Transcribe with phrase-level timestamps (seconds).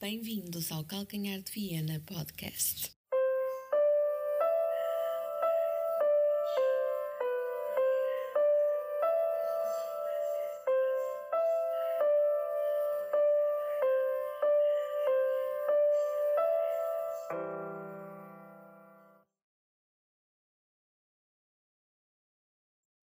[0.00, 2.96] Bem-vindos ao Calcanhar de Viena Podcast.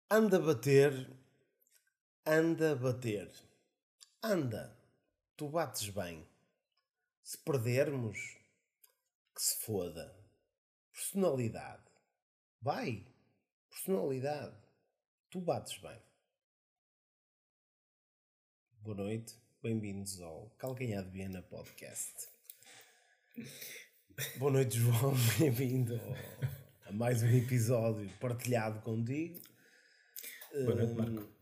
[0.10, 1.12] Anda a bater,
[2.26, 3.30] anda a bater.
[4.24, 4.74] Anda,
[5.36, 6.26] tu bates bem.
[7.26, 8.20] Se perdermos,
[9.34, 10.16] que se foda.
[10.92, 11.82] Personalidade.
[12.62, 13.04] Vai,
[13.68, 14.56] personalidade.
[15.32, 16.00] Tu bates bem.
[18.82, 22.14] Boa noite, bem-vindos ao Calcanhar de Viena Podcast.
[24.38, 26.00] Boa noite, João, bem-vindo
[26.86, 29.42] a mais um episódio partilhado contigo.
[30.64, 31.36] Boa noite, Marco.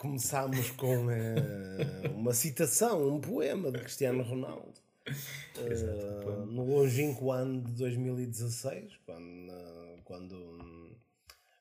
[0.00, 4.72] Começámos com uh, uma citação, um poema de Cristiano Ronaldo.
[5.06, 9.52] Exato, Uh, no longínquo ano de 2016, quando,
[10.04, 10.96] quando,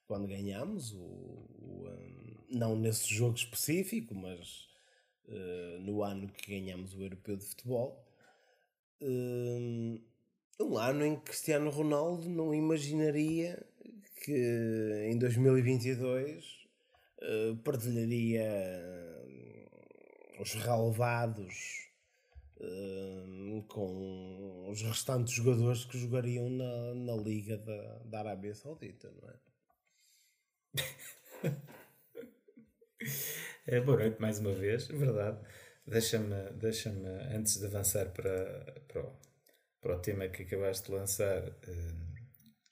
[0.08, 4.70] quando ganhámos, o, o, um, não nesse jogo específico, mas
[5.28, 8.02] uh, no ano que ganhámos o Europeu de Futebol.
[9.02, 10.02] Uh,
[10.62, 13.62] um ano em que Cristiano Ronaldo não imaginaria
[14.24, 16.59] que em 2022
[17.22, 21.90] uh, partilharia uh, os relevados
[22.58, 29.30] uh, com os restantes jogadores que jogariam na, na Liga da, da Arábia Saudita, não
[29.30, 29.40] é?
[33.68, 35.40] é boa noite mais uma vez, verdade.
[35.88, 39.12] Deixa-me, deixa-me antes de avançar para, para, o,
[39.82, 42.09] para o tema que acabaste de lançar, uh,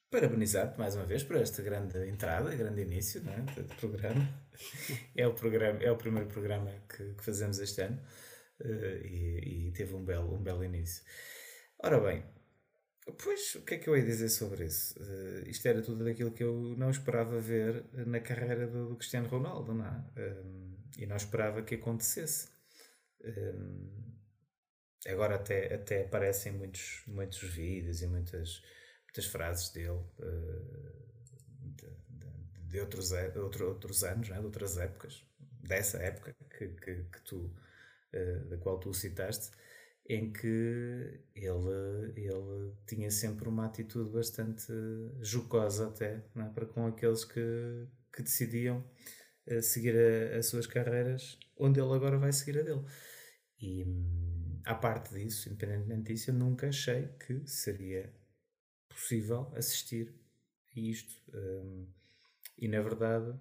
[0.10, 4.28] parabenizar-te mais uma vez por esta grande entrada, grande início né, do programa.
[5.16, 8.02] É o, programa, é o primeiro programa que, que fazemos este ano
[8.62, 11.04] uh, e, e, teve um belo, um belo início.
[11.80, 12.24] Ora bem,
[13.24, 15.00] pois o que é que eu ia dizer sobre isso?
[15.00, 19.28] Uh, isto era tudo daquilo que eu não esperava ver na carreira do, do Cristiano
[19.28, 20.06] Ronaldo, não é?
[20.18, 22.50] Um, e não esperava que acontecesse.
[23.24, 24.08] Um,
[25.08, 28.62] agora até, até aparecem muitos, muitos vídeos e muitas
[29.18, 30.78] muitas frases dele uh,
[31.60, 34.40] de, de, outros, outro, outros anos, né?
[34.40, 35.26] de outras épocas,
[35.62, 37.52] dessa época que, que, que tu,
[38.14, 39.52] uh, da qual tu citaste,
[40.08, 44.72] em que ele, ele tinha sempre uma atitude bastante
[45.20, 46.44] jocosa até é?
[46.54, 48.86] para com aqueles que, que decidiam
[49.48, 52.86] uh, seguir a, as suas carreiras onde ele agora vai seguir a dele.
[53.60, 58.14] E hum, à parte disso, independentemente disso, eu nunca achei que seria
[58.98, 60.14] possível assistir
[60.76, 61.14] a isto.
[61.34, 61.88] Um,
[62.58, 63.40] e na verdade,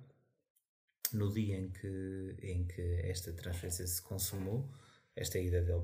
[1.13, 4.71] no dia em que, em que esta transferência se consumou,
[5.15, 5.83] esta ida dele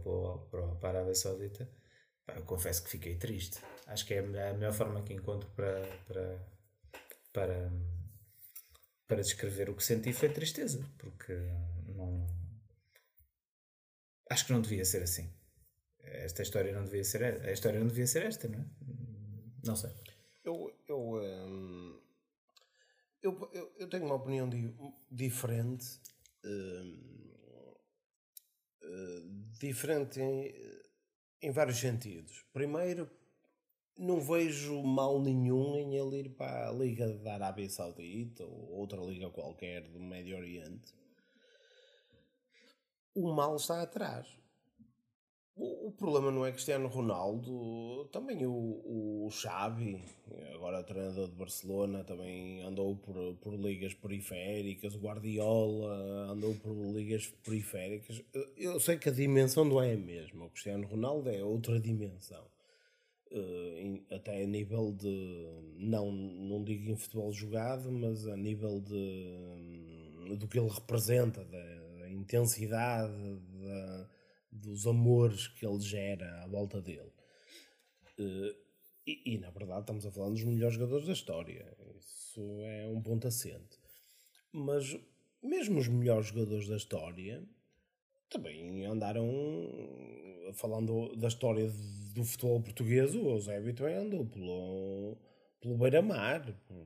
[0.50, 1.68] para, para a Arábia Saudita,
[2.28, 3.58] eu confesso que fiquei triste.
[3.86, 4.22] Acho que é a
[4.52, 6.46] melhor forma que encontro para, para,
[7.32, 7.72] para,
[9.08, 11.32] para descrever o que senti foi tristeza, porque
[11.88, 12.26] não.
[14.30, 15.32] Acho que não devia ser assim.
[16.00, 19.11] Esta história não devia ser a história não devia ser esta, não é?
[19.64, 19.90] Não sei.
[20.44, 22.00] Eu, eu, hum,
[23.22, 24.74] eu, eu, eu, tenho uma opinião di
[25.10, 26.00] diferente.
[26.44, 27.32] Hum,
[28.82, 30.52] hum, diferente em,
[31.40, 32.44] em vários sentidos.
[32.52, 33.08] Primeiro,
[33.96, 39.00] não vejo mal nenhum em ele ir para a Liga da Arábia Saudita ou outra
[39.00, 40.92] liga qualquer do Médio Oriente.
[43.14, 44.26] O mal está atrás.
[45.54, 50.02] O, o, problema não é Cristiano Ronaldo, também o, o Xavi,
[50.54, 57.26] agora treinador de Barcelona, também andou por, por ligas periféricas, o Guardiola andou por ligas
[57.44, 58.22] periféricas.
[58.56, 62.44] Eu sei que a dimensão não é a mesma, o Cristiano Ronaldo é outra dimensão.
[63.30, 65.46] Uh, até a nível de,
[65.78, 72.10] não, não digo em futebol jogado, mas a nível de, do que ele representa, da
[72.10, 73.12] intensidade,
[73.62, 74.08] da
[74.62, 77.12] dos amores que ele gera à volta dele.
[78.18, 78.54] Uh,
[79.06, 81.76] e, e, na verdade estamos a falar dos melhores jogadores da história.
[81.98, 83.78] Isso é um ponto assente.
[84.52, 84.96] Mas
[85.42, 87.42] mesmo os melhores jogadores da história
[88.30, 89.28] também andaram
[90.54, 91.70] falando da história
[92.14, 93.14] do futebol português.
[93.14, 95.18] O Eusébio também andou pelo,
[95.60, 96.44] pelo beira-mar.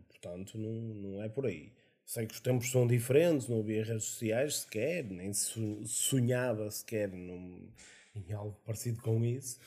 [0.08, 1.72] Portanto, não, não é por aí.
[2.06, 7.08] Sei que os tempos são diferentes, não havia redes sociais sequer, nem se sonhava sequer
[7.10, 7.68] num,
[8.14, 9.58] em algo parecido com isso.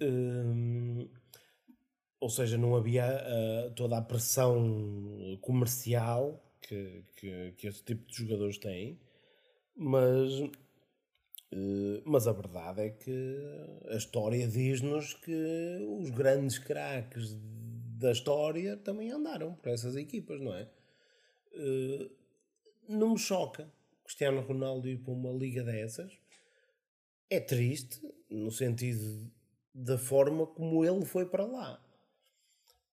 [0.00, 1.06] Um,
[2.18, 8.16] ou seja, não havia uh, toda a pressão comercial que, que, que esse tipo de
[8.16, 8.98] jogadores têm,
[9.76, 10.32] mas
[11.52, 13.36] Uh, mas a verdade é que
[13.88, 17.36] a história diz-nos que os grandes craques
[17.98, 20.68] da história também andaram por essas equipas, não é?
[21.52, 22.10] Uh,
[22.88, 23.70] não me choca
[24.04, 26.12] Cristiano Ronaldo ir para uma liga dessas.
[27.28, 29.30] É triste, no sentido
[29.72, 31.80] da forma como ele foi para lá.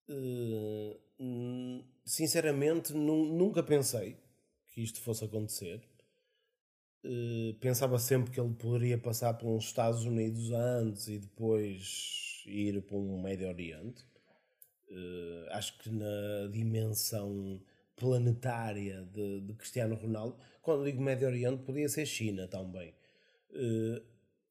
[0.08, 4.16] Uh, sinceramente, nunca pensei
[4.68, 5.82] que isto fosse acontecer.
[7.04, 12.96] Uh, pensava sempre que ele poderia passar pelos Estados Unidos antes e depois ir para
[12.96, 14.06] um Médio Oriente.
[15.50, 17.60] Acho que na dimensão
[17.98, 22.94] planetária de, de, Cristiano Ronaldo, quando digo Médio Oriente, podia ser China também.
[23.50, 24.02] Uh,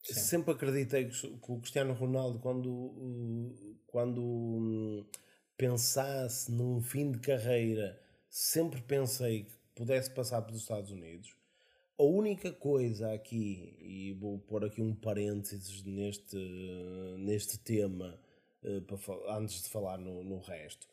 [0.02, 5.06] sempre acreditei que, que, o Cristiano Ronaldo, quando, uh, quando um,
[5.56, 7.98] pensasse num fim de carreira,
[8.28, 11.34] sempre pensei que pudesse passar pelos Estados Unidos.
[11.98, 16.36] A única coisa aqui, e vou pôr aqui um parênteses neste,
[17.18, 18.18] neste tema,
[18.64, 20.88] uh, para, antes de falar no, no resto,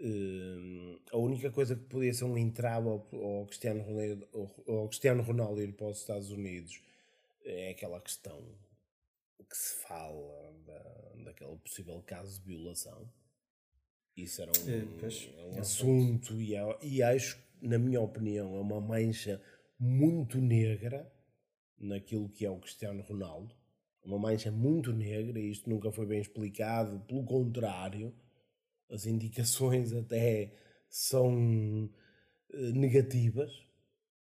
[0.00, 4.28] uh, a única coisa que podia ser um entrave ao, ao, Cristiano Ronaldo,
[4.66, 6.80] ao Cristiano Ronaldo ir para os Estados Unidos
[7.44, 8.42] é aquela questão
[9.48, 13.08] que se fala da, daquele possível caso de violação.
[14.16, 18.60] Isso era um, é, pois, um assunto e, é, e acho, na minha opinião, é
[18.60, 19.42] uma mancha
[19.78, 21.12] muito negra
[21.78, 23.54] naquilo que é o Cristiano Ronaldo.
[24.04, 28.14] Uma mancha muito negra, e isto nunca foi bem explicado, pelo contrário,
[28.90, 30.52] as indicações até
[30.88, 31.90] são
[32.52, 33.52] eh, negativas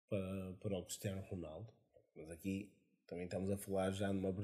[0.08, 1.72] para, para o Cristiano Ronaldo.
[2.16, 2.72] Mas aqui
[3.06, 4.34] também estamos a falar já numa,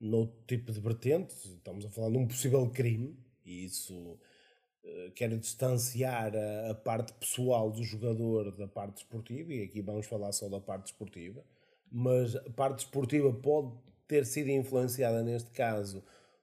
[0.00, 3.14] noutro tipo de vertente, estamos a falar de um possível crime,
[3.44, 9.62] e isso uh, quer distanciar a, a, parte pessoal do jogador da parte esportiva, e
[9.62, 11.44] aqui vamos falar só da parte esportiva,
[11.92, 13.76] mas a parte esportiva pode
[14.08, 16.02] ter sido influenciada neste caso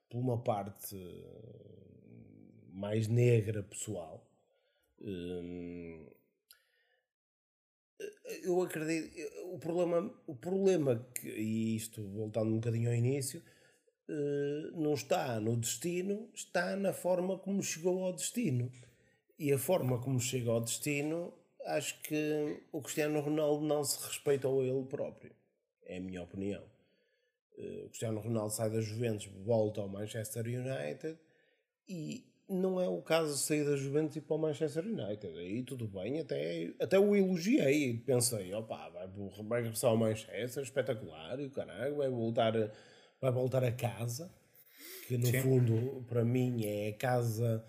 [0.10, 0.96] por uma parte
[2.78, 4.24] mais negra pessoal.
[5.02, 6.06] Hum,
[8.44, 9.12] eu acredito.
[9.52, 13.42] O problema, o problema que, e isto voltando um bocadinho ao início,
[14.08, 18.72] eh, não está no destino, está na forma como chegou ao destino.
[19.40, 21.34] E a forma como chega ao destino,
[21.66, 25.32] acho que o Cristiano Ronaldo não se respeitou a ele próprio.
[25.84, 26.64] É a minha opinião.
[27.58, 31.18] Eh, o Cristiano Ronaldo sai da Juventus, volta ao Manchester United
[31.90, 35.38] e não é o caso de sair da Juventus e para o Manchester United.
[35.38, 37.98] Aí tudo bem, até, até o elogiei.
[37.98, 39.08] Pensei, opa, vai,
[39.44, 42.54] vai regressar ao Manchester, espetacular, e o caralho, vai voltar,
[43.20, 44.32] vai voltar a casa.
[45.08, 45.42] Que no Sim.
[45.42, 47.66] fundo, para mim, é a casa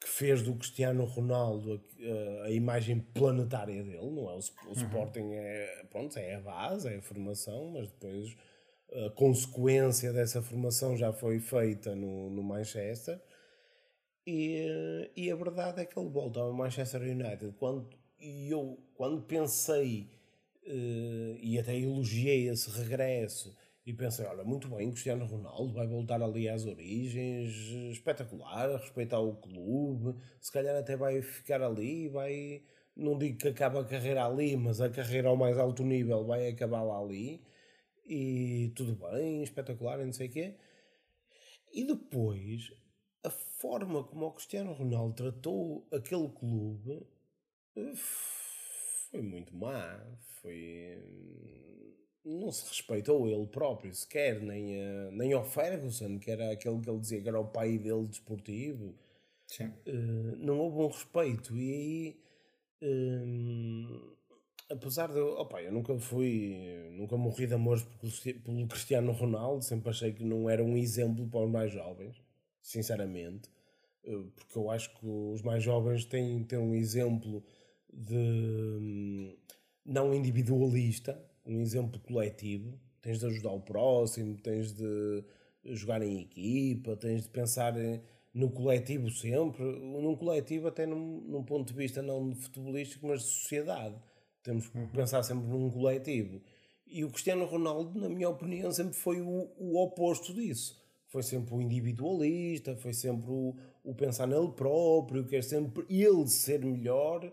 [0.00, 1.82] que fez do Cristiano Ronaldo
[2.42, 4.10] a, a imagem planetária dele.
[4.10, 4.34] Não é?
[4.34, 4.72] O, o uhum.
[4.72, 8.36] Sporting é, pronto, é a base, é a formação, mas depois
[9.06, 13.20] a consequência dessa formação já foi feita no, no Manchester
[14.30, 17.54] e, e a verdade é que ele volta ao Manchester United.
[17.58, 17.88] Quando
[18.20, 20.10] eu quando pensei
[20.66, 26.20] uh, e até elogiei esse regresso e pensei, olha, muito bem, Cristiano Ronaldo vai voltar
[26.20, 27.54] ali às origens,
[27.90, 32.62] espetacular, respeitar o clube, se calhar até vai ficar ali, vai,
[32.94, 36.48] não digo que acaba a carreira ali, mas a carreira ao mais alto nível vai
[36.48, 37.40] acabar lá ali,
[38.06, 40.54] e tudo bem, espetacular, e não sei o quê.
[41.72, 42.70] E depois
[43.58, 47.06] forma como o Cristiano Ronaldo tratou aquele clube
[47.76, 47.92] eh,
[49.10, 50.00] foi muito má.
[50.40, 50.98] Foi.
[52.24, 56.80] Hum, não se respeitou ele próprio sequer, nem, a, nem ao Ferguson, que era aquele
[56.80, 58.94] que ele dizia que era o pai dele desportivo.
[59.46, 59.72] Sim.
[59.86, 61.56] Uh, não houve um respeito.
[61.56, 62.20] E aí.
[62.82, 64.14] Um,
[64.70, 65.20] apesar de.
[65.20, 66.90] Opa, eu nunca fui.
[66.92, 71.40] Nunca morri de amores pelo Cristiano Ronaldo, sempre achei que não era um exemplo para
[71.40, 72.27] os mais jovens
[72.62, 73.50] sinceramente,
[74.04, 77.44] eh, porque eu acho que os mais jovens têm ter um exemplo
[77.92, 79.36] de hum,
[79.84, 82.78] não individualista, um exemplo coletivo.
[83.00, 85.24] Tens de ajudar o próximo, tens de
[85.64, 87.74] jogar em equipa, tens de pensar
[88.34, 93.22] no coletivo sempre, num coletivo até num, num ponto de vista não de futebolístico, mas
[93.22, 93.96] de sociedade.
[94.42, 94.88] Temos que uhum.
[94.88, 96.40] pensar sempre num coletivo.
[96.86, 101.54] E o Cristiano Ronaldo, na minha opinião, sempre foi o, o oposto disso foi sempre
[101.54, 107.32] o individualista, foi sempre o, o pensar nele próprio, quer sempre ele ser melhor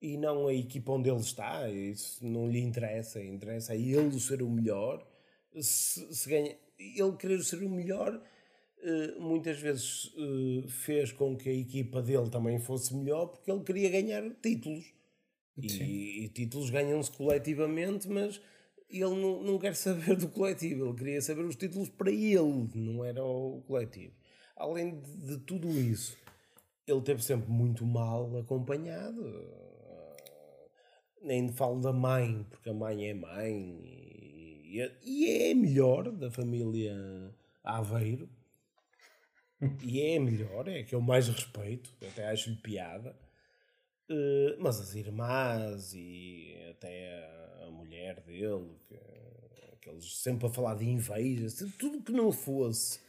[0.00, 1.68] e não a equipa onde ele está.
[1.68, 5.06] Isso não lhe interessa, interessa a ele ser o melhor.
[5.60, 8.22] Se, se ganha, ele querer ser o melhor,
[8.80, 13.64] eh, muitas vezes eh, fez com que a equipa dele também fosse melhor porque ele
[13.64, 14.94] queria ganhar títulos.
[15.60, 18.40] E, e, títulos ganham-se coletivamente, mas
[18.90, 23.04] ele não, não quer saber do coletivo, ele queria saber os títulos para ele, não
[23.04, 24.14] era o coletivo.
[24.56, 26.16] Além de, de tudo isso,
[26.86, 29.22] ele teve sempre muito mal acompanhado.
[31.22, 33.80] Nem falo da mãe, porque a mãe é mãe
[34.64, 36.94] e, e é melhor da família
[37.62, 38.28] Aveiro.
[39.82, 43.16] E é melhor, é que eu mais respeito, até acho-lhe piada.
[44.10, 47.24] Uh, mas as irmãs e até
[47.62, 48.96] a, mulher dele, que,
[49.74, 53.00] aqueles sempre a falar de invejas, tudo que não fosse.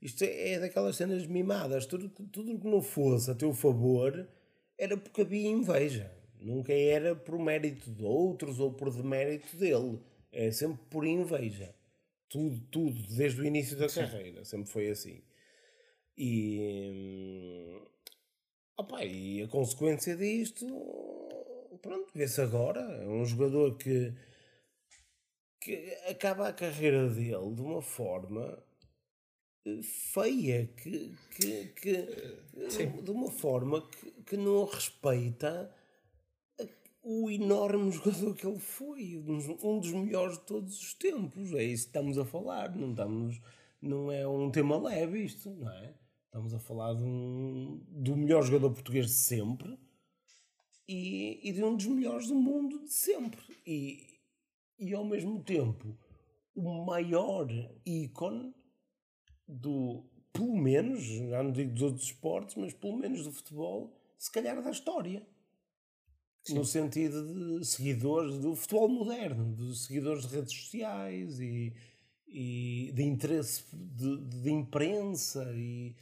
[0.00, 4.26] Isto é, é daquelas cenas mimadas, tudo, tudo que não fosse a teu favor
[4.78, 6.10] era porque havia inveja.
[6.40, 10.00] Nunca era por mérito de outros ou por demérito dele.
[10.30, 11.74] É sempre por inveja.
[12.28, 14.00] Tudo, tudo, desde o início da Sim.
[14.00, 14.44] carreira.
[14.44, 15.22] Sempre foi assim.
[16.16, 17.80] E.
[18.78, 20.66] Opa, e a consequência disto.
[21.80, 22.80] Pronto, vê-se agora.
[22.80, 24.12] É um jogador que.
[25.60, 28.62] que acaba a carreira dele de uma forma
[29.66, 32.06] eh, feia, que, que, que
[33.02, 35.74] de uma forma que, que não respeita
[37.02, 39.16] o enorme jogador que ele foi,
[39.62, 41.52] um dos melhores de todos os tempos.
[41.54, 43.40] É isso que estamos a falar, não estamos,
[43.80, 45.94] não é um tema leve isto, não é?
[46.36, 49.78] Estamos a falar de um, do melhor jogador português de sempre
[50.86, 53.40] e, e de um dos melhores do mundo de sempre.
[53.66, 54.20] E,
[54.78, 55.96] e ao mesmo tempo,
[56.54, 57.48] o maior
[57.86, 58.54] ícone
[59.48, 64.30] do, pelo menos, já não digo dos outros esportes, mas pelo menos do futebol, se
[64.30, 65.26] calhar da história.
[66.44, 66.54] Sim.
[66.54, 71.72] no sentido de seguidores do futebol moderno, de seguidores de redes sociais e,
[72.28, 75.96] e de interesse de, de imprensa e,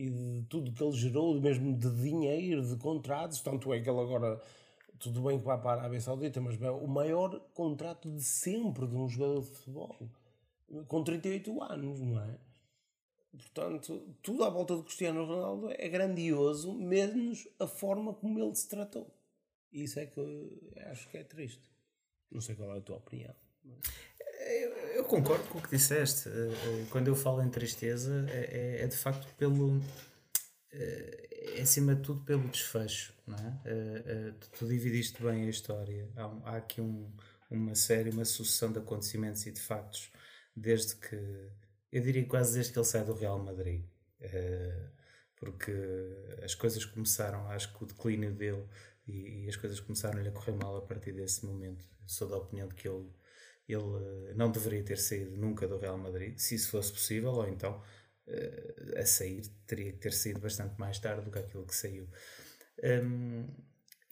[0.00, 3.42] e de tudo que ele gerou, mesmo de dinheiro, de contratos.
[3.42, 4.40] Tanto é que ele agora,
[4.98, 8.86] tudo bem que vai para a Arábia Saudita, mas bem, o maior contrato de sempre
[8.86, 9.96] de um jogador de futebol,
[10.88, 12.38] com 38 anos, não é?
[13.30, 18.70] Portanto, tudo à volta de Cristiano Ronaldo é grandioso, menos a forma como ele se
[18.70, 19.14] tratou.
[19.70, 21.70] Isso é que acho que é triste.
[22.30, 23.34] Não sei qual é a tua opinião.
[24.50, 26.28] Eu, eu concordo com o que disseste.
[26.28, 29.80] Eh, eh, quando eu falo em tristeza, é, é, é de facto pelo.
[30.72, 31.28] Eh,
[31.58, 34.34] é acima de tudo pelo desfecho, não é?
[34.58, 36.08] Tu dividiste bem a história.
[36.16, 37.10] Há, há aqui um,
[37.50, 40.10] uma série, uma sucessão de acontecimentos e de factos
[40.54, 41.16] desde que.
[41.92, 43.84] Eu diria quase desde que ele sai do Real Madrid.
[45.36, 45.72] Porque
[46.44, 48.62] as coisas começaram, acho que o declínio dele
[49.06, 51.84] e, e as coisas começaram-lhe a correr mal a partir desse momento.
[52.06, 53.06] sou da opinião de que ele,
[53.72, 57.48] ele eh, não deveria ter saído nunca do Real Madrid, se isso fosse possível, ou
[57.48, 57.82] então
[58.26, 62.08] uh, a sair teria que ter saído bastante mais tarde do que aquilo que saiu.
[62.82, 63.46] Um,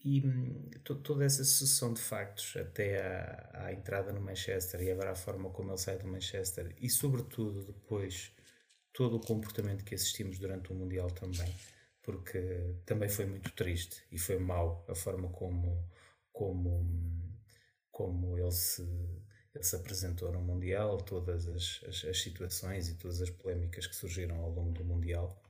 [0.05, 0.23] e
[1.03, 5.51] toda essa sucessão de factos, até à, à, entrada no Manchester e agora a forma
[5.51, 8.33] como ele sai do Manchester, e sobretudo depois
[8.93, 11.53] todo o comportamento que assistimos durante o Mundial também,
[12.03, 15.89] porque também foi muito triste e foi mau a forma como,
[16.33, 17.39] como,
[17.91, 18.83] como ele, se,
[19.63, 24.37] se apresentou no Mundial, todas as, as, as situações e todas as polémicas que surgiram
[24.41, 25.43] ao longo do Mundial.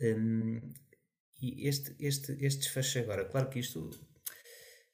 [0.00, 0.60] Um,
[1.40, 3.90] e este, este, este desfecho agora, claro que isto,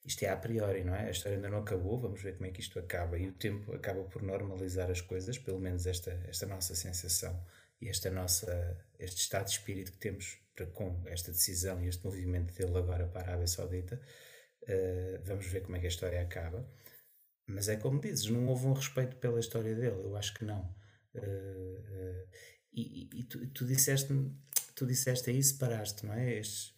[0.05, 1.07] isto é a priori, não é?
[1.07, 3.19] A história ainda não acabou, vamos ver como é que isto acaba.
[3.19, 7.45] E o tempo acaba por normalizar as coisas, pelo menos esta, esta nossa sensação
[7.81, 12.05] e esta nossa, este estado de espírito que temos para, com esta decisão e este
[12.05, 14.01] movimento dele agora para a Arábia Saudita,
[14.63, 16.67] uh, vamos ver como é que a história acaba.
[17.49, 20.61] Mas é como dizes, não houve um respeito pela história dele, eu acho que não.
[21.15, 22.29] Uh, uh,
[22.73, 24.13] e, e tu, tu, disseste
[24.75, 26.35] tu disseste aí separaste, não é?
[26.39, 26.75] Este,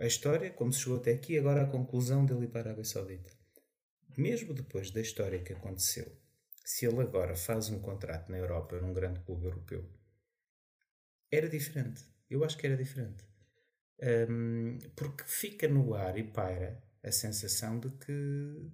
[0.00, 2.84] a história, como se chegou até aqui, agora a conclusão dele ir para a Arábia
[2.84, 3.32] Saudita.
[4.16, 6.12] Mesmo depois da história que aconteceu,
[6.64, 9.88] se ele agora faz um contrato na Europa, num grande clube europeu,
[11.30, 12.04] era diferente.
[12.28, 13.24] Eu acho que era diferente.
[14.28, 18.72] Um, porque fica no ar e paira a sensação de que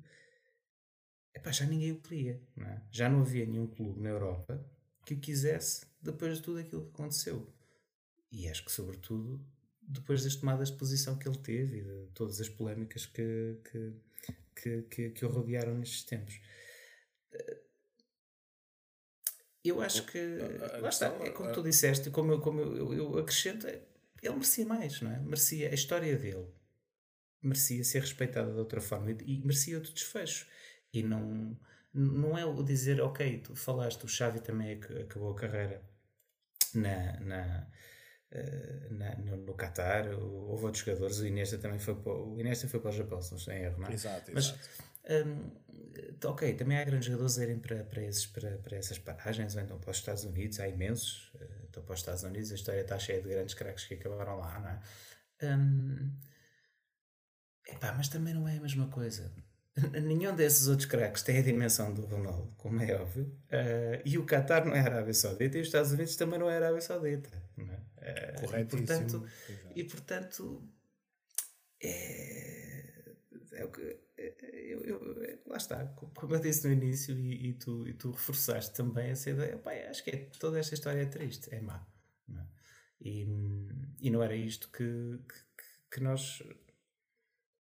[1.34, 2.40] epá, já ninguém o queria.
[2.56, 2.82] Não é?
[2.90, 4.64] Já não havia nenhum clube na Europa
[5.04, 7.52] que o quisesse depois de tudo aquilo que aconteceu.
[8.30, 9.44] E acho que, sobretudo,
[9.82, 13.92] depois das tomadas de posição que ele teve e de todas as polémicas que, que,
[14.56, 16.40] que, que, que o rodearam nestes tempos.
[19.64, 20.18] Eu acho que.
[20.80, 25.00] Lá está, é como tu disseste, como eu, como eu, eu acrescento, ele merecia mais,
[25.00, 25.18] não é?
[25.20, 26.46] Merecia a história dele,
[27.42, 30.46] merecia ser respeitada de outra forma e, e merecia outro desfecho.
[30.94, 31.56] E não,
[31.92, 35.82] não é o dizer, ok, tu falaste, o Xavi também acabou a carreira
[36.74, 37.66] na, na,
[38.30, 42.68] eh, na no, no Qatar, houve outros jogadores, o Iniesta também foi para, o Iniesta
[42.68, 43.92] foi para o Japão, se não estou em erro, não é?
[43.92, 44.94] Exato, Mas, exato
[45.26, 45.50] hum,
[46.24, 49.62] ok, também há grandes jogadores a irem para, para, esses, para, para essas paragens, ou
[49.62, 51.32] então para os Estados Unidos, há imensos.
[51.34, 54.38] Uh, então, para os Estados Unidos, a história está cheia de grandes craques que acabaram
[54.38, 55.54] lá, não é?
[55.56, 56.12] Hum,
[57.68, 59.32] epá, mas também não é a mesma coisa.
[59.92, 63.24] Nenhum desses outros craques tem a dimensão do Ronaldo, como é óbvio.
[63.24, 66.48] Uh, e o Qatar não é a Arábia Saudita e os Estados Unidos também não
[66.48, 67.30] é a Arábia Saudita.
[67.56, 67.76] Não é?
[67.76, 68.86] Uh, Corretíssimo.
[68.86, 69.28] E portanto,
[69.74, 70.68] e, portanto
[71.82, 73.14] é,
[73.52, 73.98] é o que.
[74.16, 74.34] É,
[74.72, 78.74] eu, eu, lá está, como eu disse no início e, e, tu, e tu reforçaste
[78.74, 81.86] também essa ideia, pá, acho que é, toda esta história é triste, é má.
[82.28, 82.46] Não é?
[83.00, 83.26] E,
[84.00, 86.42] e não era isto que, que, que nós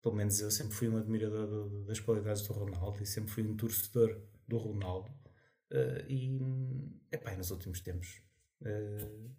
[0.02, 3.44] pelo menos eu sempre fui um admirador do, das qualidades do Ronaldo e sempre fui
[3.44, 5.12] um torcedor do Ronaldo.
[5.72, 6.40] Uh, e,
[7.12, 8.22] epá, nos últimos tempos
[8.62, 9.32] uh,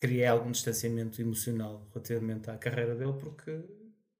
[0.00, 3.64] criei algum distanciamento emocional relativamente à carreira dele porque,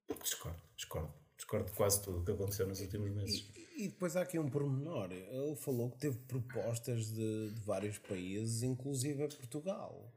[0.05, 3.49] porque discordo, discordo, discordo de quase tudo o que aconteceu nos últimos meses.
[3.55, 5.11] E, e, depois há aqui um pormenor.
[5.11, 10.13] Ele falou que teve propostas de, de vários países, inclusive a Portugal.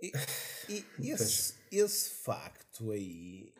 [0.00, 0.12] E,
[0.98, 3.52] e esse, esse facto aí.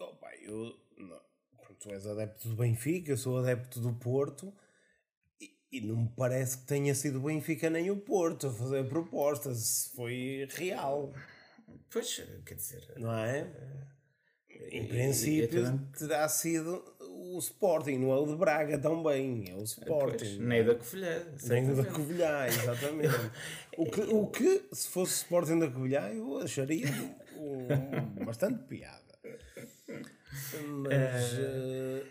[0.00, 1.20] Opa, eu não,
[1.78, 4.52] tu és adepto do Benfica, eu sou adepto do Porto.
[5.40, 8.88] E, e não me parece que tenha sido o Benfica nem o Porto a fazer
[8.88, 9.90] propostas.
[9.94, 11.12] Foi real.
[11.90, 12.94] Pois, quer dizer.
[12.96, 13.50] Não é?
[14.70, 20.16] Em princípio, terá sido o Sporting, não é o de Braga também, é o Sporting.
[20.18, 21.26] Pois, nem da Covilhã.
[21.44, 23.14] Nem da Covilhã, exatamente.
[23.76, 26.88] o, que, o que, se fosse Sporting da Covilhã, eu acharia
[27.36, 29.08] um, bastante piada.
[30.82, 32.06] Mas uh,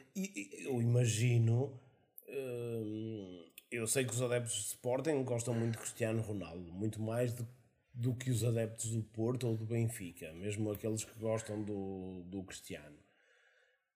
[0.65, 1.79] eu imagino.
[2.27, 7.33] Uh, eu sei que os adeptos de Sporting gostam muito de Cristiano Ronaldo, muito mais
[7.33, 7.47] do,
[7.93, 12.43] do que os adeptos do Porto ou do Benfica, mesmo aqueles que gostam do, do
[12.43, 12.97] Cristiano.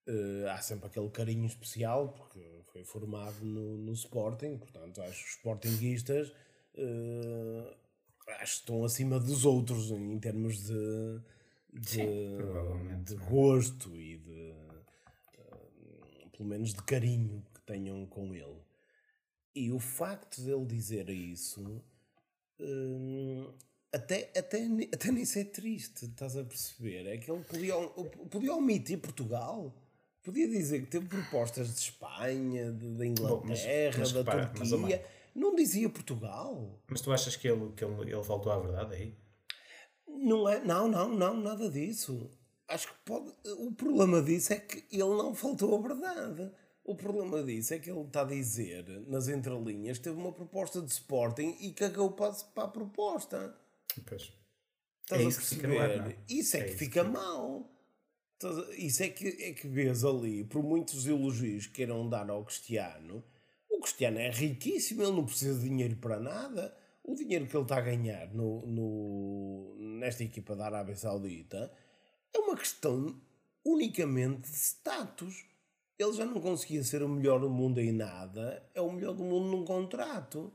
[0.07, 2.39] Uh, há sempre aquele carinho especial porque
[2.73, 7.75] foi formado no, no Sporting, portanto acho que os Sportinguistas uh,
[8.39, 11.21] acho que estão acima dos outros em termos de, de,
[11.81, 14.53] Sim, de gosto e de
[15.39, 18.61] uh, pelo menos de carinho que tenham com ele.
[19.55, 21.83] E o facto dele dizer isso
[23.91, 27.07] até, até, até nem ser triste, estás a perceber?
[27.07, 27.73] É que ele podia,
[28.29, 29.73] podia omitir Portugal
[30.23, 34.47] Podia dizer que teve propostas de Espanha, de, da Inglaterra, Bom, mas, mas, da repara,
[34.47, 34.77] Turquia.
[34.77, 35.01] Mas,
[35.33, 36.79] não dizia Portugal.
[36.87, 39.15] Mas tu achas que ele, que ele, ele faltou à verdade aí?
[40.17, 42.29] Não, é, não, não, não, nada disso.
[42.67, 43.31] Acho que pode.
[43.59, 46.51] O problema disso é que ele não faltou à verdade.
[46.83, 50.81] O problema disso é que ele está a dizer, nas entrelinhas, que teve uma proposta
[50.81, 53.55] de Sporting e cagou para, para a proposta.
[54.05, 54.33] Pois.
[55.03, 55.77] Estás é a perceber?
[55.77, 57.11] Ar, isso é, é que fica que...
[57.11, 57.69] mal.
[58.77, 63.23] Isso é que, é que vês ali, por muitos elogios que queiram dar ao Cristiano,
[63.69, 66.75] o Cristiano é riquíssimo, ele não precisa de dinheiro para nada.
[67.11, 71.69] O dinheiro que ele está a ganhar no, no, nesta equipa da Arábia Saudita
[72.33, 73.21] é uma questão
[73.65, 75.43] unicamente de status.
[75.99, 79.25] Ele já não conseguia ser o melhor do mundo em nada, é o melhor do
[79.25, 80.53] mundo num contrato.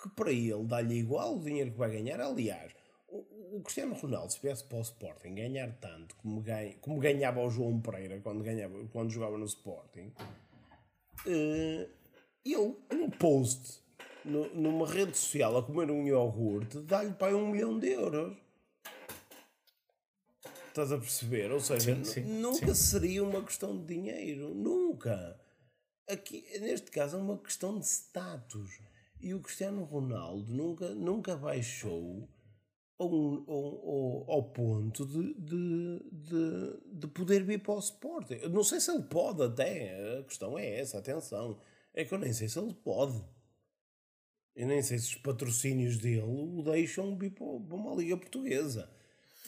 [0.00, 2.20] Que para ele dá-lhe igual o dinheiro que vai ganhar.
[2.20, 2.72] Aliás,
[3.08, 7.50] o Cristiano Ronaldo, se viesse para o Sporting ganhar tanto como, ganha, como ganhava o
[7.50, 10.12] João Pereira quando, ganhava, quando jogava no Sporting,
[11.26, 11.90] uh,
[12.44, 13.80] ele, um post
[14.24, 18.36] no, numa rede social a comer um iogurte, dá-lhe para um milhão de euros.
[20.68, 21.50] Estás a perceber?
[21.50, 22.90] Ou seja, sim, sim, nunca sim.
[22.90, 24.54] seria uma questão de dinheiro.
[24.54, 25.38] Nunca.
[26.08, 28.78] Aqui, neste caso, é uma questão de status.
[29.20, 32.28] E o Cristiano Ronaldo nunca, nunca baixou
[32.98, 38.36] ao, ao, ao ponto de, de, de, de, poder vir para o Sporting.
[38.50, 41.58] Não sei se ele pode até, a questão é essa, atenção.
[41.94, 43.22] É que eu nem sei se ele pode.
[44.54, 48.90] Eu nem sei se os patrocínios dele o deixam vir para uma liga portuguesa.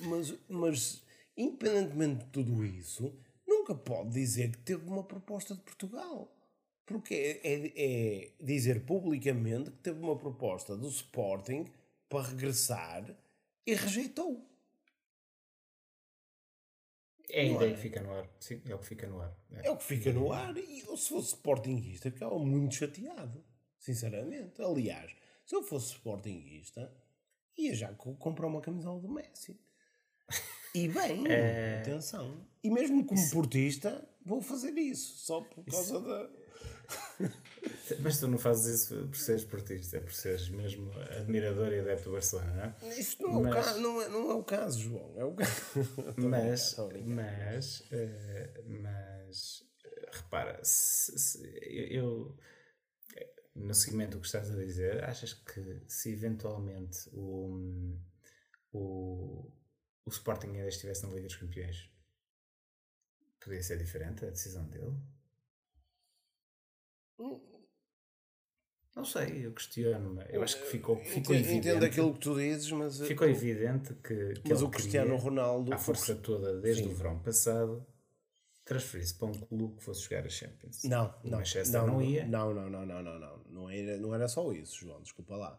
[0.01, 1.03] Mas, mas,
[1.37, 3.15] independentemente de tudo isso,
[3.47, 6.33] nunca pode dizer que teve uma proposta de Portugal.
[6.87, 11.67] Porque é, é, é dizer publicamente que teve uma proposta do Sporting
[12.09, 13.17] para regressar
[13.67, 14.47] e rejeitou.
[17.31, 17.75] É a ideia é?
[17.75, 18.29] que fica no ar.
[18.39, 19.35] Sim, é o que fica no ar.
[19.53, 20.57] É, é o que fica no ar.
[20.57, 23.43] E eu, se fosse Sportingista, ficava muito chateado.
[23.83, 24.63] Sinceramente.
[24.63, 25.11] Aliás,
[25.45, 26.91] se eu fosse Sportingista,
[27.59, 29.61] ia já comprar uma camisola do Messi.
[30.73, 31.81] E bem, é...
[31.81, 32.47] atenção.
[32.63, 33.35] E mesmo como isso...
[33.35, 35.19] portista, vou fazer isso.
[35.19, 36.01] Só por causa isso...
[36.01, 36.31] da.
[38.01, 42.05] Mas tu não fazes isso por seres esportista, é por seres mesmo admirador e adepto
[42.05, 42.99] do Barcelona, não é?
[43.01, 45.13] Isto não é, Mas- o caso, não, é, não é o caso, João.
[45.17, 45.51] É o caso.
[46.17, 49.65] Mas, mas, eh, mas
[50.13, 52.37] repara, se, se- eu, eu,
[53.55, 57.99] no seguimento do que estás a dizer, achas que se eventualmente o,
[58.73, 59.53] o,
[60.05, 61.91] o Sporting ainda estivesse na Liga dos Campeões,
[63.41, 64.97] podia ser diferente a decisão dele?
[68.95, 70.23] Não sei, eu questiono-me.
[70.29, 71.69] Eu acho que ficou, ficou Entendo, evidente.
[71.69, 75.73] entendo aquilo que tu dizes, mas, Ficou evidente que, que mas o Cristiano Ronaldo.
[75.73, 76.91] à força toda desde Sim.
[76.91, 77.87] o verão passado,
[78.73, 80.85] transferir-se para um clube que fosse jogar a Champions.
[80.85, 82.27] Não, o não, Manchester não, não, ia.
[82.27, 83.43] Não, não, não, não, não, não.
[83.51, 85.59] Não era, não era só isso, João, desculpa lá.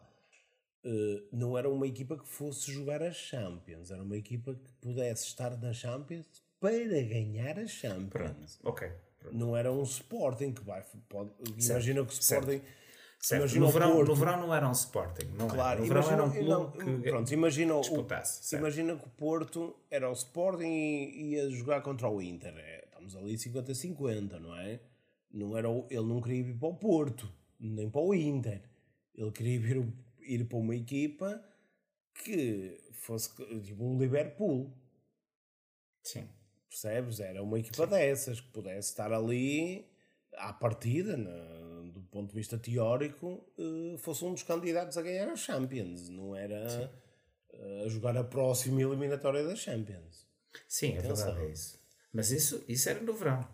[0.84, 5.26] Uh, não era uma equipa que fosse jogar a Champions, era uma equipa que pudesse
[5.26, 6.26] estar na Champions
[6.60, 6.72] para
[7.04, 8.10] ganhar a Champions.
[8.10, 8.92] Pronto, ok.
[9.18, 9.36] Pronto.
[9.36, 10.84] Não era um Sporting que vai.
[11.08, 12.18] Pode, imagina que o.
[12.18, 12.60] Sporting.
[13.18, 14.08] Certo, Imagina No, o verão, Porto.
[14.08, 15.94] no verão não era um Sporting, não Claro, era.
[15.94, 18.60] No verão era um imagina, clube não, que pronto, imagina, o, certo.
[18.60, 22.52] imagina que o Porto era o Sporting e ia jogar contra o Inter.
[23.04, 24.80] É, estamos ali 50-50, não é?
[25.30, 28.62] Não era ele não queria ir para o Porto, nem para o Inter.
[29.14, 31.42] Ele queria ir, ir para uma equipa
[32.14, 33.30] que fosse
[33.62, 34.72] tipo um Liverpool,
[36.02, 36.28] Sim.
[36.68, 37.20] percebes?
[37.20, 39.86] Era uma equipa dessas que pudesse estar ali
[40.36, 45.28] à partida, na- do ponto de vista teórico, eh, fosse um dos candidatos a ganhar
[45.28, 46.92] a Champions, não era
[47.52, 50.26] eh, a jogar a próxima eliminatória da Champions.
[50.68, 51.26] Sim, é Atenção.
[51.26, 51.83] verdade, é isso.
[52.14, 53.46] Mas isso, isso era no verão.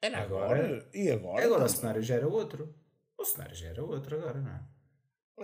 [0.00, 1.44] Era Agora- agora, e agora?
[1.44, 1.80] Agora o também.
[1.80, 2.74] cenário já era outro.
[3.18, 4.52] O cenário já era outro agora, não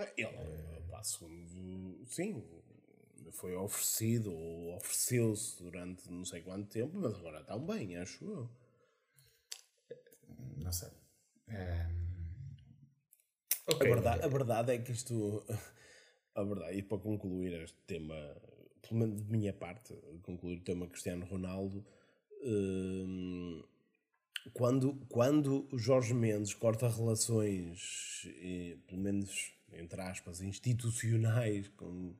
[0.01, 0.13] é?
[0.17, 2.41] Ele, pá, segundo, sim,
[3.31, 8.49] foi oferecido ou ofereceu-se durante não sei quanto tempo, mas agora está bem, acho eu.
[10.57, 10.89] Não sei.
[11.49, 12.05] Ehm,
[13.67, 13.89] A ok.
[13.89, 15.43] verdade, a verdade é que isto.
[16.37, 18.13] A verdade, e para concluir este tema,
[18.93, 19.93] de minha parte,
[20.23, 21.85] concluir o tema Cristiano Ronaldo,
[22.43, 23.63] hum,
[24.53, 28.27] quando, quando Jorge Mendes corta relações,
[28.87, 32.15] pelo menos entre aspas, institucionais com,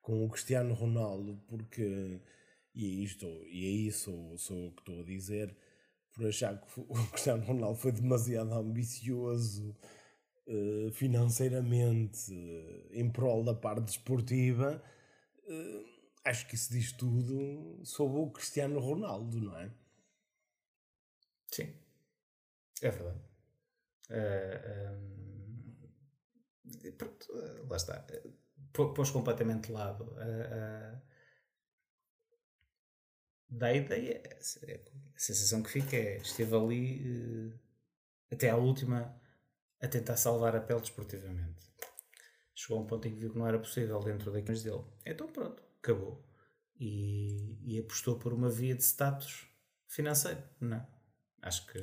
[0.00, 2.20] com o Cristiano Ronaldo, porque,
[2.74, 5.56] e é isto, e é isso sou o que estou a dizer,
[6.12, 9.76] por achar que o Cristiano Ronaldo foi demasiado ambicioso
[10.46, 14.82] eh, financeiramente eh, em prol da parte desportiva,
[15.46, 15.93] eh,
[16.24, 19.70] acho que isso diz tudo sobre o Cristiano Ronaldo, não é?
[21.50, 21.74] Sim,
[22.82, 23.20] é verdade.
[24.10, 24.60] Ah,
[24.92, 25.90] ahm,
[26.98, 28.04] pronto, ah, lá está.
[28.72, 30.04] Pô- Pôs completamente de lado.
[30.18, 31.00] ah,
[33.48, 34.22] dá a ideia,
[35.16, 37.52] a sensação que fica é esteve ali
[38.30, 39.00] eh, até à última
[39.80, 41.60] a tentar salvar a pele desportivamente.
[42.54, 44.84] Chegou a um ponto em que viu que não era possível dentro daqueles dele.
[45.06, 46.24] Então pronto, acabou.
[46.80, 49.46] E, e apostou por uma via de status
[49.86, 50.86] financeiro, não é?
[51.42, 51.78] Acho que,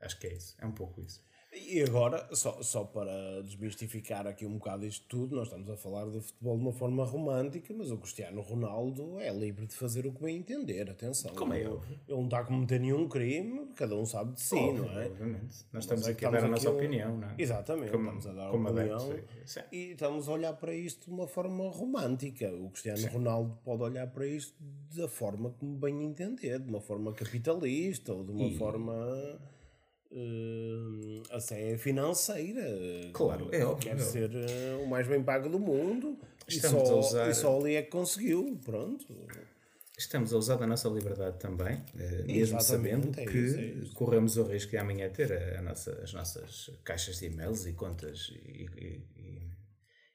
[0.00, 0.54] acho que é isso.
[0.58, 1.22] É um pouco isso.
[1.50, 6.06] E agora, só, só para desmistificar aqui um bocado isto tudo, nós estamos a falar
[6.10, 10.12] de futebol de uma forma romântica, mas o Cristiano Ronaldo é livre de fazer o
[10.12, 11.34] que bem entender, atenção.
[11.34, 11.98] Como é óbvio.
[12.06, 15.06] ele não está a cometer nenhum crime, cada um sabe de si, Óbvio, não é?
[15.06, 15.56] Obviamente.
[15.72, 17.34] Nós estamos é aqui a dar a nossa opinião, não é?
[17.38, 19.60] Exatamente, Como- estamos a dar como opinião adeptos, sim.
[19.72, 22.52] e estamos a olhar para isto de uma forma romântica.
[22.54, 24.54] O Cristiano Ronaldo pode olhar para isto
[24.94, 29.38] da forma como bem entender, de uma forma capitalista ou de uma E- forma
[30.10, 32.64] eh, até financeira.
[33.12, 36.18] Claro, é óbvio, Quer é ser eh, o mais bem pago do mundo
[36.48, 38.58] e Estamos a só, usar- e só ali é que conseguiu.
[38.64, 39.06] Pronto.
[39.98, 43.94] Estamos a usar da nossa liberdade também, eh, mesmo sabendo é que isso, é isso.
[43.94, 47.72] corremos o risco de amanhã ter a, a nossa- as nossas caixas de e-mails e
[47.72, 48.36] contas e,
[48.80, 49.50] e- e-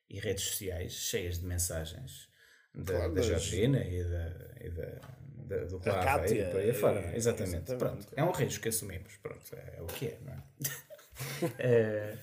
[0.09, 2.29] e redes sociais cheias de mensagens
[2.73, 5.01] da, Claro, da Georgina e, da, e da,
[5.59, 6.99] da- do Clara Cátia, por aí fora.
[6.99, 7.55] é, exatamente.
[7.71, 7.77] exatamente.
[7.77, 8.07] Pronto.
[8.15, 9.15] É um risco que assumimos.
[9.17, 10.43] Pronto, é, o que é, não é?
[11.59, 12.17] Eh,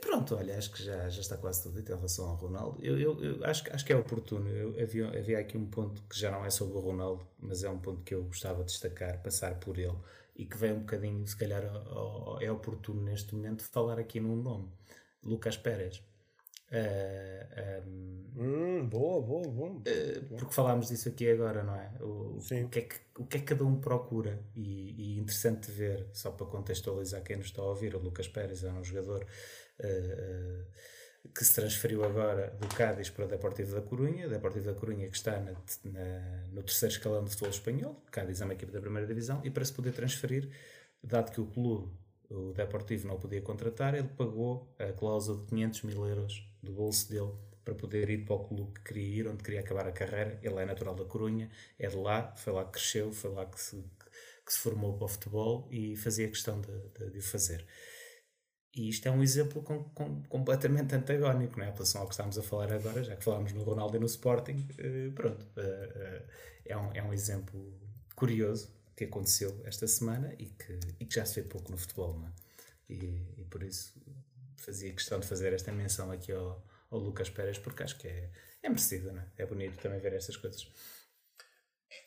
[0.00, 2.78] Pronto, olha, acho que já, já está quase tudo dito em relação ao Ronaldo.
[2.84, 4.48] Eu, eu, eu acho, que- acho que é oportuno.
[4.48, 7.68] Eu, havia, havia aqui um ponto que já não é sobre o Ronaldo, mas é
[7.70, 9.94] um ponto que eu gostava de destacar, passar por ele
[10.34, 14.18] e que vem um bocadinho, se calhar, ao- ao- é oportuno neste momento falar aqui
[14.18, 14.68] num nome:
[15.22, 16.02] Lucas Pérez.
[16.72, 17.48] Ah,
[17.86, 19.82] ahm, Hum, boa, boa, boa.
[20.38, 21.92] porque falámos disso aqui agora, não é?
[22.00, 24.42] O, o, que, é que, o que é que cada um procura?
[24.56, 28.26] E, e interessante de ver, só para contextualizar quem nos está a ouvir, o Lucas
[28.28, 29.26] Pérez é um jogador
[29.78, 34.74] eh, eh, que se transferiu agora do Cádiz para o Deportivo da Corunha, Deportivo da
[34.74, 35.52] Corunha que está na-
[35.84, 39.50] na- no terceiro escalão do futebol espanhol, Cádiz é uma equipe da primeira divisão, e
[39.50, 40.48] para se poder transferir,
[41.04, 41.92] dado que o clube
[42.30, 47.08] o Deportivo não podia contratar, ele pagou a cláusula de 500 mil euros do bolso
[47.10, 47.32] dele
[47.64, 50.38] para poder ir para o clube que queria ir, onde queria acabar a carreira.
[50.42, 53.60] Ele é natural da Corunha, é de lá, foi lá que cresceu, foi lá que
[53.60, 53.76] se,
[54.44, 57.64] que se formou para o futebol e fazia questão de, o fazer.
[58.74, 61.68] E isto é um exemplo com, com, completamente antagónico, não é?
[61.68, 64.06] Em relação ao que estamos a falar agora, já que falámos no Ronaldo e no
[64.06, 66.24] Sporting, eh, pronto, eh, eh,
[66.66, 67.78] é, um, é um exemplo
[68.16, 72.18] curioso que aconteceu esta semana e que, e que já se vê pouco no futebol,
[72.18, 72.32] não é?
[72.88, 73.92] E, e por isso
[74.64, 78.30] fazia questão de fazer esta menção aqui ao, ao Lucas Pérez, porque acho que é,
[78.62, 79.26] é merecido, não é?
[79.38, 80.66] É bonito também ver estas coisas.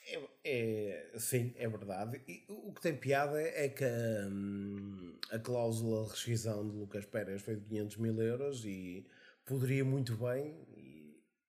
[0.08, 2.22] É, é, sim, é verdade.
[2.28, 7.42] E o que tem piada é que hum, a cláusula de rescisão de Lucas Pérez
[7.42, 9.08] foi de 500 mil euros e
[9.46, 10.56] poderia muito bem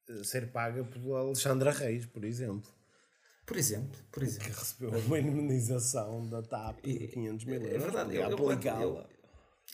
[0.09, 2.71] eh, ser paga por Alexandra Reis, por exemplo.
[3.45, 4.47] Por exemplo, por exemplo.
[4.47, 7.75] Que recebeu uma indemnização da TAP de 500 mil euros.
[7.75, 8.39] É verdade, eu, eu,
[8.83, 9.07] eu,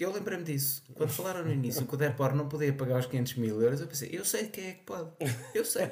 [0.00, 0.82] eu lembrei-me disso.
[0.94, 3.86] Quando falaram no início que o Depor não podia pagar os 500 mil euros, eu
[3.86, 5.10] pensei, eu sei quem é que pode.
[5.54, 5.86] Eu sei.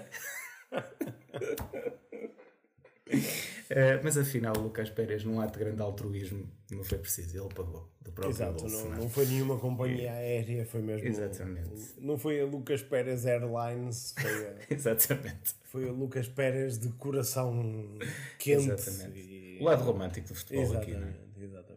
[3.10, 7.52] Uh, mas afinal, o Lucas Pérez, num ato de grande altruísmo, não foi preciso, ele
[7.54, 8.88] pagou do próprio Exato, bolso.
[8.88, 9.08] não, não, é?
[9.08, 11.06] foi nenhuma companhia aérea, foi mesmo.
[11.06, 11.94] Exatamente.
[11.98, 15.54] Não foi a Lucas Pérez Airlines, foi a, Exatamente.
[15.64, 17.98] foi a Lucas Pérez de coração
[18.38, 18.70] quente.
[18.70, 19.18] Exatamente.
[19.18, 21.10] e- O lado romântico do futebol aqui, não é?
[21.10, 21.69] Exatamente, exatamente.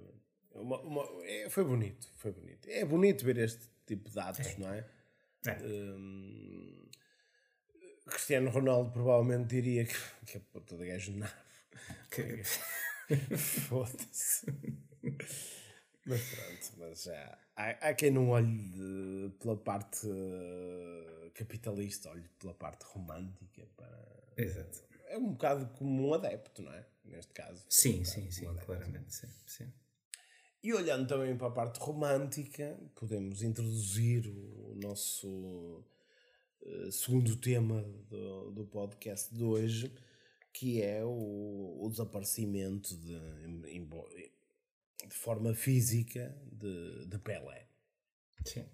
[0.64, 2.68] Uma- uma- é, foi bonito, foi bonito.
[2.70, 4.86] É bonito ver este tipo de atos, não é?
[5.46, 5.58] É.
[5.62, 6.88] Hum,
[8.06, 9.96] Cristiano Ronaldo provavelmente diria que,
[10.26, 11.34] que é puta de gajo nave.
[12.12, 12.44] Que-
[13.38, 14.46] Foda-se.
[16.06, 17.38] Mas pronto, mas já.
[17.56, 23.66] Há, há quem não olhe de- pela parte eh, capitalista, olhe pela parte romântica.
[23.78, 24.24] Para...
[24.38, 24.84] Exato.
[25.08, 26.86] É um bocado como um adepto, não é?
[27.06, 27.66] Neste caso.
[27.70, 29.28] Sim, Um sim, sim, um claramente, sim.
[29.46, 29.74] sim.
[30.64, 35.84] E olhando também para a parte romântica, podemos introduzir o nosso
[36.62, 39.94] eh, segundo tema do, do podcast de hoje,
[40.54, 44.08] que é o, o desaparecimento de, embo-
[45.06, 47.68] de forma física de, de Pelé.
[48.46, 48.66] Sim.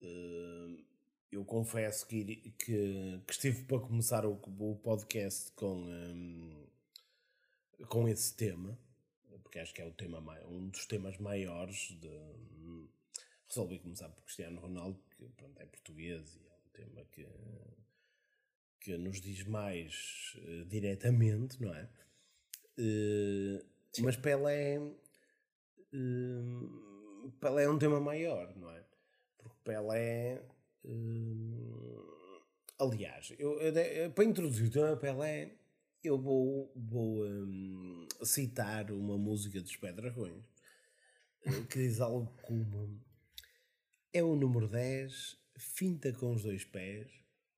[0.00, 0.84] Eh,
[1.30, 6.66] eu confesso que, que, que estive para começar o, o podcast com, hum,
[7.86, 8.78] com esse tema,
[9.50, 11.90] porque acho que é o tema um dos temas maiores.
[12.00, 12.08] De,
[13.48, 17.26] resolvi começar por Cristiano Ronaldo, porque pronto, é português e é um tema que,
[18.78, 21.88] que nos diz mais eh, diretamente, não é?
[22.78, 23.64] Eh,
[23.98, 24.78] mas Pelé,
[25.92, 28.84] hum, Pelé é um tema maior, não é?
[29.36, 30.40] Porque Pelé.
[30.84, 32.40] hum,
[32.78, 35.56] aliás, eu, eu de- para introduzir o tema Pelé,
[36.02, 40.44] eu vou, vou hum, citar uma música dos Pé Dragões
[41.44, 43.00] eh, que diz algo como:
[44.12, 47.08] É o número 10, finta com os dois pés,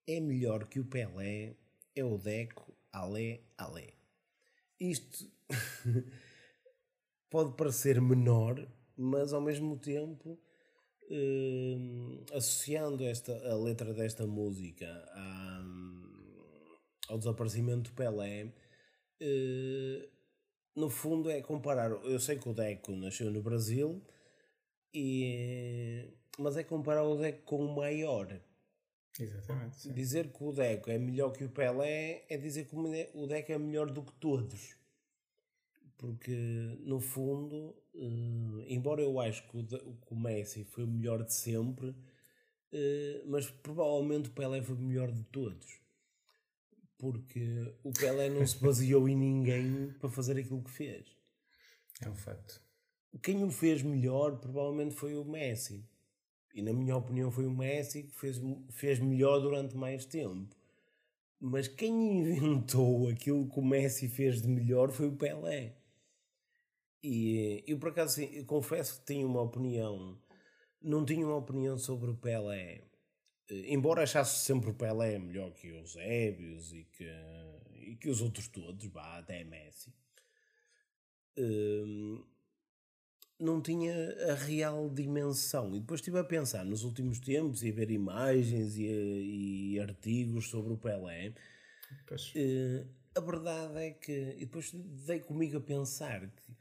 [0.07, 1.57] é melhor que o Pelé,
[1.95, 3.95] é o Deco, alé, alé.
[4.81, 5.31] Isto
[7.31, 10.39] pode parecer menor, mas ao mesmo tempo,
[11.11, 15.92] hum, associando esta, a letra desta música à-
[17.09, 18.53] ao desaparecimento do Pelé,
[19.21, 20.09] eh,
[20.75, 21.91] no fundo é comparar.
[21.91, 24.03] Eu sei que o Deco nasceu no Brasil,
[24.95, 28.41] e, mas é comparar o Deco com o maior.
[29.19, 29.77] Exatamente.
[29.77, 29.93] sim.
[29.93, 33.59] Dizer que o Deco é melhor que o Pelé é dizer que o Deco é
[33.59, 34.77] melhor do que todos.
[35.99, 36.35] Porque,
[36.81, 39.59] no fundo, eh, embora eu acho que
[40.11, 41.95] o, Messi foi o melhor de sempre,
[42.73, 45.82] eh, mas provavelmente o Pelé foi o melhor de todos.
[47.03, 51.05] Porque o Pelé não se baseou em ninguém para fazer aquilo que fez.
[52.01, 52.63] É um facto.
[53.21, 55.85] Quem o fez melhor provavelmente foi o Messi.
[56.55, 60.55] E na minha opinião foi o Messi que fez, fez melhor durante mais tempo.
[61.41, 65.75] Mas quem inventou aquilo que o Messi fez de melhor foi o Pelé.
[67.03, 70.17] E eu por acaso eu confesso que tenho uma opinião.
[70.81, 72.92] Não tinha uma opinião sobre o Pelé.
[73.67, 77.09] Embora achasse sempre o Pelé melhor que os Ébios e que,
[77.75, 79.93] e que os outros todos, até Messi.
[81.37, 82.25] Hum,
[83.39, 83.95] não tinha
[84.31, 85.75] a real dimensão.
[85.75, 90.49] E depois estive a pensar nos últimos tempos e a ver imagens e, e artigos
[90.49, 91.35] sobre o Pelé.
[92.35, 94.37] Eh, a verdade é que.
[94.39, 96.57] E depois dei comigo a pensar que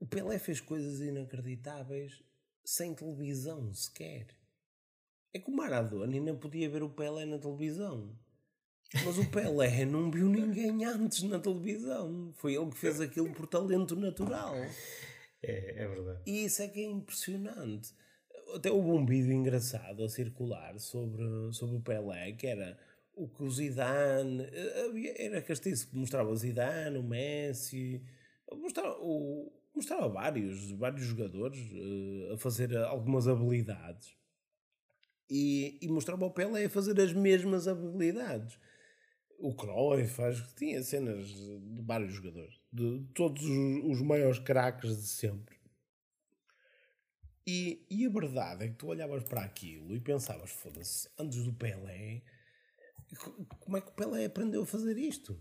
[0.00, 2.22] o Pelé fez coisas inacreditáveis
[2.64, 4.26] sem televisão sequer.
[5.34, 8.16] É que o Maradona ainda podia ver o Pelé na televisão.
[9.04, 12.32] Mas o Pelé não viu ninguém antes na televisão.
[12.36, 14.54] Foi ele que fez aquilo por talento natural.
[15.42, 16.20] É, é verdade.
[16.24, 17.92] E isso é que é impressionante.
[18.54, 22.78] Até houve um vídeo engraçado a circular sobre, sobre o Pelé, que era
[23.16, 24.44] o que o Zidane.
[24.52, 28.00] eh, Era castiço que mostrava o Zidane, o Messi,
[28.52, 34.14] mostrava, o, mostrava vários, vários jogadores eh, a fazer algumas habilidades.
[35.30, 38.58] E, e mostrava o Pelé a fazer as mesmas habilidades.
[39.38, 44.96] O Cruyff acho que tinha cenas de vários jogadores, de todos os, os maiores craques
[44.96, 45.56] de sempre.
[47.46, 51.52] E, e a verdade é que tu olhavas para aquilo e pensavas, foda-se, antes do
[51.52, 52.22] Pelé,
[53.18, 55.38] co- como é que o Pelé aprendeu a fazer isto?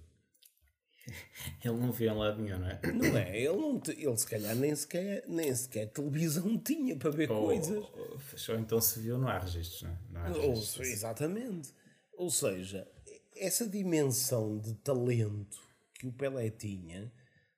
[1.63, 2.79] Ele não via em lado nenhum, não é?
[2.93, 3.37] Não é?
[3.37, 7.45] Ele, não te- ele se calhar nem sequer, nem sequer televisão tinha para ver Ou-
[7.47, 7.77] coisas.
[7.83, 9.97] ou- Só então se viu, não há registros, não é?
[10.11, 10.87] Não há Ou, registros.
[10.87, 11.73] exatamente.
[12.13, 12.87] Ou seja,
[13.35, 15.59] essa dimensão de talento
[15.95, 17.11] que o Pelé tinha,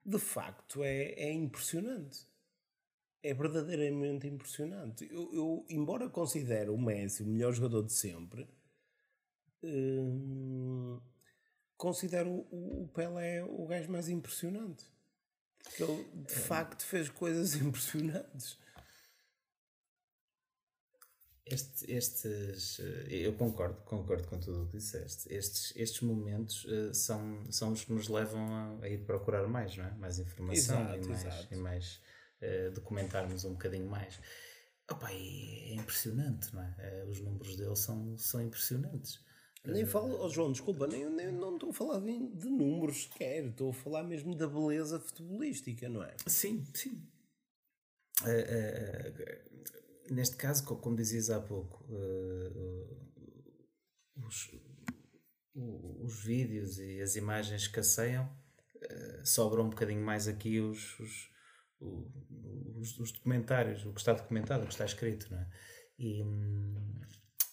[0.06, 2.26] de facto, é, é impressionante.
[3.22, 5.08] É verdadeiramente impressionante.
[5.12, 8.48] Eu, eu, embora considere o Messi o melhor jogador de sempre,
[9.64, 10.35] hum,
[11.78, 14.86] considero o, Pelé o gajo mais impressionante.
[15.64, 18.58] Porque ele, de facto, fez coisas impressionantes.
[21.48, 25.32] Este- estes, eh, eu concordo, concordo com tudo o que disseste.
[25.32, 28.48] Estes, estes momentos eh, são, são os que nos levam
[28.82, 29.92] a, a ir procurar mais, não é?
[29.96, 31.54] Mais informação Exato, e mais, exato.
[31.54, 32.02] e mais
[32.42, 34.20] eh, documentarmos um bocadinho mais.
[34.90, 37.06] Opa, é impressionante, não é?
[37.10, 39.20] Os números dele são, são impressionantes.
[39.68, 43.46] Nem falo, oh João, desculpa, nem, nem- não estou a falar de, de números sequer,
[43.46, 46.16] estou a falar mesmo da beleza futebolística, não é?
[46.28, 47.08] Sim, sim.
[48.26, 49.46] Eh, eh, eh,
[50.14, 51.84] neste caso, co- como dizias há pouco,
[54.16, 54.52] os,
[55.56, 58.30] os vídeos e as imagens escasseiam,
[59.24, 61.30] sobram um bocadinho mais aqui os, os,
[61.80, 65.50] os, os documentários, o que está documentado, o que está escrito, não é?
[65.98, 67.02] E, hum,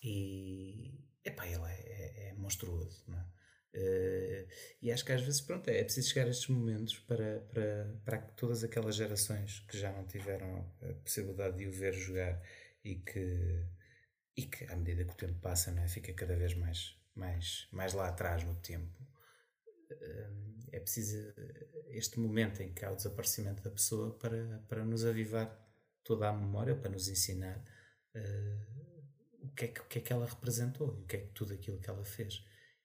[0.03, 3.25] e epá, ele é, é- é monstruoso, não é?
[3.75, 4.47] Eh,
[4.83, 8.19] e acho que às vezes pronto, é preciso chegar a estes momentos para, para, para
[8.19, 12.43] que todas aquelas gerações que já não tiveram a possibilidade de o ver jogar
[12.85, 13.65] e que,
[14.37, 15.89] e que à medida que o tempo passa não é?
[15.89, 18.93] fica cada vez mais, mais, mais lá atrás no tempo.
[19.91, 20.31] Eh,
[20.73, 21.19] É preciso
[21.91, 25.49] este momento em que há o desaparecimento da pessoa para, para nos avivar
[26.03, 27.63] toda a memória, para nos ensinar
[28.15, 28.59] eh,
[29.43, 31.29] o, que é que, o que é que ela representou e o que é que
[31.29, 32.45] tudo aquilo que ela fez.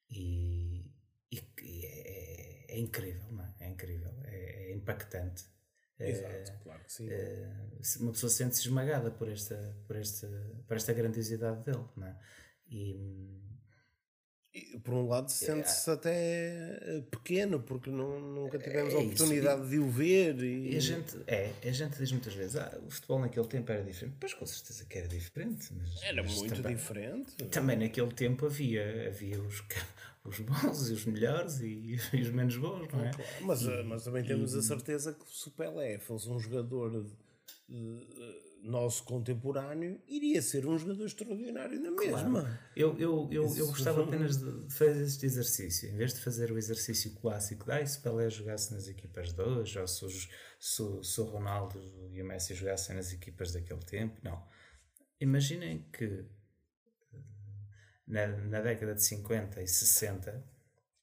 [0.09, 0.91] E,
[1.31, 3.55] e que é, é incrível, não é?
[3.59, 5.45] É incrível, é, é impactante.
[5.99, 7.09] É, Exato, claro que sim.
[7.81, 10.27] se uma pessoa sente-se esmagada por esta, por, esta,
[10.67, 12.19] por esta grandiosidade dele, não é?
[12.69, 13.46] E, E,
[14.83, 19.13] por um lado, sente-se até eh, pequeno, porque não, nunca tivemos É a isso.
[19.13, 20.41] oportunidade de o ver.
[20.41, 23.71] E, E a gente, é, a gente diz muitas vezes, ah, o futebol naquele tempo
[23.71, 24.15] era diferente.
[24.19, 25.67] Pois com certeza que era diferente.
[25.73, 27.31] Mas, Era mas muito também, diferente.
[27.51, 29.63] Também naquele tempo havia, havia os,
[30.25, 33.11] os bons e os melhores e, e os menos bons, não é?
[33.41, 37.09] Mas, eh, mas também temos a certeza que se o Pelé fosse um jogador de-
[37.69, 42.59] de- nosso contemporâneo, iria ser um jogador extraordinário na mesma.
[42.75, 45.89] Eu, eu, eu, eu Isso- gostava apenas de, fazer este exercício.
[45.89, 49.31] Em vez de fazer o exercício clássico de ah, e se Pelé jogasse nas equipas
[49.33, 50.05] de hoje, ou se,
[50.59, 51.79] se, o- se o Ronaldo
[52.11, 54.43] e o Messi jogassem nas equipas daquele tempo, não.
[55.19, 56.03] Imaginem que
[57.13, 57.17] eh,
[58.07, 60.43] na, na década de 50 e 60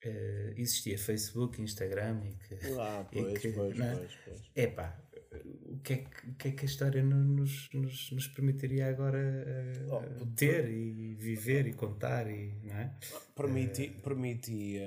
[0.02, 2.54] eh, existia Facebook, Instagram e que.
[2.78, 3.96] Ah, e pois, que, pois, não é?
[3.96, 4.42] pois, pois.
[4.54, 5.00] Epá,
[5.44, 8.88] o que é que, o que, é que a história no- nos, nos, nos permitiria
[8.88, 12.96] agora eh, Oh, ter e viver e contar e, não é?
[13.34, 14.84] Permiti, permitia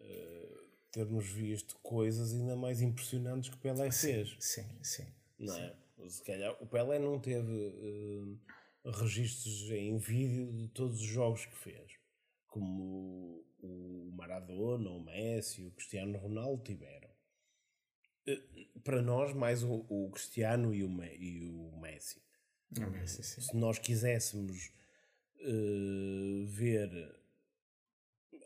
[0.00, 0.48] eh,
[0.92, 4.36] termos visto coisas ainda mais impressionantes que o Pelé fez.
[4.40, 5.06] Sim, sim.
[5.38, 5.74] Não é?
[6.08, 8.38] Se calhar, o Pelé não teve
[8.84, 11.92] eh, registros em vídeo de todos os jogos que fez,
[12.46, 17.05] como o Maradona, o Messi, o Cristiano Ronaldo tiveram.
[18.26, 18.40] Eh,
[18.84, 22.20] Para nós, mais o, o Cristiano e o, e o Messi.
[23.06, 23.40] Sim, sim.
[23.40, 24.70] Se nós quiséssemos
[25.40, 26.90] eh, ver.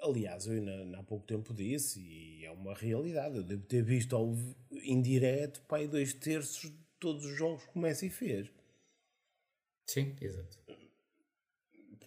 [0.03, 4.17] Aliás, eu ainda há pouco tempo disse, e é uma realidade, eu devo ter visto
[4.17, 4.35] ao,
[4.73, 8.51] em direto para aí dois terços de todos os jogos que o Messi fez.
[9.87, 10.59] Sim, exato.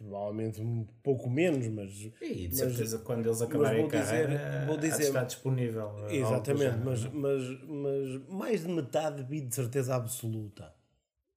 [0.07, 1.91] Provavelmente um pouco menos, mas.
[2.21, 5.91] E de mas- certeza quando eles acabarem a carreira vou dizer- estar disponível.
[6.09, 7.09] Exatamente, mas, é?
[7.09, 10.73] mas, mas mais de metade vi de certeza absoluta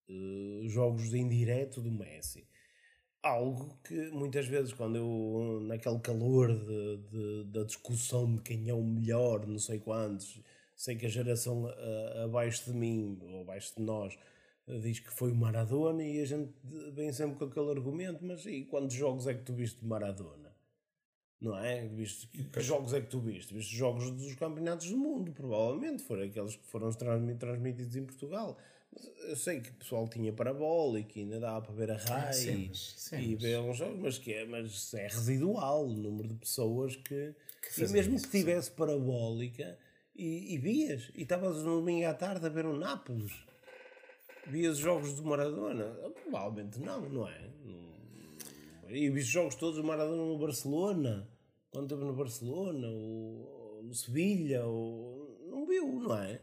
[0.09, 2.47] eh, jogos em direto do Messi.
[3.23, 8.75] Algo que muitas vezes, quando eu, naquele calor de, de- da discussão de quem é
[8.75, 10.41] o melhor, não sei quantos,
[10.77, 14.17] sei que a geração a- abaixo de mim, ou abaixo de nós,
[14.69, 16.53] diz que foi o Maradona e a gente
[16.93, 20.55] vem sempre com aquele argumento, mas e quantos jogos é que tu viste de Maradona?
[21.41, 21.87] Não é?
[21.87, 23.53] Viste, que, que jogos é que tu viste?
[23.53, 26.03] Viste jogos dos campeonatos do mundo, provavelmente.
[26.03, 28.57] Foram aqueles que foram transmi- transmitidos em Portugal.
[28.91, 32.33] Mas eu sei que o pessoal tinha parabólica e ainda dava para ver a RAI
[32.33, 35.93] sim, e- sim, e mas- ver uns jogos, mas, que é, mas é residual o
[35.95, 37.15] número de pessoas que.
[37.63, 39.79] e fazem mesmo isso, que tivesse parabólica
[40.15, 43.33] e, e vias, e estavas no domingo à tarde a ver o Nápoles,
[44.51, 45.85] vias os jogos do Maradona?
[46.23, 47.51] Provavelmente não, não é?
[47.65, 51.29] Não- E vi os jogos todos do Maradona no Barcelona,
[51.71, 55.39] quando esteve no Barcelona, ou no Sevilha, ou...
[55.49, 56.41] não viu, não é?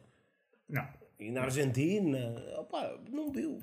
[0.70, 0.88] Não.
[1.20, 3.60] E na Argentina, opá, não viu.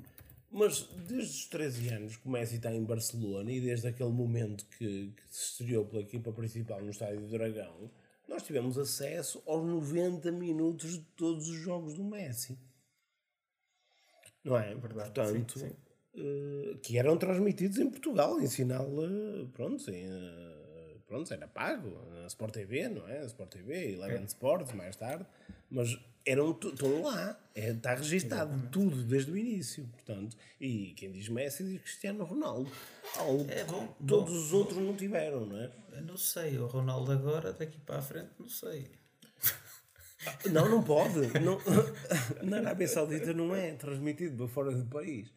[0.49, 4.65] Mas desde os 13 anos que o Messi está em Barcelona e desde aquele momento
[4.77, 7.89] que, que se estreou pela equipa principal no Estádio do Dragão,
[8.27, 12.57] nós tivemos acesso aos 90 minutos de todos os jogos do Messi.
[14.43, 14.73] Não é?
[14.75, 15.75] Verdade, Portanto, sim, sim.
[16.15, 21.89] eh, que eram transmitidos em Portugal, em sinal, eh, pronto, em, eh, pronto, era pago,
[22.09, 23.25] na Sport TV, não é?
[23.25, 25.25] Sport TV, Eleven Sports, mais tarde,
[25.69, 31.27] mas eram, estão lá, é, está registado tudo desde o início, portanto, e quem diz
[31.29, 32.69] Messi diz Cristiano Ronaldo,
[33.17, 35.71] algo É bom, que todos os outros não tiveram, não é?
[35.93, 38.87] Eu não sei, o Ronaldo agora, daqui para a frente, não sei.
[40.51, 41.57] Não, não pode, não,
[42.43, 45.31] na Arábia Saudita não é transmitido para fora do país.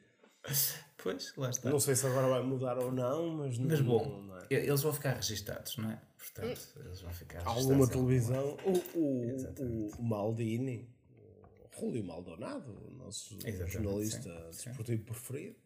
[0.99, 1.71] Pois, lá está.
[1.71, 4.47] Não sei se agora vai mudar ou não, mas, Mas não, bom, não é.
[4.51, 6.01] eles vão ficar registados, não é?
[6.19, 7.63] Portanto, eles vão ficar registados.
[7.65, 14.23] alguma televisão, o, o, o Maldini, o Julio Maldonado, o nosso Exatamente, jornalista
[14.53, 14.69] sim, sim.
[14.71, 15.57] desportivo preferido,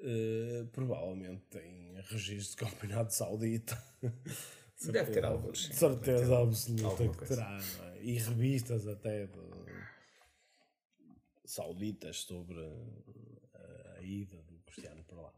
[0.00, 3.82] eh, provavelmente tem registro de campeonato saudita.
[4.84, 5.64] Deve ter alguns.
[5.64, 5.70] sim.
[5.70, 7.95] De certeza absoluta que terá, não é?
[8.10, 9.86] E revistas até de-
[11.44, 12.60] sauditas sobre
[13.54, 15.32] a, a ida do Cristiano para lá.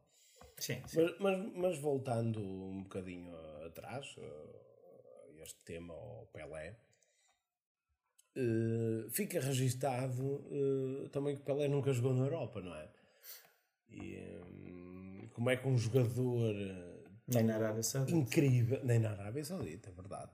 [0.58, 1.00] Sim, sim.
[1.02, 3.34] Mas, mas, mas voltando um bocadinho
[3.66, 6.76] atrás, eh, este tema ao Pelé,
[8.36, 12.88] eh, fica registado eh, também que Pelé nunca jogou na Europa, não é?
[13.90, 16.54] E hum, como é que um jogador
[17.28, 18.16] Nem na Arábia Saudita.
[18.18, 20.32] incrível, nem na Arábia Saudita, é verdade.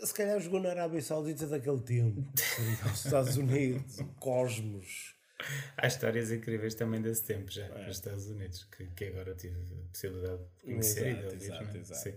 [0.00, 2.20] Eh, Se calhar jogou na Arábia Saudita daquele tempo,
[2.92, 5.14] os Estados Unidos, o Cosmos.
[5.76, 9.88] Há histórias incríveis também desse tempo já, nos Estados Unidos, que, que agora tive a
[9.90, 11.80] possibilidade de conhecer e de Exato, ouvir, exato, é?
[11.80, 12.00] exato.
[12.00, 12.14] Sim.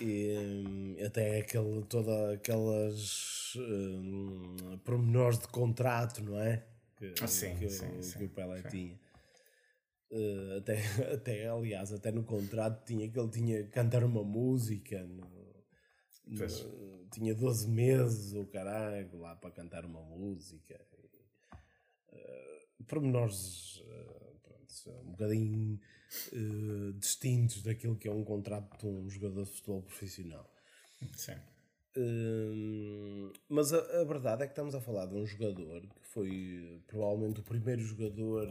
[0.00, 6.62] E hum, até aquele, toda aquelas hum, pormenores de contrato, não é?
[6.96, 8.98] Que, Ah, sim, que, sim, que sim, o Pelé tinha.
[10.12, 10.78] Eh, até,
[11.12, 15.02] até, aliás, até no contrato tinha que ele tinha que cantar uma música.
[15.02, 15.33] no-
[16.36, 16.66] Pois.
[17.10, 20.80] tinha 12 meses, o caralho, lá para cantar uma música.
[21.02, 25.80] E, eh, pormenores eh, pronto, um bocadinho
[26.32, 30.50] eh, distintos daquilo que é um contrato de um jogador de futebol profissional.
[31.14, 31.36] Sim.
[31.96, 36.82] Hum, mas a, a verdade é que estamos a falar de um jogador que foi
[36.88, 38.48] provavelmente o primeiro jogador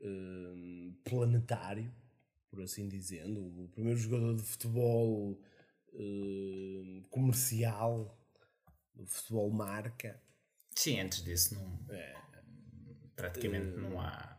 [0.00, 1.92] hum, planetário,
[2.48, 5.40] por assim dizendo, o primeiro jogador de futebol
[5.94, 8.18] hum, comercial,
[8.94, 10.20] do futebol marca.
[10.76, 12.14] Sim, antes disso não, É,
[13.16, 14.36] praticamente não há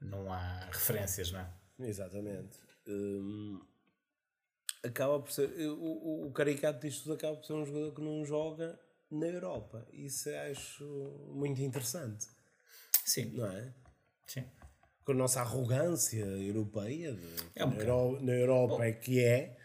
[0.00, 1.50] não há referências, não é?
[1.80, 2.58] exatamente.
[2.86, 3.60] Hum,
[4.82, 5.48] acaba por ser.
[5.68, 8.78] O, o, o caricato disto tudo acaba por ser um jogador que não joga
[9.10, 9.86] na Europa.
[9.92, 10.84] Isso acho
[11.34, 12.26] muito interessante,
[13.04, 13.74] Sim, não é?
[14.26, 14.44] sim.
[15.04, 19.56] com a nossa arrogância europeia, de, É um na, Euro- na Europa é que é.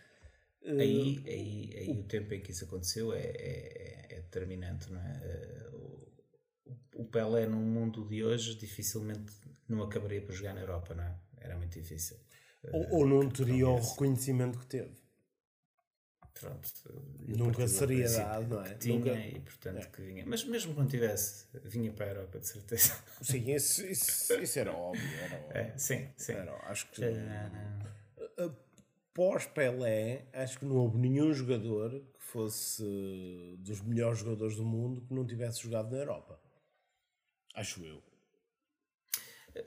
[0.78, 5.20] Aí, aí, aí o tempo em que isso aconteceu é, é, é determinante, não é?
[5.24, 9.34] Eh, O, o Pelé num mundo de hoje dificilmente
[9.68, 11.16] não acabaria por jogar na Europa, não é?
[11.38, 12.18] Era muito difícil.
[12.72, 14.92] Ou, ou não teria o reconhecimento que teve.
[16.34, 16.70] Pronto,
[17.28, 18.74] Nunca partiu do seria dado, não é?
[18.76, 20.26] tinha Nunca- e portanto que vinha.
[20.26, 22.94] Mas mesmo quando tivesse, vinha para a Europa de certeza.
[23.22, 25.04] Sim, isso, isso, isso era óbvio.
[25.20, 25.58] Era óbvio.
[25.58, 26.34] É, sim, sim.
[26.34, 28.50] Era, acho que Eh,
[29.20, 32.82] pós-Pelé, acho que não houve nenhum jogador que fosse
[33.60, 36.40] dos melhores jogadores do mundo que não tivesse jogado na Europa.
[37.54, 38.02] Acho eu.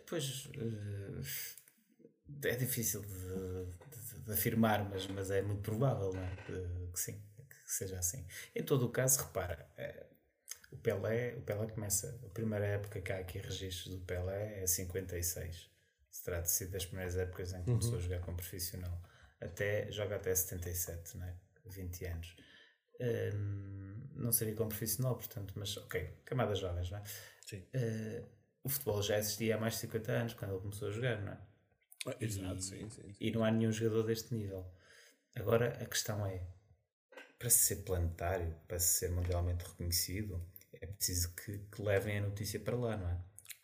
[0.09, 6.37] Pois eh, é difícil de, de- de afirmar, mas, mas é muito provável não é?
[6.47, 8.27] que, que sim, que seja assim.
[8.55, 10.07] Em todo o caso, repara, eh,
[10.71, 14.67] o Pelé, o Pelé começa, a primeira época que há aqui registros do Pelé é
[14.67, 15.71] 56.
[16.11, 18.99] Se trata de ser das primeiras épocas em que começou a jogar como profissional.
[19.43, 21.35] Até, joga até 77, não é?
[21.67, 22.37] 20 anos.
[23.35, 27.03] hum, não seria como profissional, portanto, mas ok, camadas jovens, não é?
[27.45, 27.67] Sim.
[27.75, 28.27] Uh,
[28.63, 31.33] o futebol já existia há mais de 50 anos, quando ele começou a jogar, não
[31.33, 31.39] é?
[32.21, 33.17] Exato, sim, sim, sim.
[33.21, 34.67] E não há nenhum jogador deste nível.
[35.35, 36.43] Agora a questão é:
[37.39, 42.77] para ser planetário, para ser mundialmente reconhecido, é preciso que, que levem a notícia para
[42.77, 43.19] lá, não é?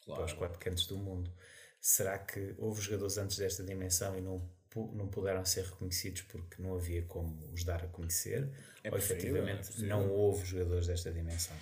[0.07, 1.33] Para os quatro cantos do mundo.
[1.81, 6.75] Será que houve jogadores antes desta dimensão e não, não puderam ser reconhecidos porque não
[6.75, 8.49] havia como os dar a conhecer?
[8.85, 11.57] É Ou efetivamente é não houve jogadores desta dimensão?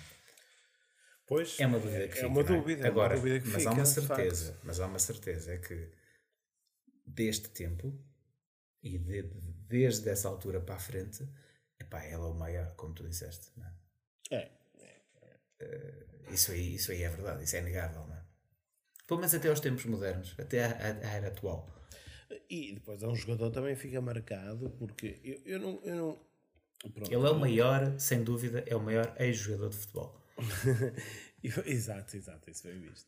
[1.27, 2.27] Pois, É uma dúvida que é fica.
[2.27, 2.45] uma é?
[2.45, 5.57] é uma Agora, dúvida que mas fica, há uma certeza, mas há uma certeza é
[5.57, 5.91] que
[7.05, 7.93] deste tempo
[8.83, 11.27] e de- de- desde essa altura para a frente,
[11.79, 13.51] epá, ela é o maior, como tu disseste.
[13.57, 13.73] Não é?
[14.31, 14.49] É,
[16.31, 18.05] isso, aí, isso aí é verdade, isso é inegável.
[18.07, 18.23] Não é?
[19.07, 21.69] Pelo menos até aos tempos modernos, até à, à- à era atual.
[22.49, 25.79] E depois é um jogador também fica marcado porque eu, eu não.
[25.83, 26.27] Eu não
[26.91, 30.21] pronto, Ele é o maior, sem dúvida, é o maior ex-jogador de futebol.
[31.43, 33.07] Eu- exato, exato, isso bem visto.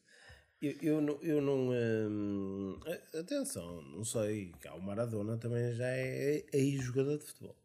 [0.62, 1.20] Eu, eu não.
[1.22, 2.80] Eu não hum,
[3.18, 4.52] atenção, não sei.
[4.60, 7.56] Cá o Maradona também já é ex-jogador de futebol.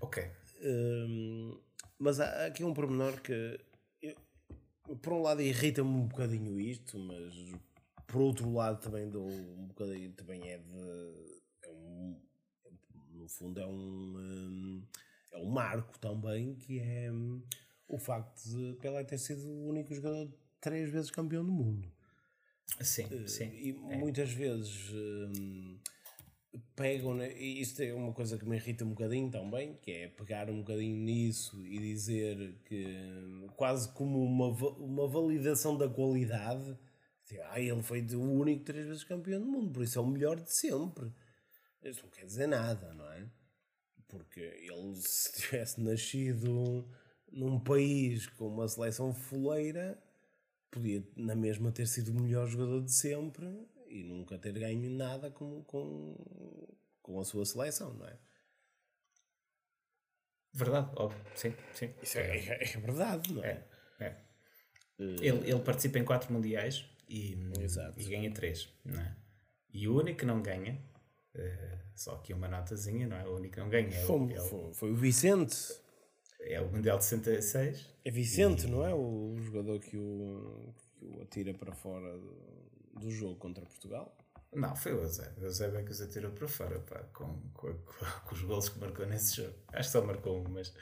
[0.00, 0.22] Ok.
[0.62, 1.58] Hum,
[1.98, 3.58] mas há aqui um pormenor que,
[4.02, 4.16] eu-
[5.02, 7.34] por um lado, irrita-me um bocadinho isto, mas
[8.08, 10.12] por outro lado, também dou um bocadinho.
[10.14, 11.40] Também é de.
[11.62, 12.20] É um,
[13.12, 14.14] no fundo, é um.
[14.16, 14.82] hum,
[15.30, 17.42] é um marco também, que é hum,
[17.86, 21.92] o facto de Pelé ter sido o único jogador três vezes campeão do mundo.
[22.80, 23.50] Sim, sim.
[23.54, 25.78] E muitas vezes hum,
[26.74, 30.08] pegam, né, e isto é uma coisa que me irrita um bocadinho também, que é
[30.08, 34.48] pegar um bocadinho nisso e dizer que hum, quase como uma,
[34.78, 36.76] uma validação da qualidade,
[37.50, 40.40] ah, ele foi o único três vezes campeão do mundo, por isso é o melhor
[40.40, 41.12] de sempre.
[41.82, 43.26] Isso não quer dizer nada, não é?
[44.08, 46.88] Porque ele, se tivesse nascido
[47.32, 49.98] num país com uma seleção fuleira,
[50.70, 53.46] podia na mesma ter sido o melhor jogador de sempre
[53.88, 56.16] e nunca ter ganho nada com, com,
[57.02, 58.18] com a sua seleção, não é?
[60.52, 61.20] Verdade, óbvio.
[61.34, 61.90] Sim, sim.
[62.02, 63.64] Isso é, é- é verdade, não é?
[64.00, 64.16] É.
[64.98, 67.98] Ele, ele participa em quatro mundiais e, Exato.
[68.00, 69.16] e ganha três, não é?
[69.72, 70.80] E o único que não ganha,
[71.34, 73.26] eh, só aqui uma notazinha, não é?
[73.26, 75.56] O único que não ganha é Foi, é o, foi, foi o Vicente.
[76.40, 77.86] é o Mundial de 66.
[78.04, 78.94] É Vicente, não é?
[78.94, 84.16] O jogador que o, que o atira para fora do, do jogo contra Portugal.
[84.52, 85.42] Não, foi o Eusébio.
[85.42, 88.68] O Eusébio é que os atirou para fora, pá, com, com, com, com os golos
[88.70, 89.54] que marcou nesse jogo.
[89.68, 90.72] Acho que só marcou um, mas.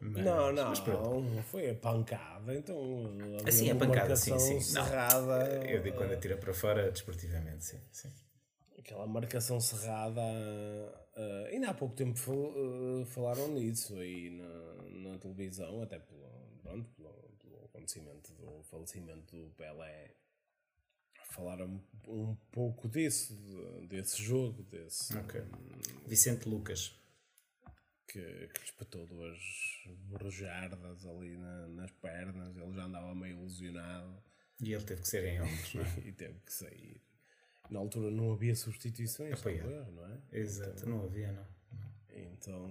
[0.00, 1.42] Mas não, não, mas pronto.
[1.44, 2.54] foi a pancada.
[2.54, 2.76] Então,
[3.46, 4.54] Assim, a pancada, sim, sim.
[4.74, 5.64] Não, cerrada.
[5.70, 7.80] eu digo quando atira para fora, desportivamente, sim.
[7.92, 8.12] sim.
[8.78, 10.20] aquela marcação cerrada.
[11.16, 16.28] ah, ainda há pouco tempo ah, falaram nisso aí na, na televisão, até pelo,
[16.62, 20.14] pronto, pelo, pelo acontecimento do falecimento do Pelé.
[21.30, 25.40] Falaram um pouco disso, de- desse jogo, desse Ok.
[26.06, 26.94] Vicente Lucas.
[28.12, 29.38] Que, que lhe espetou duas
[30.10, 34.22] borjardas ali na- nas pernas, ele já andava meio lesionado
[34.60, 35.86] E ele teve que ser em ombros, não é?
[36.08, 37.00] e teve que sair.
[37.70, 40.18] Na altura não havia substituições, erro, não é?
[40.32, 41.46] Exato, não havia, não.
[42.14, 42.68] Então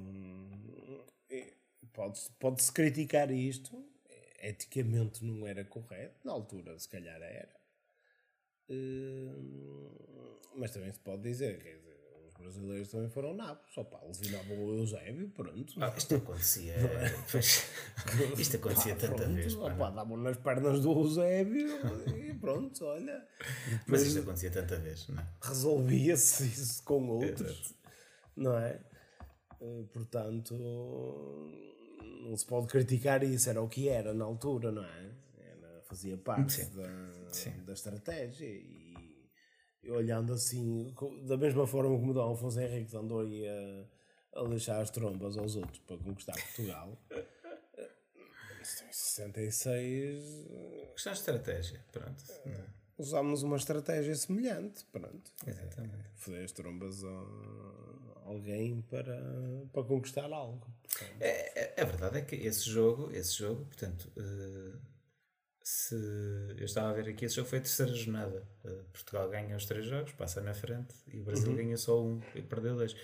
[1.94, 3.84] pode-se pode-se criticar isto,
[4.42, 7.60] eticamente não era correto, na altura se calhar era,
[8.70, 11.91] Hum, mas também se pode dizer, quer dizer,
[12.42, 15.74] brasileiros também foram nabos, só pá, lesionavam o Eusébio, pronto.
[15.82, 16.76] Ah, isto acontecia.
[17.32, 17.66] pois,
[18.38, 19.56] isto acontecia Pá, tanta pronto, vez.
[19.56, 19.96] pá, não?
[19.96, 21.70] davam nas pernas do Eusébio
[22.18, 23.26] e pronto, olha,
[23.88, 25.28] Mas isto acontecia tanta vez, não é?
[25.42, 27.74] resolvia-se isso com outros,
[28.36, 28.80] não é?
[29.62, 30.56] Eh, Portanto,
[32.24, 35.12] não se pode criticar isso, era o que era na altura, não é?
[35.40, 36.70] Era, fazia parte Sim.
[36.76, 37.64] da, Sim.
[37.66, 38.81] da estratégia e
[39.90, 40.94] olhando assim,
[41.28, 45.38] da mesma forma como o Dom Afonso Henriques andou aí a, a deixar as trombas
[45.38, 46.98] aos outros para conquistar Portugal.
[47.12, 47.26] eh,
[48.60, 50.48] em 66
[50.94, 52.24] Questão de estratégia, pronto.
[52.46, 52.66] é?
[52.98, 55.32] usámos uma estratégia semelhante, pronto.
[55.48, 56.10] Exatamente.
[56.16, 57.10] Foder as trombas a
[58.26, 59.18] alguém para,
[59.74, 60.68] para conquistar algo.
[61.20, 64.78] É, é- a verdade é que esse jogo, esse jogo, portanto, eh,
[65.64, 65.96] se
[66.58, 68.48] eu estava a ver aqui, esse jogo foi a terceira jornada.
[68.66, 72.20] Eh, Portugal ganha os três jogos, passa na frente e o Brasil ganha só um
[72.36, 72.96] e perdeu dois.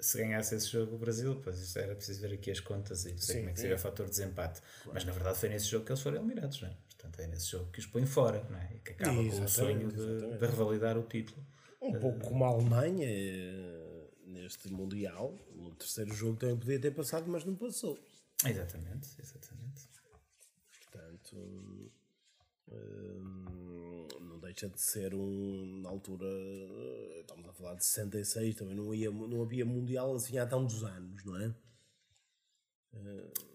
[0.00, 3.10] Se ganhasse esse jogo o Brasil, pois isso era preciso ver aqui as contas e
[3.12, 4.60] não sei Sim, como é que seria o fator de desempate.
[4.86, 6.76] Mas na verdade foi nesse jogo que eles foram eliminados, não é?
[6.88, 8.74] Portanto, é nesse jogo que os põe fora, não é?
[8.74, 10.38] E que acaba com o Exatamente, sonho de, exatamente.
[10.38, 11.46] de revalidar o título.
[11.82, 15.34] um pouco como a Alemanha eh, neste Mundial.
[15.54, 17.98] No terceiro jogo também podia ter passado, mas não passou.
[18.44, 19.88] Exatamente, exatamente.
[20.90, 21.36] Portanto,
[22.70, 25.80] hum, não deixa de ser um.
[25.82, 26.26] Na altura,
[27.20, 31.24] estamos a falar de 66, também não, ia, não havia Mundial assim há tantos anos,
[31.24, 31.54] não é?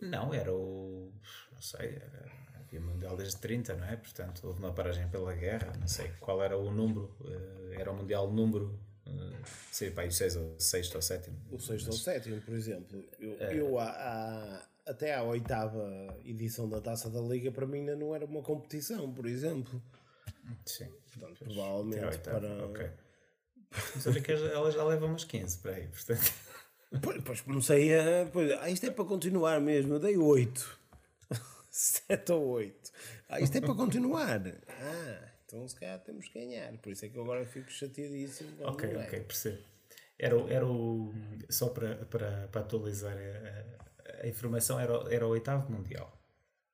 [0.01, 1.11] Não, era o.
[1.51, 3.95] Não sei, era, havia Mundial desde 30, não é?
[3.97, 7.95] Portanto, houve uma paragem pela guerra, não sei qual era o número, eh, era o
[7.95, 9.41] Mundial número, eh,
[9.72, 11.38] sei pá, o 6 ou sexto ou sétimo.
[11.51, 13.03] O sexto ou sétimo, por exemplo.
[13.20, 17.95] Eu, eu há- há- até à oitava edição da Taça da Liga, para mim ainda
[17.95, 19.81] não era uma competição, por exemplo.
[20.65, 20.88] Sim.
[21.13, 22.65] Portanto, à provavelmente oitava, para.
[22.65, 22.89] ok.
[23.95, 26.33] Mas que ela já leva umas 15 para aí, portanto.
[27.01, 28.25] Pois, depois comecei a.
[28.31, 29.95] Pois, ah, isto é para continuar mesmo.
[29.95, 30.79] Eu dei 8.
[31.69, 32.91] 7 ou 8.
[33.27, 34.41] Ah, isto é para continuar.
[34.69, 36.71] Ah, então se calhar temos que ganhar.
[36.77, 38.51] Por isso é que eu agora fico chateadíssimo.
[38.65, 39.57] Ok, ok, percebo.
[40.17, 41.13] Era, o- era o.
[41.49, 43.84] Só para, para, para atualizar a,
[44.26, 46.11] a- informação, era, era o oitavo Mundial.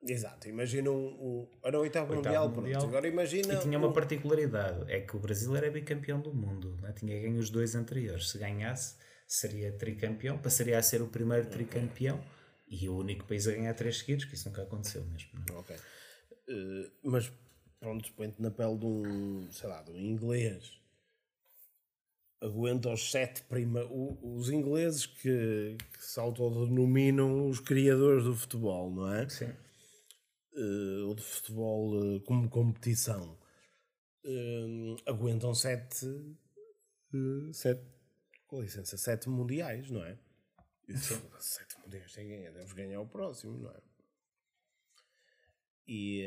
[0.04, 1.06] Exato, imagina um.
[1.10, 2.84] um era o oitavo, Oitavo mundial, Mundial.
[2.88, 3.54] Agora imagina.
[3.54, 6.92] E tinha uma um- particularidade: é que o Brasil era bicampeão do mundo, né?
[6.98, 8.32] tinha ganho os dois anteriores.
[8.32, 8.96] Se ganhasse,
[9.28, 12.20] seria tricampeão, passaria a ser o primeiro tricampeão
[12.68, 15.30] e o único país a ganhar três seguidos, que isso nunca aconteceu mesmo.
[15.38, 15.46] né?
[15.52, 15.76] Ok.
[16.50, 17.32] Eh, mas
[17.80, 20.81] pronto, põe-te na pele de um, sei lá, de um inglês.
[22.42, 23.86] Aguenta os sete prima...
[23.86, 29.30] os ingleses que, que se autodenominam os criadores do futebol, não é?
[29.30, 29.54] Sim.
[30.54, 33.38] Eh, ou de futebol eh, como competição.
[34.26, 36.06] Eh, aguentam sete,
[37.54, 37.82] sete,
[38.48, 40.18] com licença, sete mundiais, não é?
[41.40, 43.82] Sete mundiais sem ganhar, devemos ganhar o próximo, não é?
[45.88, 46.22] E,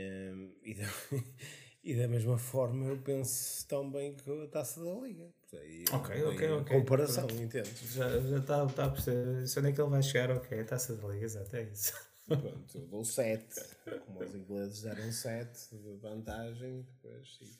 [0.63, 0.75] e,
[1.85, 5.29] e da mesma forma eu penso também que a taça da Liga.
[5.53, 6.79] Aí, Ok, ok, ok.
[6.79, 7.93] Comparação, entendes?
[7.95, 8.09] Já
[8.39, 9.47] está tá a perceber.
[9.47, 10.31] Se onde é que ele vai chegar?
[10.31, 11.93] Ok, a taça da Liga, exato, é isso.
[12.27, 13.61] Pronto, eu dou 7.
[14.07, 17.51] Como os ingleses deram 7 de vantagem, depois sim.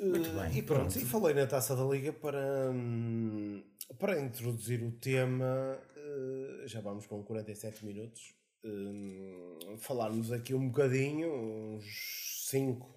[0.00, 3.62] Muito bem, E pronto, e falei na taça da Liga para, hum,
[3.98, 5.78] para introduzir o tema.
[5.96, 8.34] eh, Já vamos com 47 minutos.
[8.64, 12.94] Hum, falarmos aqui um bocadinho, uns 5.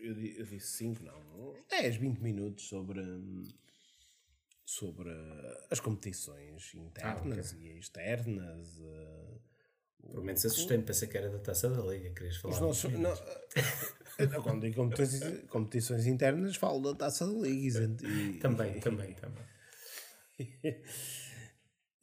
[0.00, 3.00] Eu, di- eu disse 5, não, uns 10, 20 minutos sobre.
[4.64, 5.10] sobre
[5.70, 8.80] as competições internas e externas.
[8.80, 9.38] eh,
[10.10, 12.54] Pelo menos assustei-me, pensei que era da taça da Liga, querias falar.
[12.54, 13.12] os nossos, não,
[14.18, 17.80] eh, quando digo competições, competições internas, falo da taça da Liga.
[18.02, 19.44] e- Também, também, também.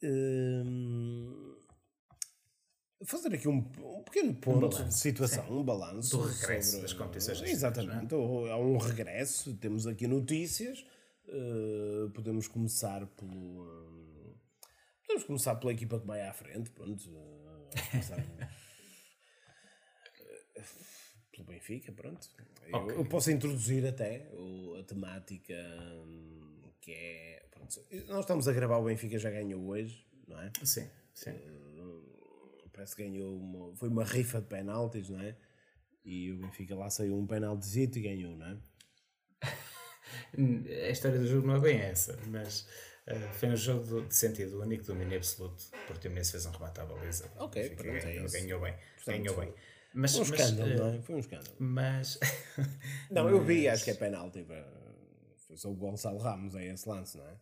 [0.02, 1.56] Hum,
[3.04, 7.40] fazer aqui um, um pequeno ponto balanço, de situação, um balanço Do regresso das competições
[7.40, 10.84] nacionais, Exatamente, há um regresso, temos aqui notícias,
[11.26, 13.30] eh, podemos começar pelo.
[13.64, 14.34] hum,
[15.02, 17.04] podemos começar pela equipa que vai à frente, pronto.
[20.56, 20.62] eh,
[21.32, 22.28] pelo Benfica, pronto.
[22.66, 22.96] Eu- Ok.
[22.98, 25.54] Eu, posso introduzir até o- a temática
[26.04, 27.47] hum, que é.
[27.74, 30.50] Pronto, nós estamos a gravar, o Benfica já ganhou hoje, não é?
[30.64, 31.32] Sim, sim.
[32.72, 35.36] Parece que ganhou uma, foi uma rifa de penaltis, não é?
[36.04, 38.56] E o Benfica lá saiu um penaltizito e ganhou, não é?
[40.86, 42.66] A história do jogo não é bem essa, mas
[43.06, 45.64] eh, foi um jogo de sentido único, domínio absoluto.
[45.84, 47.30] O Portimonense fez um remate à baliza.
[47.36, 48.34] Ok, Benfica pronto, é ganhou, isso.
[48.40, 48.74] ganhou bem.
[48.96, 49.54] Portanto, ganhou bem.
[49.94, 51.02] Mas, Um mas, escândalo, eh, não é?
[51.02, 51.56] Foi um escândalo.
[51.58, 52.20] mas
[53.10, 54.46] Não, eu vi, acho que é penalti.
[55.46, 57.36] Foi só o Gonçalo Ramos, é esse lance, não é?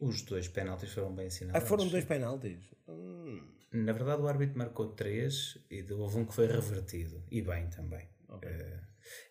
[0.00, 1.68] Os dois penaltis foram bem Ah, assinalados.
[1.68, 2.58] foram dois penaltis.
[2.88, 3.42] Hum,
[3.72, 7.22] Na verdade, o árbitro marcou três e houve um que foi revertido.
[7.30, 8.08] E bem também.
[8.42, 8.80] Eh,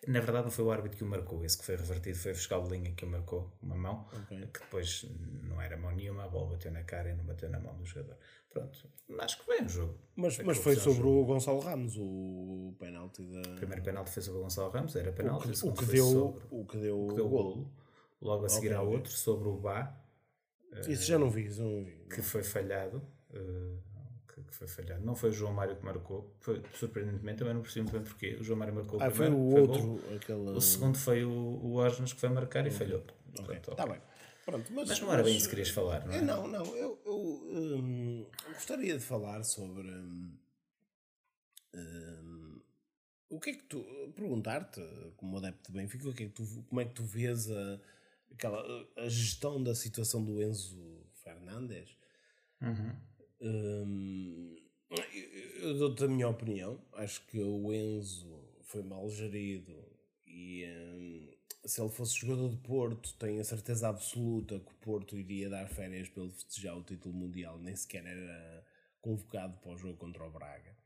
[0.08, 1.44] na verdade, não foi o árbitro que o marcou.
[1.44, 4.38] Esse que foi revertido foi o fiscal de linha que o marcou, uma mão, Ok.
[4.52, 5.04] que depois
[5.42, 7.84] não era mão nenhuma, a bola bateu na cara e não bateu na mão do
[7.84, 8.16] jogador.
[8.48, 8.88] Pronto,
[9.20, 9.98] acho que foi um jogo.
[10.16, 13.40] Mas, mas foi sobre o Gonçalo Ramos, o penalti da.
[13.52, 15.42] O primeiro penalti foi sobre o Gonçalo Ramos, era O penalti.
[15.42, 17.28] que, o o segundo que deu, sobre o que deu o que o deu o
[17.28, 17.72] golo.
[18.22, 19.96] Logo a seguir Ok, há outro sobre o Bá,
[20.88, 21.92] Isso já não vi, já não vi.
[22.08, 23.02] que foi falhado.
[23.32, 23.76] eh,
[24.28, 25.04] que, que foi falhado.
[25.04, 28.36] Não foi o João Mário que marcou, foi, surpreendentemente, também não percebi muito bem porquê.
[28.40, 30.16] O João Mário marcou Ah, o foi primeiro, o foi outro, golo.
[30.16, 30.50] aquele.
[30.50, 33.00] O segundo foi o, o Osnos que foi marcar e falhou.
[33.00, 34.00] Ok, Portanto, Está bem.
[34.44, 36.18] Pronto, mas, Mas não era bem isso que querias falar, não é?
[36.18, 36.64] Eu não, não.
[36.76, 39.88] Eu, eu, hum, gostaria de falar sobre.
[39.88, 40.32] hum,
[41.74, 42.60] hum,
[43.28, 43.84] o que é que tu.
[44.14, 44.80] Perguntar-te,
[45.16, 47.80] como adepto de Benfica, o que é que tu, como é que tu vês a,
[48.32, 51.96] aquela, a gestão da situação do Enzo Fernandes?
[52.60, 52.96] Uhum.
[53.40, 54.56] Hum,
[55.60, 56.80] eu, dou-te a minha opinião.
[56.92, 59.74] Acho que o Enzo foi mal gerido
[60.26, 61.28] e hum,
[61.64, 65.68] se ele fosse jogador de Porto, tenho a certeza absoluta que o Porto iria dar
[65.68, 68.64] férias para ele festejar o título mundial, nem sequer era
[69.00, 70.76] convocado para o jogo contra o Braga.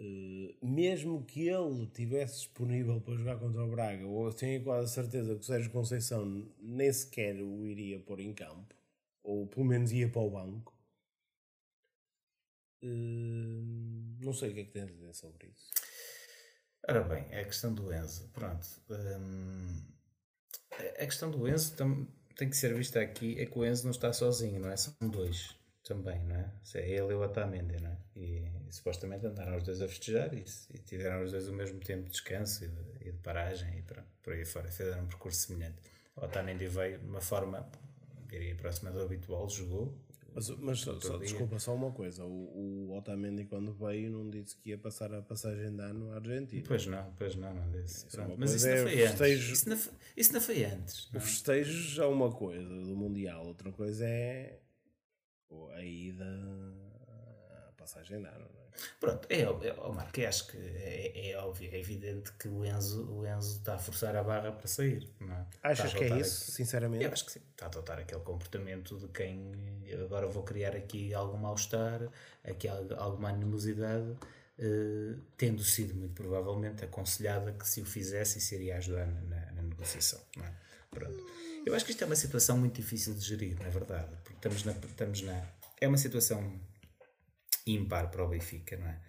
[0.00, 5.34] Uh, mesmo que ele tivesse disponível para jogar contra o Braga, eu tenho quase certeza
[5.34, 8.74] que o Sérgio Conceição nem sequer o iria pôr em campo,
[9.22, 10.74] ou pelo menos ia para o banco.
[12.82, 15.68] Uh, não sei o que é que tens a dizer sobre isso.
[16.88, 18.26] Ora bem, é a questão do Enzo.
[18.30, 18.66] Pronto.
[18.88, 19.84] Hum,
[20.98, 23.90] a questão do Enzo tam, tem que ser vista aqui, é que o Enzo não
[23.90, 24.78] está sozinho, não é?
[24.78, 25.59] São dois
[25.90, 26.52] também, não é?
[26.76, 27.96] É ele e o Otamendi, não é?
[28.14, 31.80] E, e, supostamente andaram os dois a festejar e, e, tiveram os dois o mesmo
[31.80, 34.70] tempo de descanso e de, e de paragem e pronto, por aí fora.
[34.70, 35.78] Fizeram um percurso semelhante.
[36.14, 37.68] O Otamendi veio de uma forma,
[38.28, 39.98] diria, próxima do habitual, jogou,
[40.32, 44.56] mas, mas só, só, desculpa, só uma coisa: o, o Otamendi, quando veio, não disse
[44.56, 46.62] que ia passar a passagem de ano à Argentina.
[46.68, 48.06] Pois não, pois não, não disse.
[48.38, 49.52] mas isso, é não foi festejo.
[49.52, 49.78] Isso, não,
[50.16, 51.10] isso não foi antes.
[51.10, 51.18] Não?
[51.18, 54.60] O festejo é uma coisa do Mundial, outra coisa é
[55.74, 56.24] a ida
[57.68, 58.38] à passagem de ano.
[58.38, 58.70] Não é?
[58.98, 63.10] Pronto, é, é, oh Marco, acho que é, é, óbvio, é evidente que o Enzo,
[63.10, 65.08] o Enzo está a forçar a barra para sair.
[65.20, 65.46] Não é?
[65.62, 67.04] Achas que é isso, aqui, sinceramente?
[67.04, 67.42] Eu acho que sim.
[67.50, 69.52] Está a adotar aquele comportamento de quem
[70.02, 72.08] agora vou criar aqui algum mal-estar,
[72.44, 74.16] aqui alguma animosidade,
[74.58, 80.20] eh, tendo sido muito provavelmente aconselhada que se o fizesse seria ajudar na, na negociação.
[80.36, 80.52] Não é?
[80.90, 81.26] Pronto.
[81.66, 84.64] Eu acho que isto é uma situação muito difícil de gerir, na verdade, porque estamos
[84.64, 85.46] na, estamos na
[85.80, 86.60] é uma situação
[87.66, 89.00] ímpar para o Benfica, não é?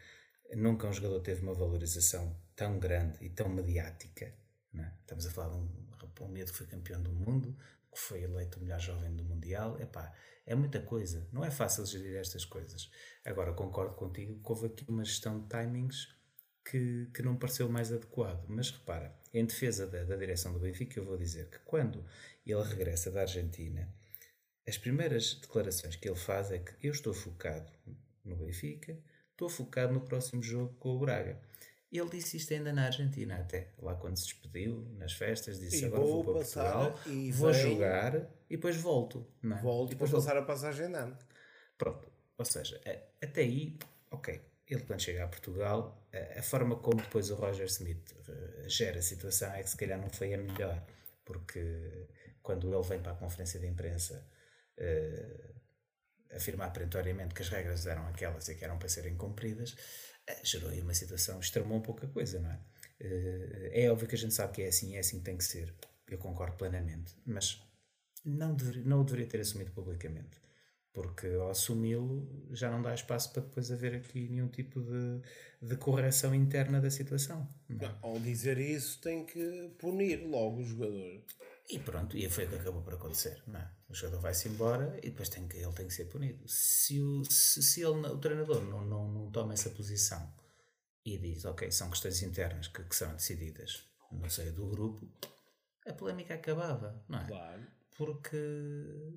[0.56, 4.34] Nunca um jogador teve uma valorização tão grande e tão mediática.
[4.74, 4.94] Não é?
[5.02, 5.90] Estamos a falar de um,
[6.22, 7.58] um miúdo que foi campeão do mundo,
[7.92, 9.80] que foi eleito o melhor jovem do Mundial.
[9.80, 10.14] Epá,
[10.46, 11.28] é muita coisa.
[11.32, 12.90] Não é fácil gerir estas coisas.
[13.26, 16.08] Agora, concordo contigo que houve aqui uma gestão de timings
[16.64, 18.46] que, que não pareceu mais adequado.
[18.48, 22.06] Mas repara, em defesa da, da direção do Benfica, eu vou dizer que quando
[22.46, 23.88] ele regressa da Argentina,
[24.68, 27.72] as primeiras declarações que ele faz é que eu estou focado
[28.24, 28.98] no Benfica,
[29.32, 31.40] estou focado no próximo jogo com o Braga.
[31.92, 35.86] Ele disse isto ainda na Argentina, até lá quando se despediu, nas festas, disse e
[35.86, 36.96] agora vou, vou para Portugal,
[37.34, 38.16] vou jogar
[38.50, 39.28] e depois volto.
[39.42, 39.62] Não é?
[39.62, 41.18] Volto e depois passar a passagem de ano.
[41.78, 42.80] Pronto, ou seja,
[43.22, 43.78] até aí,
[44.10, 44.40] ok,
[44.74, 46.08] ele quando chega a Portugal,
[46.38, 50.00] a, forma como depois o Roger Smith uh, gera a situação é que se calhar
[50.00, 50.82] não foi a melhor,
[51.26, 52.08] porque
[52.42, 54.26] quando ele vem para a conferência de imprensa
[54.80, 60.46] uh, afirmar perentoriamente que as regras eram aquelas e que eram para serem cumpridas, uh,
[60.46, 62.60] gerou aí uma situação, extremou pouca coisa, não é?
[63.74, 65.74] é óbvio que a gente sabe que é assim, é assim que tem que ser,
[66.08, 67.60] eu concordo plenamente, mas
[68.24, 70.40] não, deveria, não o deveria ter assumido publicamente
[70.94, 75.22] porque ao assumi-lo já não dá espaço para depois haver aqui nenhum tipo de,
[75.62, 77.48] de correção interna da situação.
[77.70, 77.98] Não, é?
[78.02, 81.24] ao dizer isso, tem que punir logo o jogador.
[81.70, 83.42] E pronto, e foi o que acabou por acontecer.
[83.48, 83.72] Não é?
[83.90, 86.44] O jogador vai-se embora e depois tem que, ele tem que ser punido.
[86.48, 90.34] Se o, se, se ele, o treinador não, não, não toma essa posição
[91.06, 95.10] e diz, ok, são questões internas que, que são decididas no seio do grupo,
[95.88, 97.28] a polémica acabava, não é?
[97.28, 98.36] Claro porque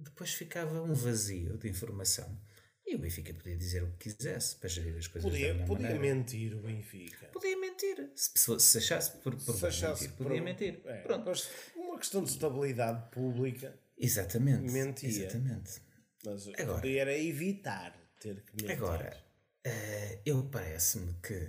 [0.03, 2.39] depois ficava um vazio de informação.
[2.87, 5.99] E o Benfica podia dizer o que quisesse para gerir as coisas podia, Podia maneira.
[5.99, 7.29] mentir o Benfica.
[7.29, 8.11] Podia mentir.
[8.15, 10.81] Se, se achasse por, por se achasse mentir, podia por, mentir.
[10.85, 11.33] É, Pronto.
[11.77, 13.75] Uma questão de estabilidade pública.
[13.97, 14.71] Exatamente.
[14.71, 15.09] Mentia.
[15.09, 15.81] Exatamente.
[16.23, 18.77] Mas agora, podia era evitar ter que mentir.
[18.77, 19.17] Agora,
[19.67, 21.49] uh, eu parece-me que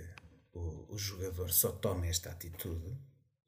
[0.54, 2.96] o, o jogador só toma esta atitude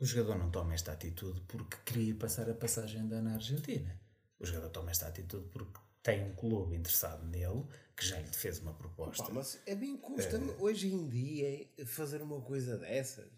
[0.00, 4.00] o jogador não toma esta atitude porque queria passar a passagem da na Argentina.
[4.38, 7.64] O jogador toma esta atitude porque tem um clube interessado nele
[7.96, 9.24] que já lhe fez uma proposta.
[9.24, 13.28] Opa, mas é bem custa-me uh, hoje em dia fazer uma coisa dessas.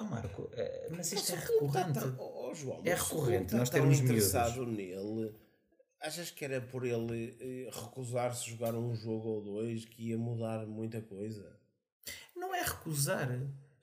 [0.00, 1.92] Oh Marco, uh, mas isto mas é recorrente.
[1.92, 3.54] Tá, oh, João, é recorrente.
[3.54, 5.34] Nós temos interessado nele.
[6.00, 10.16] Achas que era por ele eh, recusar-se a jogar um jogo ou dois que ia
[10.16, 11.58] mudar muita coisa?
[12.36, 13.28] Não é recusar.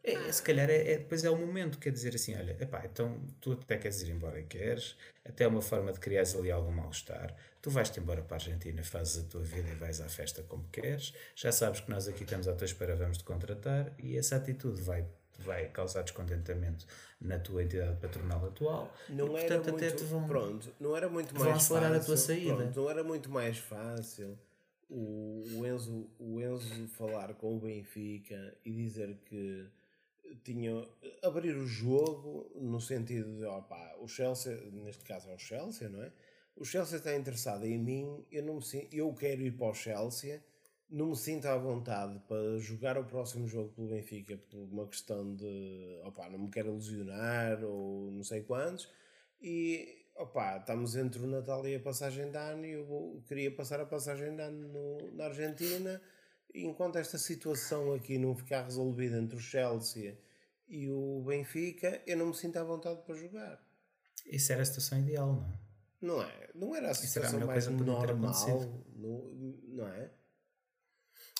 [0.05, 3.19] É, se calhar é, é, depois é o momento, quer dizer assim, olha, epá, então
[3.41, 4.95] tu até queres ir embora e queres,
[5.27, 8.83] até é uma forma de criar ali algum mal-estar, tu vais-te embora para a Argentina,
[8.83, 12.23] fazes a tua vida e vais à festa como queres, já sabes que nós aqui
[12.23, 15.05] estamos à tua espera, vamos te contratar, e essa atitude vai
[15.39, 16.85] vai causar descontentamento
[17.19, 18.93] na tua entidade patronal atual.
[19.09, 21.93] Não e, era portanto, muito, até te vão, pronto, não era muito mais fácil.
[21.93, 22.55] a tua saída.
[22.55, 24.37] Pronto, não era muito mais fácil
[24.89, 29.65] o, o, Enzo, o Enzo falar com o Benfica e dizer que
[30.43, 30.87] tinha
[31.23, 36.03] abrir o jogo no sentido de opa, o Chelsea, neste caso é o Chelsea, não
[36.03, 36.11] é?
[36.55, 39.73] O Chelsea está interessado em mim, eu não me sinto, eu quero ir para o
[39.73, 40.41] Chelsea,
[40.89, 45.35] não me sinto à vontade para jogar o próximo jogo pelo Benfica por uma questão
[45.35, 48.89] de opá, não me quero ilusionar ou não sei quantos
[49.41, 53.51] e opá, estamos entre o Natal e a passagem de ano e eu vou, queria
[53.51, 56.01] passar a passagem de ano no, na Argentina
[56.63, 60.17] enquanto esta situação aqui não ficar resolvida entre o Chelsea
[60.67, 63.61] e o Benfica eu não me sinto à vontade para jogar
[64.25, 65.65] Isso era a situação ideal, não é?
[66.01, 66.49] não é?
[66.55, 69.31] Não era a era a situação mais normal não,
[69.67, 70.09] não é?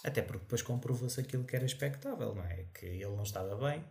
[0.03, 2.67] Até porque depois comprovou-se aquilo que era expectável, não é?
[2.73, 3.83] Que ele não estava bem,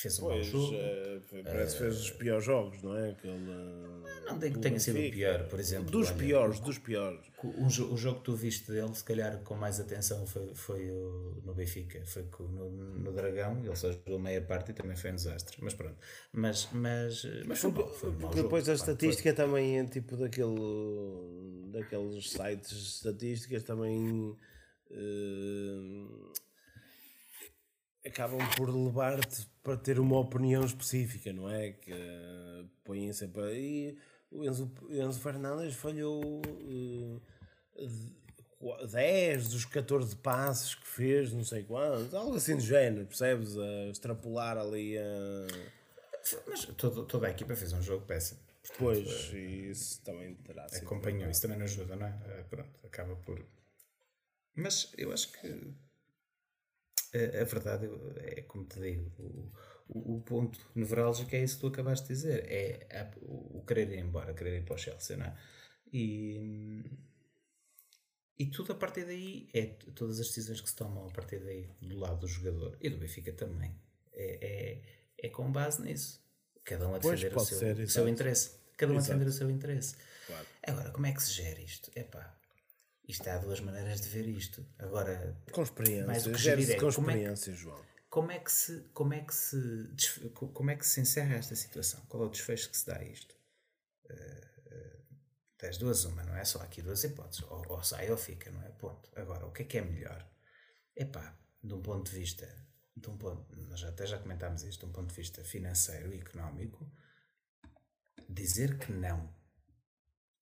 [0.00, 0.74] fez um Pois, jogo.
[0.74, 3.10] eh, parece que fez os piores jogos, não é?
[3.10, 3.34] Aquele,
[4.26, 5.90] Não digo que tenha sido o pior, por exemplo.
[5.90, 7.26] Dos olha, piores, dos piores.
[7.42, 11.40] O, o jogo que tu viste dele, se calhar com mais atenção, foi, foi o,
[11.44, 15.16] no Benfica, foi no, no Dragão, ele só jogou meia parte e também foi um
[15.16, 15.56] desastre.
[15.62, 15.96] Mas pronto,
[16.32, 18.94] mas, mas, mas foi, bom, foi um Porque jogo, depois a pá, foi.
[18.94, 24.36] estatística também é tipo daquele, daqueles sites de estatísticas também
[24.90, 26.06] eh,
[28.06, 31.72] acabam por levar-te para ter uma opinião específica, não é?
[31.72, 33.98] Que eh, põem sempre aí.
[34.30, 36.42] O Enzo, Enzo Fernandes falhou
[37.76, 37.86] eh,
[38.90, 43.56] 10 dos 14 passos que fez, não sei quantos, algo assim do género, percebes?
[43.56, 45.46] A extrapolar ali a.
[46.46, 48.40] Mas todo, toda a equipa fez um jogo péssimo.
[48.76, 50.84] Pois, isso também terá sido.
[50.84, 52.44] Acompanhou, isso também não ajuda, não é?
[52.50, 53.42] Pronto, acaba por.
[54.54, 55.72] Mas eu acho que
[57.14, 57.88] a, a verdade
[58.18, 59.52] é como te digo, o,
[59.88, 63.64] o, o ponto nevrálgico é isso que tu acabaste de dizer, é a- o, o
[63.66, 65.36] querer ir embora, querer ir para o Chelsea, não é?
[65.92, 66.84] E,
[68.38, 71.70] e tudo a partir daí, é todas as decisões que se tomam a partir daí,
[71.80, 73.74] do lado do jogador e do Benfica também,
[74.12, 74.82] é,
[75.22, 76.22] é, é com base nisso.
[76.64, 78.58] Cada um a defender o seu, ser, o seu interesse.
[78.76, 79.96] Cada um a defender o seu interesse.
[80.26, 80.46] Claro.
[80.66, 81.90] Agora, como é que se gera isto?
[81.96, 82.37] Epá,
[83.08, 84.64] isto há duas maneiras de ver isto.
[84.78, 87.84] Agora, Com Mais experiência, do que gera-se gerir é, com é que- experiência, João.
[88.10, 92.00] como é que se, como é que se, como é que se encerra esta situação?
[92.06, 93.34] Qual é o desfecho que se dá a isto?
[94.10, 95.00] Eh, eh,
[95.56, 96.44] tens duas uma, não é?
[96.44, 97.42] Só aqui duas hipóteses.
[97.44, 98.68] Ou, ou sai ou fica, não é?
[98.70, 99.10] Ponto.
[99.16, 100.28] Agora, o que é que é melhor?
[100.94, 102.46] Epá, de um ponto de vista,
[102.96, 106.18] de um ponto, nós até já comentámos isto, de um ponto de vista financeiro e
[106.20, 106.90] económico,
[108.28, 109.32] dizer que não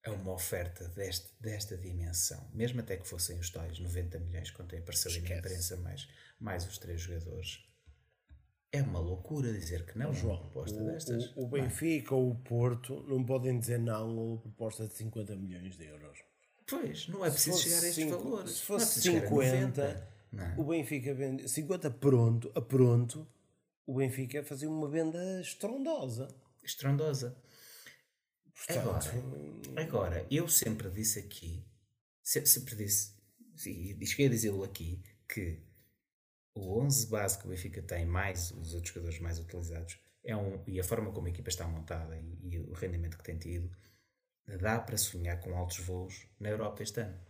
[0.07, 4.69] a uma oferta deste, desta dimensão, mesmo até que fossem os tais 90 milhões, quando
[4.69, 5.39] tem apareceu ali na Esquece.
[5.47, 6.09] imprensa, mais,
[6.41, 7.65] mais os três jogadores,
[8.73, 11.33] é uma loucura dizer que não uma proposta destas.
[11.37, 11.61] O, o é?
[11.63, 15.87] Benfica ou o Porto não podem dizer não a uma proposta de 50 milhões de
[15.87, 16.19] euros.
[16.69, 18.51] Pois, não é preciso fosse chegar a estes cinco- valores.
[18.53, 20.55] se é fosse preciso chegar a 50, 90, não é?
[20.59, 23.27] O Benfica vende 50 pronto, a pronto,
[23.87, 26.29] o Benfica fazia uma venda estrondosa.
[26.63, 27.37] Estrondosa.
[28.57, 31.65] Portanto, Agora, agora, eu sempre disse aqui,
[32.23, 33.15] sempre, sempre disse,
[33.67, 35.63] e cheguei a dizê-lo aqui, que
[36.55, 40.63] o 11 base que o Benfica tem, mais os outros jogadores mais utilizados, é um,
[40.67, 43.71] e a forma como a equipa está montada e, e o rendimento que tem tido,
[44.47, 47.26] dá para sonhar com altos voos na Europa este ano.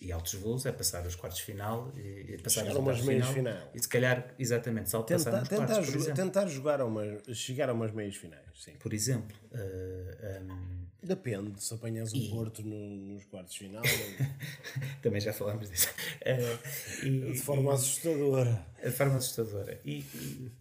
[0.00, 2.00] E altos voos é passar os quartos final e,
[2.34, 3.70] e passar Chegar a umas meias final, final.
[3.74, 7.36] E se calhar, exatamente, só passar tentar, nos tentar, quartos, jo- tentar jogar a umas,
[7.36, 8.72] chegar a umas meias finais, sim.
[8.80, 13.82] Por exemplo, eh, um, Depende, se apanhas o E- Porto no- nos quartos final,
[15.02, 15.88] também já falámos disso.
[16.22, 16.58] Eh,
[17.02, 18.66] e, de forma assustadora.
[18.82, 19.80] de forma assustadora.
[19.84, 20.52] E, e,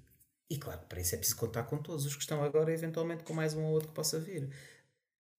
[0.49, 3.33] e claro, para isso é preciso contar com todos os que estão agora, eventualmente com
[3.33, 4.49] mais um ou outro que possa vir.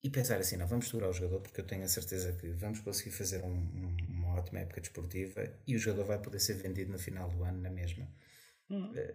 [0.02, 2.80] E pensar assim, não, vamos segurar o jogador, porque eu tenho a certeza que vamos
[2.80, 6.90] conseguir fazer um- um- uma ótima época desportiva e o jogador vai poder ser vendido
[6.90, 8.08] no final do ano na mesma.
[8.94, 9.14] Eh,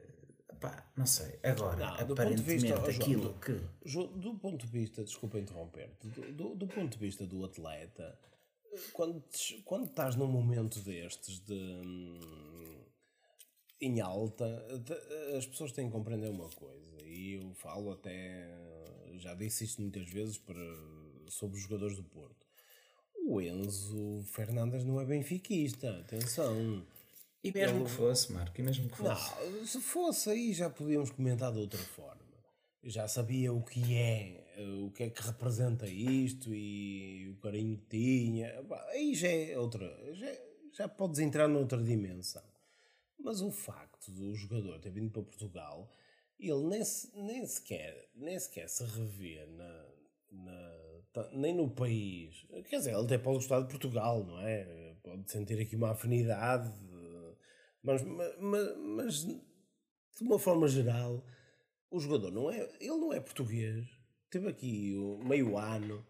[0.60, 1.40] pá, não sei.
[1.42, 3.62] Agora, Não, aparentemente, vista- ó, João, aquilo do- que.
[3.90, 8.20] Jo- Do ponto de vista, desculpa interromper-te, do, do, do ponto de vista do atleta,
[8.94, 9.24] quando,
[9.64, 12.86] quando estás num momento destes de hum,
[13.82, 14.46] em alta,
[15.38, 18.48] as pessoas têm que compreender uma coisa, e eu falo até,
[19.20, 20.59] já disse isto muitas vezes para,
[21.30, 22.45] sobre os jogadores do Porto.
[23.28, 26.86] O Enzo Fernandes não é benfiquista, atenção.
[27.43, 29.32] E mesmo que fosse, Marco, e mesmo que fosse.
[29.36, 32.24] Não, se fosse aí já podíamos comentar de outra forma.
[32.84, 37.78] Já sabia o que é, eh, o que é que representa isto e o carinho
[37.78, 38.63] que tinha.
[38.89, 40.28] Aí já é outra, já,
[40.72, 42.43] já podes entrar noutra dimensão.
[43.20, 45.89] Mas o facto do jogador ter vindo para Portugal,
[46.40, 49.86] ele nem, se- nem, sequer, nem sequer se revê na,
[50.32, 52.46] na- ta- nem no país.
[52.70, 54.96] Quer dizer, ele até pode gostar de Portugal, não é?
[55.04, 56.72] Pode sentir aqui uma afinidade,
[57.84, 59.42] mas, ma- ma- mas, de
[60.22, 61.24] uma forma geral,
[61.92, 63.86] o jogador não é, ele não é português.
[64.30, 66.06] Teve aqui meio ano,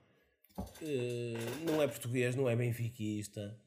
[0.82, 1.34] eh,
[1.66, 3.60] não é português, não é benfiquista.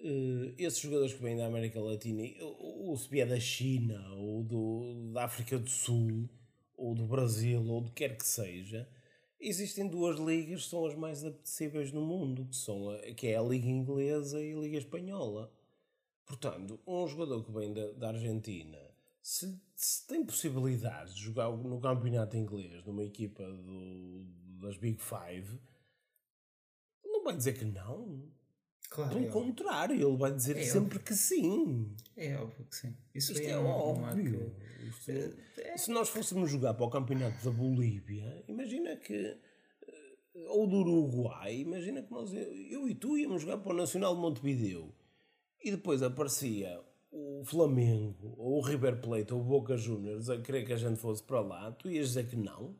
[0.00, 4.42] Eh, esses jogadores que vêm da América Latina, ou, ou se vier da China, ou
[4.42, 6.28] do, da África do Sul,
[6.76, 8.88] ou do Brasil, ou do que quer que seja,
[9.40, 13.36] existem duas ligas que são as mais apetecíveis no mundo, que, são a, que é
[13.36, 15.52] a Liga Inglesa e a Liga Espanhola.
[16.26, 18.78] Portanto, um jogador que vem da, da Argentina,
[19.22, 24.26] se, se, tem possibilidades de jogar no campeonato inglês, numa equipa do,
[24.60, 25.58] das Big Five,
[27.04, 28.30] não vai dizer que não.
[28.90, 31.94] Claro, Pelo é contrário, ele vai dizer É sempre que sim.
[32.16, 32.94] É óbvio que sim.
[33.14, 34.24] Isso Isto é há óbvio.
[34.24, 35.10] que- Isto-
[35.60, 39.14] é- Se nós fôssemos jogar para o campeonato da Bolívia, imagina que.
[39.14, 39.36] eh,
[40.48, 44.20] Ou do Uruguai, imagina que nós, eu e tu íamos jogar para o Nacional de
[44.20, 44.92] Montevideo
[45.62, 46.80] e depois aparecia
[47.12, 50.98] o Flamengo, ou o River Plate, ou o Boca Juniors a querer que a gente
[50.98, 52.74] fosse para lá, tu ias dizer que não?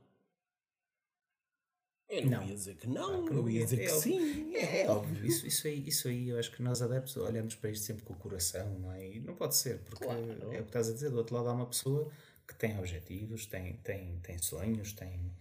[2.20, 2.48] Eu não, Não.
[2.48, 4.12] ia dizer que não, eu não ia dizer É que óbvio.
[4.20, 4.54] sim.
[4.56, 7.84] É, óbvio, isso, isso, aí, isso aí eu acho que nós adeptos olhamos para isto
[7.84, 9.14] sempre com o coração, não é?
[9.16, 10.22] E não pode ser, porque Claro.
[10.52, 12.10] é o que estás a dizer, do outro lado há uma pessoa
[12.46, 15.32] que tem objetivos, tem, tem, tem sonhos, tem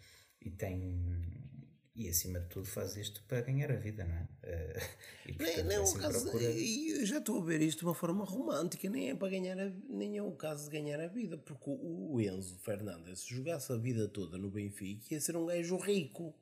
[0.42, 1.42] e tem
[1.96, 4.28] e acima de tudo faz isto para ganhar a vida, não é?
[4.42, 4.80] Eh,
[5.28, 7.62] E Nem, portanto nem é o assim caso, procura- e eu já estou a ver
[7.62, 10.72] isto de uma forma romântica, nem é para ganhar a, nem é o caso de
[10.72, 15.14] ganhar a vida, porque o, o Enzo Fernandes, se jogasse a vida toda no Benfica,
[15.14, 16.34] ia ser um gajo rico.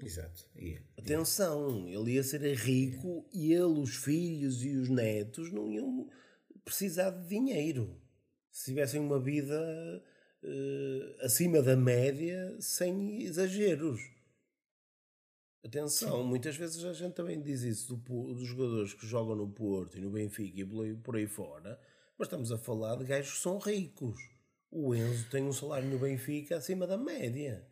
[0.00, 0.48] Exato.
[0.56, 6.08] E, Atenção, ele ia ser rico e ele, os filhos e os netos não iam
[6.64, 8.00] precisar de dinheiro.
[8.50, 10.02] Se tivessem uma vida
[10.42, 14.00] eh, acima da média, sem exageros.
[15.64, 19.98] Atenção, muitas vezes a gente também diz isso do dos jogadores que jogam no Porto
[19.98, 21.78] e no Benfica e por aí fora,
[22.16, 24.16] mas estamos a falar de gajos que são ricos.
[24.70, 27.66] O Enzo tem um salário no Benfica acima da média.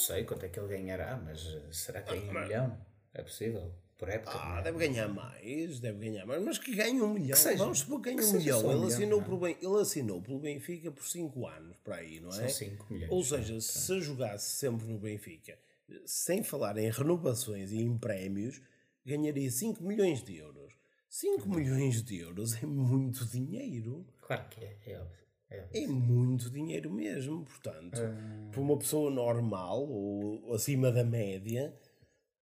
[0.00, 2.86] Sei quanto é que ele ganhará, mas eh, será que ganha um milhão?
[3.14, 3.72] É possível?
[3.98, 4.32] Por época?
[4.34, 4.62] Ah, é?
[4.62, 7.36] deve ganhar mais, deve ganhar mais, mas que ganhe um milhão.
[7.36, 8.66] seja- Vamos supor que ganhe um milhão.
[8.66, 9.24] um Ele, assinou é?
[9.40, 12.32] Ben- ele assinou pelo Benfica por 5 anos, para aí, não é?
[12.32, 13.12] São 5 milhões.
[13.12, 15.58] Ou seja, se jogasse sempre no Benfica,
[16.06, 18.62] sem falar em renovações e em prémios,
[19.04, 20.72] ganharia 5 milhões de euros.
[21.08, 24.06] 5 milhões de euros é muito dinheiro.
[24.22, 25.20] Claro que é, é óbvio.
[25.50, 25.82] É.
[25.82, 27.44] É muito dinheiro mesmo.
[27.44, 28.50] Portanto, Ah.
[28.50, 31.74] para uma pessoa normal ou acima da média,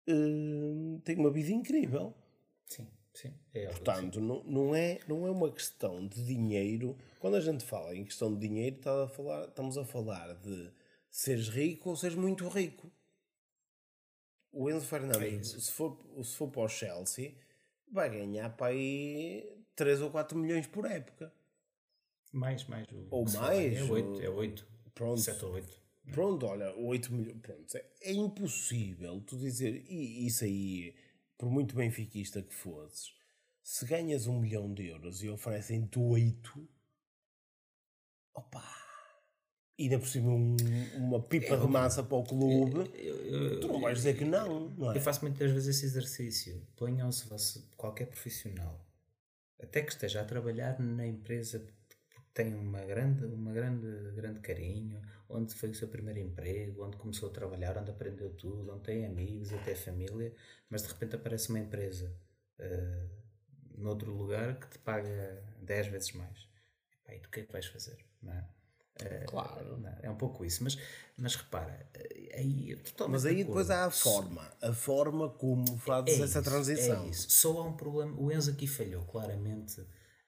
[0.08, 2.14] hum, tem uma vida incrível.
[2.66, 3.34] Sim, sim.
[3.54, 3.68] É.
[3.68, 6.98] Portanto, não, não, é, não é uma questão de dinheiro.
[7.20, 10.72] Quando a gente fala em questão de dinheiro, está a falar, estamos a falar de
[11.12, 12.92] seres rico ou seres muito rico.
[14.52, 17.36] O Enzo É Fernandes, se, for, se for para o Chelsea,
[17.92, 19.46] vai ganhar para aí
[19.76, 21.32] 3 ou 4 milhões por época.
[22.36, 22.86] Mais, mais.
[22.92, 24.68] O, Ou mais, É ou- 8, é 8.
[24.94, 25.20] Pronto.
[25.22, 25.82] 7 ou 8.
[26.12, 27.40] Pronto, olha, 8 milhões.
[27.42, 29.84] Pronto, é, é impossível tu dizer.
[29.90, 30.94] E isso aí,
[31.38, 33.14] por muito benfiquista que fosses,
[33.64, 36.68] se ganhas um milhão de euros e oferecem-te 8,
[38.34, 38.64] opa!
[39.78, 40.56] E ainda por cima um-
[40.96, 42.90] uma pipa de massa para o clube,
[43.60, 44.98] tu não vais dizer que não, não é?
[44.98, 46.66] Eu faço muitas vezes esse exercício.
[46.78, 47.28] Ponham-se
[47.76, 48.86] qualquer profissional,
[49.62, 51.60] até que esteja a trabalhar na empresa
[52.36, 57.30] tem uma grande, uma grande, grande carinho, onde foi o seu primeiro emprego, onde começou
[57.30, 60.36] a trabalhar, onde aprendeu tudo, onde tem amigos, até família,
[60.70, 62.14] mas de repente aparece uma empresa
[62.60, 63.08] eh,
[63.78, 66.48] noutro lugar que te paga 10 vezes mais.
[66.94, 67.98] Epá, e tu o que é que vais fazer?
[68.22, 68.46] Não é?
[69.28, 69.78] Claro.
[69.78, 70.78] Não, é um pouco isso, mas,
[71.18, 75.78] mas repara, eh, aí eu totalmente Mas aí depois há a forma, a forma como
[75.78, 77.06] fazes É essa isso, transição.
[77.06, 77.30] É isso.
[77.30, 78.14] Só há um problema.
[78.20, 79.82] O Enzo aqui falhou claramente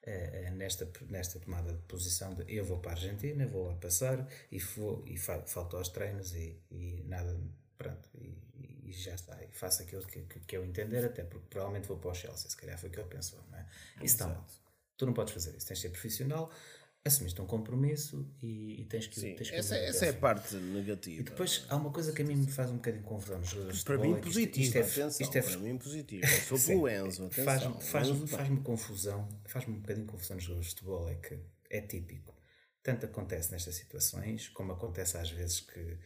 [0.07, 3.75] eh, eh, nesta, nesta tomada de posição de eu vou para a Argentina, vou lá
[3.75, 7.37] passar e, vou, e fa, falto aos treinos e, e nada,
[7.77, 8.41] pronto, e,
[8.85, 9.37] e já está.
[9.43, 12.49] E faço aquilo que, que, que eu entender, até porque provavelmente vou para o Chelsea,
[12.49, 13.65] se calhar foi o que ele pensou, não é?
[13.97, 14.47] Isso está mal.
[14.95, 16.49] Tu não podes fazer isso, tens de ser profissional,
[17.05, 20.13] assumiste um compromisso e, e tens que, Sim, tens que essa, até essa é a
[20.13, 21.21] parte negativa.
[21.21, 23.79] E depois há uma coisa que a mim me faz um bocadinho confusão nos jogadores
[23.79, 26.25] de para futebol, mim é positivo, isto é- atenção, isto é para mim positivo.
[26.25, 27.29] Eu sou pelo Enzo.
[27.29, 31.39] Faz-me faz faz confusão, faz-me um bocadinho confusão nos jogadores de futebol, é que
[31.69, 32.35] é típico.
[32.83, 35.97] Tanto acontece nestas situações, como acontece às vezes que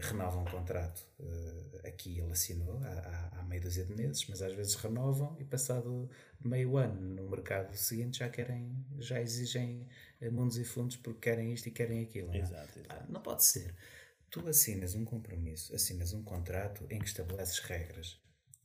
[0.00, 1.06] renovam um contrato.
[1.20, 5.36] eh, aqui ele assinou há, há, há meia dúzia de meses, mas às vezes renovam
[5.38, 6.10] e passado
[6.44, 9.86] meio ano no mercado seguinte já querem, já exigem
[10.20, 12.28] eh, mundos e fundos porque querem isto e querem aquilo.
[12.28, 12.38] não é?
[12.38, 12.94] Exato, exato.
[12.94, 13.74] Ah, não pode ser.
[14.30, 18.20] Tu assinas um compromisso, assinas um contrato em que estabeleces regras.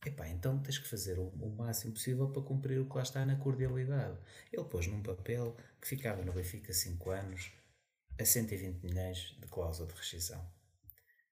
[0.06, 3.26] Epá, então tens que fazer o, o máximo possível para cumprir o que lá está
[3.26, 4.18] na cordialidade.
[4.52, 7.52] Ele pôs num papel que ficava no Benfica 5 anos
[8.20, 10.46] a 120 milhões de cláusula de rescisão.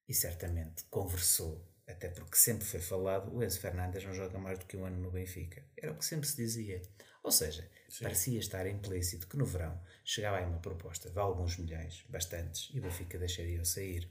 [0.08, 4.66] E certamente conversou até porque sempre foi falado, o Enzo Fernandes não joga mais do
[4.66, 5.64] que um ano no Benfica.
[5.78, 6.82] Era o que sempre se dizia.
[7.24, 7.70] Ou seja,
[8.02, 12.80] parecia estar implícito que no verão chegava aí uma proposta de alguns milhões, bastantes, e
[12.80, 14.10] o Benfica deixaria-o sair.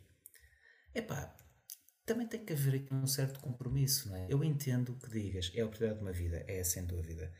[0.95, 1.34] Epá,
[2.05, 4.26] também tem que haver aqui um certo compromisso, não é?
[4.28, 7.32] Eu entendo que digas, é a oportunidade de uma vida, é sem dúvida,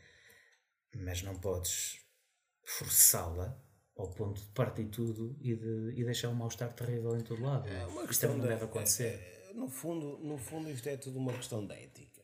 [0.95, 1.99] mas não podes
[2.65, 3.61] forçá-la
[4.01, 7.67] ao ponto de partir tudo e, de, e deixar um mal-estar terrível em todo lado.
[7.67, 9.03] É uma questão não de- deve acontecer.
[9.05, 12.21] é- é- no, fundo, no fundo, isto é tudo uma questão de ética.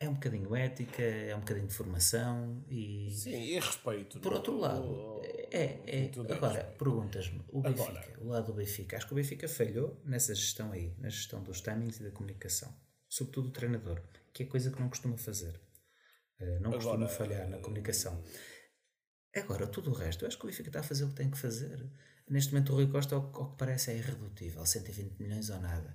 [0.00, 3.10] É um bocadinho ética, é um bocadinho de formação e.
[3.10, 4.20] Sim, e respeito.
[4.20, 5.20] Por não- outro lado, no-
[5.50, 8.18] é, é, é agora, perguntas-me, o Benfica, Agora.
[8.20, 11.60] o lado do Benfica, acho que o Benfica falhou nessa gestão aí, na gestão dos
[11.60, 12.72] timings e da comunicação,
[13.08, 14.00] sobretudo o treinador,
[14.32, 15.60] que é coisa que não costuma fazer,
[16.40, 18.22] Eh, não costuma Agora, falhar na comunicação.
[19.34, 21.30] Agora, tudo o resto, eu acho que o Benfica está a fazer o que tem
[21.30, 21.86] que fazer.
[22.28, 25.94] Neste momento, o Rui Costa, ao, ao que parece, é irredutível, 120 milhões ou nada.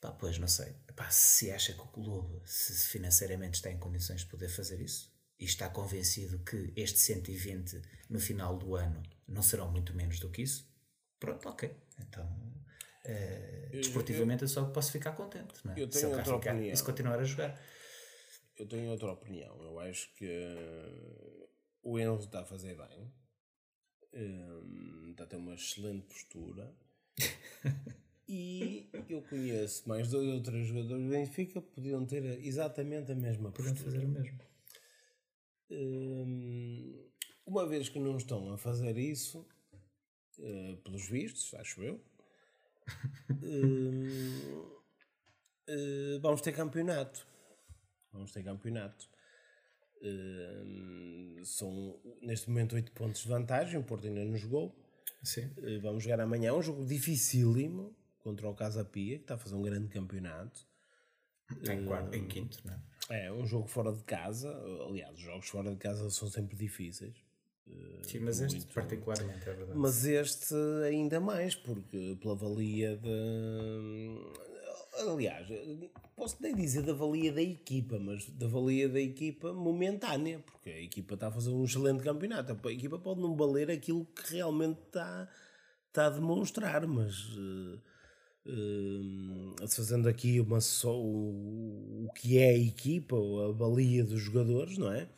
[0.00, 0.74] Pá, pois, não sei.
[0.96, 5.12] Pá, se acha que o clube, se financeiramente está em condições de poder fazer isso,
[5.38, 10.30] e está convencido que este 120 no final do ano não serão muito menos do
[10.30, 10.70] que isso,
[11.18, 11.74] pronto, ok.
[11.98, 12.28] Então,
[13.04, 15.80] eh, desportivamente eu, só posso ficar contente, não é?
[15.80, 16.72] eu se tenho cá outra ficar opinião.
[16.72, 17.60] e se continuar a jogar.
[18.56, 19.62] Eu tenho outra opinião.
[19.62, 20.26] Eu acho que
[21.82, 23.12] o Enzo está a fazer bem.
[24.14, 26.74] Hum, Está a ter uma excelente postura.
[28.28, 33.14] e eu conheço mais dois ou três jogadores do Benfica que podiam ter exatamente a
[33.14, 33.76] mesma postura.
[33.76, 34.38] fazer o mesmo.
[35.70, 37.10] Hum,
[37.46, 39.46] uma vez que não estão a fazer isso,
[40.38, 42.00] eh, pelos vistos, acho eu,
[45.68, 47.26] eh, vamos ter campeonato.
[48.12, 49.09] Vamos ter campeonato.
[50.02, 53.78] Hum, são neste momento 8 pontos de vantagem.
[53.78, 54.74] O Porto ainda não jogou.
[55.36, 59.54] Eh, Vamos jogar amanhã um jogo dificílimo contra o Casa Pia, que está a fazer
[59.54, 60.66] um grande campeonato.
[61.68, 62.72] Em, quarto, em quinto, não
[63.10, 63.26] é?
[63.26, 64.48] É um jogo fora de casa.
[64.88, 67.14] Aliás, os jogos fora de casa são sempre difíceis.
[68.02, 69.78] Sim, mas este muito- particularmente é verdade.
[69.78, 70.54] Mas este
[70.88, 74.18] ainda mais, porque pela valia de.
[74.92, 75.46] Aliás,
[76.16, 80.80] posso nem dizer da valia da equipa, mas da valia da equipa momentânea, porque a
[80.82, 82.52] equipa está a fazer um excelente campeonato.
[82.68, 85.28] A equipa pode não valer aquilo que realmente está,
[85.88, 87.14] está a demonstrar, mas.
[87.38, 87.78] eh,
[88.46, 94.78] eh, fazendo aqui uma só o, o que é a equipa, a valia dos jogadores,
[94.78, 95.08] não é?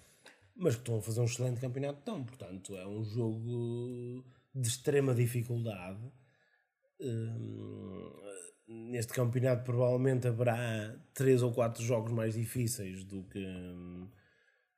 [0.56, 2.24] mas que estão a fazer um excelente campeonato, estão.
[2.24, 6.00] Portanto, é um jogo de extrema dificuldade.
[7.00, 8.12] Hum,
[8.72, 13.46] neste campeonato, provavelmente haverá três ou quatro jogos mais difíceis do que,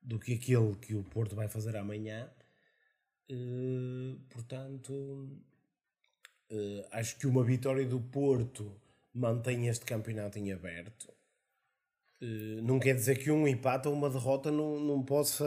[0.03, 2.29] do que aquele que o Porto vai fazer amanhã.
[3.31, 4.93] Uh, portanto,
[6.51, 8.71] uh, acho que uma vitória do Porto
[9.13, 11.13] mantém este campeonato em aberto.
[12.21, 15.45] Uh, não quer dizer que um empate ou uma derrota não, não possa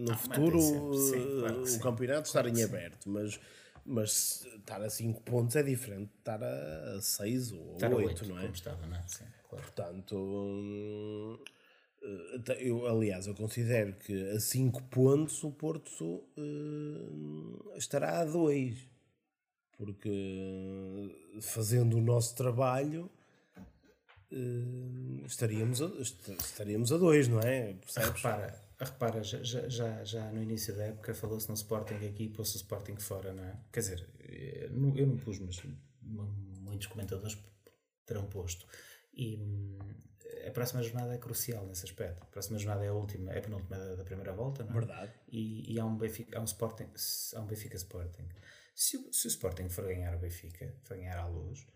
[0.00, 1.80] no futuro sempre, sim, claro o sim.
[1.80, 3.38] campeonato estar em aberto, mas,
[3.84, 8.06] mas estar a 5 pontos é diferente de estar a 6 ou Estar a 8,
[8.06, 8.46] oito, não é?
[8.46, 9.02] estava, não é?
[9.06, 9.64] Sim, claro.
[9.64, 11.38] Portanto, hum,
[12.58, 18.90] eu, aliás, eu considero que a 5 pontos o Porto hum, estará a 2.
[19.76, 20.08] Porque
[21.36, 23.10] eh, fazendo o nosso trabalho
[24.30, 27.72] hum, estaríamos a, est- estaríamos a 2, não é?
[27.74, 28.10] Percebes?
[28.22, 32.56] Repara, repara já, já- já, no início da época falou-se no Sporting aqui e pôs-se
[32.56, 33.56] o Sporting fora, não é?
[33.72, 35.62] Quer dizer, eh, eu não pus, mas
[36.00, 36.26] mu-
[36.60, 37.36] muitos comentadores
[38.06, 38.66] terão posto.
[39.14, 39.78] E hum,
[40.46, 42.22] a próxima jornada é crucial nesse aspecto.
[42.22, 44.74] A próxima jornada é a última, é a penúltima da, da primeira volta, não é?
[44.74, 45.12] Verdade.
[45.28, 46.88] E, e há um Benfica, há um Sporting,
[47.36, 48.28] há um Benfica Sporting.
[48.74, 51.66] Se o, se o Sporting for ganhar o Benfica, for ganhar à luz,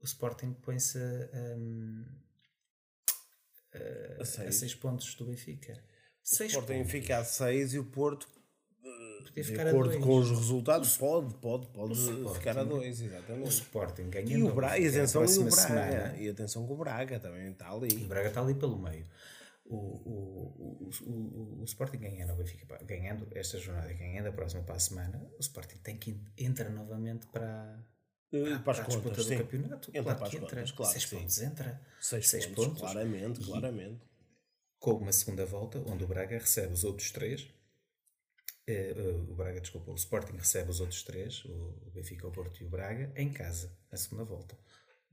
[0.00, 2.04] o Sporting põe-se a, hum,
[4.18, 4.54] a, a, seis.
[4.56, 5.82] seis pontos do Benfica.
[6.30, 6.90] O Seis Sporting pontos.
[6.92, 8.28] fica a 6 e o Porto,
[9.24, 10.04] Podia de ficar a acordo dois.
[10.04, 13.48] com os resultados, pode, pode, pode Sporting- ficar a 2, O exatamente.
[13.50, 15.56] Sporting ganhando E o Braga, e Benfica na atenção, e o Braga.
[15.56, 17.94] semana, E atenção que o Braga também está E o ali.
[18.06, 19.06] Braga está ali pelo meio.
[19.64, 24.28] O, o, o, o, o, o Sporting ganhando, o Benfica, ganhando esta jornada e ganhando
[24.28, 27.78] a próxima para a semana, o Sporting tem que en- entra novamente para,
[28.32, 29.38] Eh, Para para as a disputa contas, do sim.
[29.38, 29.90] campeonato.
[29.90, 30.48] Entra claro para as que entra.
[30.56, 31.16] contas, claro Seis sim.
[31.18, 31.80] pontos entra.
[32.00, 32.80] Seis, Seis pontos, pontos.
[32.80, 34.07] claramente, E- claramente.
[34.78, 37.48] Com uma segunda volta, onde o Braga recebe os outros três.
[38.66, 42.62] eh, eh, o Braga, desculpa, o Sporting recebe os outros três, o Benfica, o Porto
[42.62, 44.58] e o Braga, em casa, na segunda volta.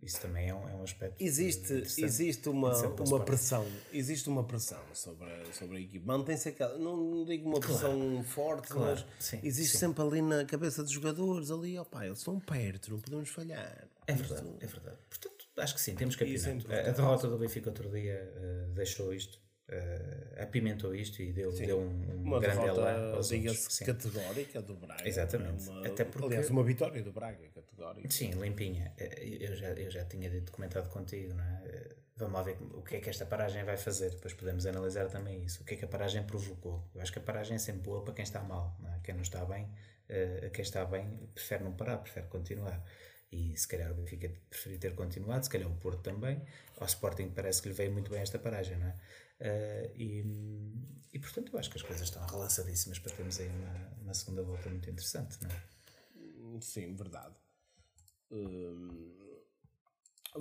[0.01, 1.15] Isso também é um, é um aspecto.
[1.23, 2.03] Existe, interessante.
[2.03, 6.05] existe uma, uma pressão, existe uma pressão sobre a, sobre a equipe.
[6.05, 9.79] Mantém-se aquela, não, não digo uma pressão forte, claro, mas sim, existe sim.
[9.79, 13.87] sempre ali na cabeça dos jogadores, ali, opá, eles estão perto, não podemos falhar.
[14.05, 14.97] É verdade, é verdade.
[15.09, 19.13] Portanto, Acho que sim, temos Isso é a, derrota do Benfica outro dia eh, deixou
[19.13, 23.29] isto, eh, apimentou isto e deu, deu um, um Uma grande elan derrota, aos outros.
[23.29, 25.07] diga-se, categórica do Braga.
[25.07, 25.69] Exatamente.
[25.69, 28.09] Uma- Até porque- Aliás, uma vitória do Braga, categórica.
[28.11, 28.93] Sim, limpinha.
[28.97, 31.61] Eh, Eu já, eu já tinha dito, comentado contigo, não é?
[31.65, 34.09] Eh, Vamos lá ver o que é que esta paragem vai fazer.
[34.11, 35.61] Depois podemos analisar também isso.
[35.61, 36.89] O que é que a paragem provocou.
[36.95, 38.73] Eu acho que a paragem é sempre boa para quem está mal.
[38.79, 38.99] Não é?
[39.03, 39.69] Quem não está bem,
[40.07, 42.81] eh, quem está bem, prefere não parar, prefere continuar.
[43.29, 46.41] E se calhar o Benfica preferia ter continuado, se calhar o Porto também.
[46.79, 48.95] Ao Sporting parece que lhe veio muito bem esta paragem, não é?
[49.39, 50.23] Eh, e,
[51.13, 54.41] e portanto eu acho que as coisas estão relançadíssimas para termos aí uma, uma segunda
[54.43, 56.61] volta muito interessante, não é?
[56.61, 57.35] Sim, verdade.
[58.31, 59.13] Hum,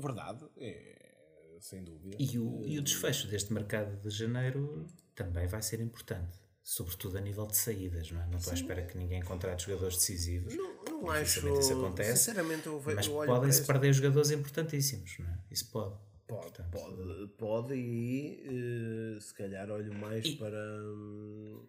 [0.00, 2.16] verdade, é, sem dúvida.
[2.20, 7.20] E o, e o desfecho deste mercado de janeiro também vai ser importante, sobretudo a
[7.20, 8.26] nível de saídas, não é?
[8.26, 10.54] Não estou à espera que ninguém contrate jogadores decisivos.
[10.54, 11.48] Não, não acho.
[11.48, 15.38] Isso acontece, Sinceramente, eu, ve- Mas podem-se perder jogadores importantíssimos, não é?
[15.50, 15.96] Isso pode.
[16.26, 21.62] Pode, Portanto, pode, pode e eh, se calhar olho mais para, hum,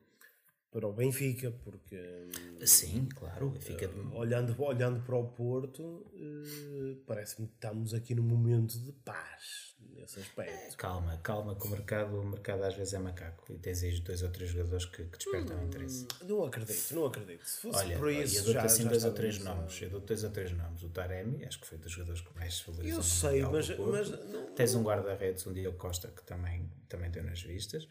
[0.72, 7.48] para o Benfica, porque hum, Sim, claro, fica olhando, olhando para o Porto, eh, parece-me
[7.48, 9.75] que estamos aqui num momento de paz
[10.06, 10.78] nesse aspecto.
[10.78, 14.22] calma, calma, que o mercado, o mercado às vezes é macaco e tens aí dois
[14.22, 16.08] ou três jogadores que, que despertam interesse.
[16.24, 17.46] Não acredito, não acredito.
[17.46, 19.82] Se fosse Olha, por isso, eu dou-te assim já dois ou três nomes.
[19.82, 20.84] Eu dou-te dois ou três nomes.
[20.84, 22.98] O Taremi, acho que foi dos jogadores que mais se valorizam.
[23.00, 27.10] Eu sei, mas, do mas não, Tens um guarda-redes, um Diogo Costa, que também, também
[27.10, 27.88] deu nas vistas.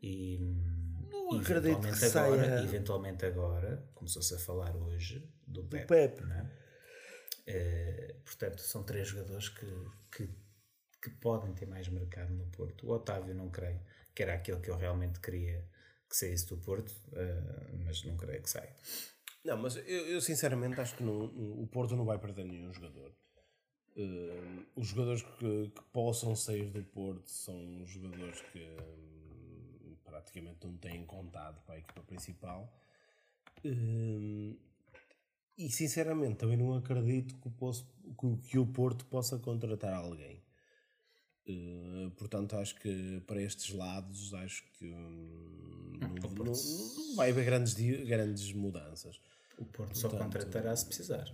[0.00, 0.38] E,
[1.10, 5.86] Não acredito que eventualmente agora, saia- eventualmente agora, começou-se a falar hoje do Pep.
[5.86, 6.22] Pep.
[6.22, 6.50] não é?
[7.46, 9.66] Eh, portanto, são três jogadores que,
[10.10, 10.28] que,
[11.10, 12.86] que podem ter mais mercado no Porto.
[12.86, 13.80] O Otávio, não creio,
[14.14, 15.64] que era aquele que eu realmente queria
[16.08, 18.74] que saísse do Porto, eh, mas não creio que saia.
[19.44, 21.24] Não, mas eu, eu sinceramente acho que não,
[21.62, 23.12] o Porto não vai perder nenhum jogador.
[23.96, 30.76] Eh, os jogadores que, que possam sair do Porto são jogadores que hum, praticamente não
[30.78, 32.72] têm contado para a equipa principal.
[33.64, 34.56] Eh,
[35.58, 37.86] e sinceramente também não acredito que o, posso-
[38.48, 40.42] que o Porto possa contratar alguém.
[41.48, 45.92] Eh, portanto, acho que para estes lados, acho que hum,
[46.22, 49.20] não, não- não vai haver grandes, grandes mudanças.
[49.58, 51.24] O Porto só contratará se precisar.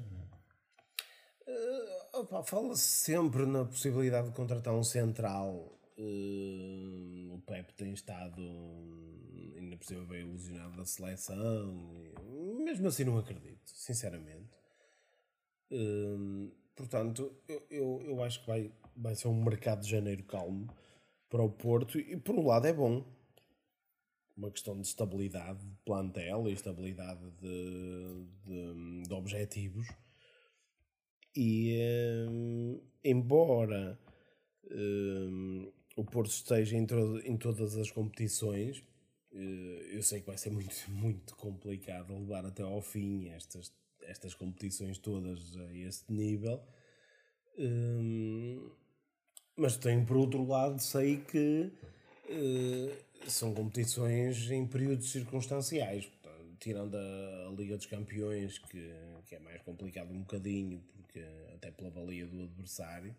[2.15, 5.79] Opa, Fala-se sempre na possibilidade de contratar um central.
[5.97, 12.03] Eh, o Pep tem estado, hum, ainda por cima, bem ilusionado da seleção.
[12.05, 14.51] e Mesmo assim, não acredito, sinceramente.
[16.77, 20.69] Portanto, eu, eu, eu acho que vai, vai ser um mercado de janeiro calmo
[21.29, 21.99] para o Porto.
[21.99, 23.05] E por um lado, é bom.
[24.37, 29.87] Uma questão de estabilidade de plantel e estabilidade de, de, de objetivos.
[31.37, 31.79] E
[32.29, 33.99] hum, embora
[34.71, 36.87] hum, o Porto esteja em,
[37.25, 38.83] em todas as competições,
[39.33, 44.35] eh, eu sei que vai ser muito, muito complicado levar até ao fim estas, estas
[44.35, 46.63] competições todas a este nível.
[49.63, 51.71] Mas tenho por outro lado, sei que
[52.29, 52.93] eh,
[53.29, 56.07] são competições em períodos circunstanciais.
[56.07, 58.93] Portanto, tirando a, Liga dos Campeões, que,
[59.25, 61.25] que é mais complicado um bocadinho, porque
[61.55, 63.15] até pela valia do adversário,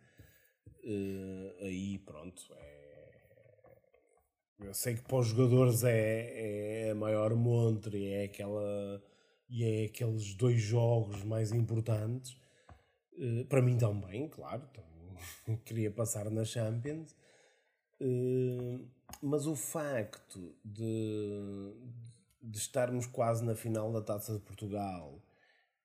[0.84, 3.12] eh, aí pronto, é,
[4.60, 9.02] eu sei que para os jogadores é, é a maior montre, é aquela
[9.50, 12.36] e é aqueles dois jogos mais importantes.
[13.18, 14.93] Eh, para mim também, claro, também
[15.66, 17.16] queria passar na Champions.
[18.00, 18.80] Eh,
[19.22, 21.74] mas o facto de,
[22.42, 25.22] de estarmos quase na final da Taça de Portugal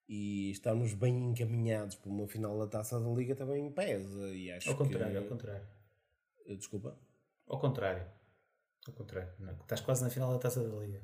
[0.08, 4.28] e estarmos bem encaminhados para uma final da Taça da Liga também pesa.
[4.34, 5.18] E acho Ao contrário, que...
[5.18, 5.66] ao contrário.
[6.46, 6.98] Eh, Desculpa.
[7.46, 8.06] Ao contrário.
[8.86, 9.30] Ao contrário.
[9.38, 11.02] Não, estás quase na final da taça da Liga.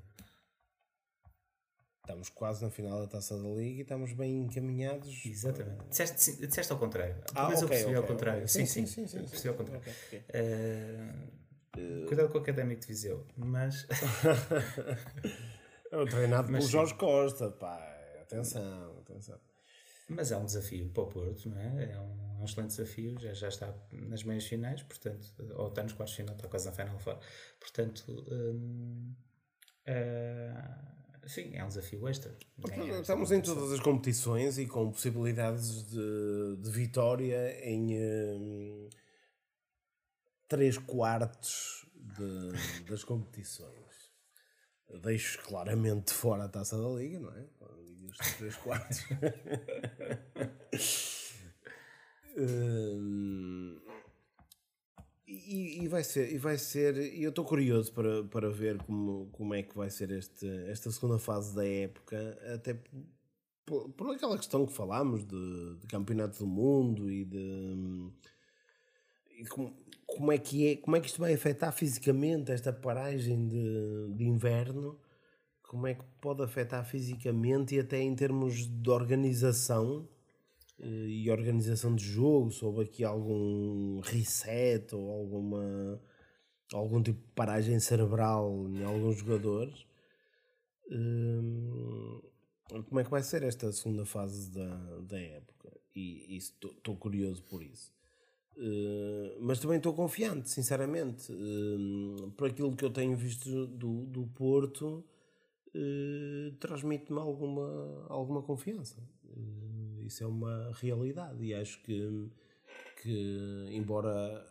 [2.05, 5.25] Estamos quase na final da Taça da Liga e estamos bem encaminhados.
[5.25, 5.89] Exatamente.
[5.89, 7.17] Disseste, sim, disseste ao contrário.
[7.31, 8.39] Ah, Talvez eu ok, percebi ok, ao contrário.
[8.43, 8.49] ok.
[8.49, 9.83] Sim, Sim, sim, sim, sim, eu sim, percebi ao contrário.
[10.29, 11.15] Eh,
[12.07, 13.27] cuidado com o académico de Viseu.
[13.39, 13.87] Mas
[15.91, 16.71] Eu treinado Mas pelo.
[16.73, 17.79] Jorge Costa, pá.
[18.21, 19.41] Atenção, atenção.
[20.07, 21.93] Mas é um desafio para o Porto, não é?
[21.95, 25.27] É um, é um excelente desafio, já, já está nas meias finais, portanto,
[25.57, 27.19] ou está nos quartos final, está quase na final fora.
[27.59, 29.15] Portanto, hum,
[29.87, 30.53] é,
[31.27, 32.37] sim, é um desafio extra.
[32.59, 38.89] Ganhar Estamos esta em todas as competições e com possibilidades de, de vitória em hum,
[40.49, 43.75] 3 quartos de- das competições.
[45.03, 47.45] Deixo claramente fora a taça da Liga, não é?
[48.11, 49.05] Estes 3 quartos.
[52.37, 53.81] Hum,
[55.27, 59.29] e, e vai ser, e vai ser, e eu estou curioso para, para ver como,
[59.33, 62.79] como é que vai ser este, esta segunda fase da época, até
[63.65, 68.13] por, por aquela questão que falámos de, de campeonato do mundo e de
[69.39, 69.75] e como,
[70.07, 74.25] como é que é, como é que isto vai afetar fisicamente esta paragem de, de
[74.25, 74.99] inverno,
[75.63, 80.09] como é que pode afetar fisicamente e até em termos de organização
[80.79, 86.01] e organização de jogo, se houve aqui algum reset ou alguma
[86.73, 89.87] algum tipo de paragem cerebral em alguns jogadores.
[90.91, 92.21] Hum,
[92.69, 95.73] como é que vai ser esta segunda fase da, da época?
[95.95, 97.93] E estou curioso por isso.
[98.57, 101.33] Uh, mas também estou confiante, sinceramente.
[101.33, 105.05] Uh, por aquilo que eu tenho visto do, do Porto,
[105.75, 109.03] uh, transmite-me alguma, alguma confiança.
[110.05, 112.31] Isso é uma realidade e acho que,
[113.03, 114.47] que embora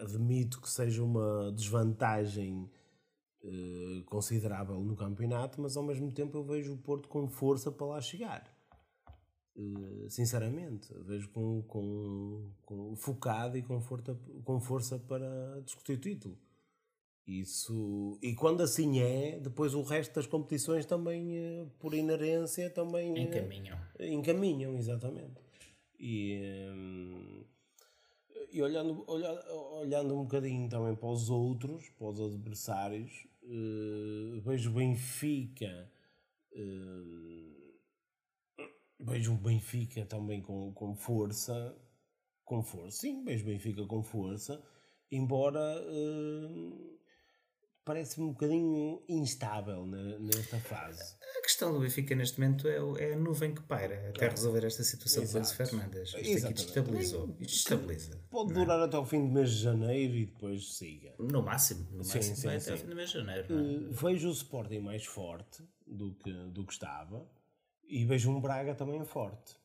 [0.00, 2.68] admito que seja uma desvantagem
[4.06, 8.00] considerável no campeonato, mas ao mesmo tempo eu vejo o Porto com força para lá
[8.00, 8.44] chegar.
[9.56, 15.98] Eh, sinceramente, vejo com, com, com, focado e com, força, com força para discutir o
[15.98, 16.38] título.
[17.30, 23.16] Isso, e quando assim é, depois o resto das competições também, eh, por inerência, também
[23.16, 23.78] eh, encaminham.
[24.00, 25.40] Encaminham, exatamente.
[25.96, 26.40] E,
[28.50, 29.40] e olhando, olhando,
[29.80, 33.28] olhando um bocadinho também para os outros, para os adversários,
[34.42, 35.88] vejo Benfica
[39.02, 41.74] Vejo o Benfica também com, com força.
[42.44, 44.60] Com força, sim, vejo o Benfica com força.
[45.10, 45.60] Embora
[47.84, 51.16] parece-me um bocadinho instável nesta fase.
[51.38, 54.82] A questão do Benfica neste momento é, é a nuvem que paira até resolver esta
[54.82, 55.48] situação Exato.
[55.48, 56.08] de Fernandes.
[56.08, 56.46] Isto Exatamente.
[56.46, 57.36] aqui destabilizou.
[57.40, 58.20] Isto estabiliza.
[58.30, 58.54] Pode é?
[58.54, 58.84] durar é?
[58.84, 61.14] até o fim do mês de janeiro e depois siga.
[61.18, 62.70] No máximo, no sim, máximo sim, vai sim.
[62.70, 63.54] até o fim do mês de janeiro.
[63.54, 67.28] Uh, vejo o Sporting mais forte do que, do que estava
[67.88, 69.56] e vejo um Braga também forte.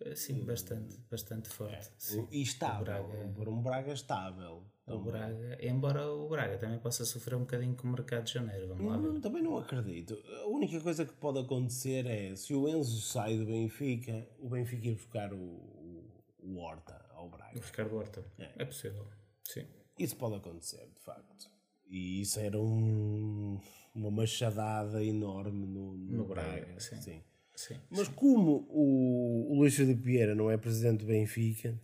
[0.00, 1.90] Eh, sim, bastante, bastante forte.
[2.12, 2.26] É.
[2.30, 4.64] E estável, Braga, um Braga estável.
[4.88, 8.68] O Braga, embora o Braga também possa sofrer um bocadinho com o mercado de janeiro,
[8.68, 9.20] vamos lá ver.
[9.20, 10.16] Também não acredito.
[10.42, 14.86] A única coisa que pode acontecer é se o Enzo sai do Benfica, o Benfica
[14.86, 17.58] ir buscar o, o, o Horta ao Braga.
[17.58, 18.50] Buscar o Horta, é.
[18.58, 19.08] é possível,
[19.42, 19.66] sim.
[19.98, 21.50] Isso pode acontecer, de facto.
[21.88, 23.58] E isso era um,
[23.92, 26.80] uma machadada enorme no, no, no Braga, Braga.
[26.80, 27.00] sim.
[27.00, 27.22] sim.
[27.56, 31.74] Sim, Mas como o, o Luís Filipe Vieira não é presidente do Benfica,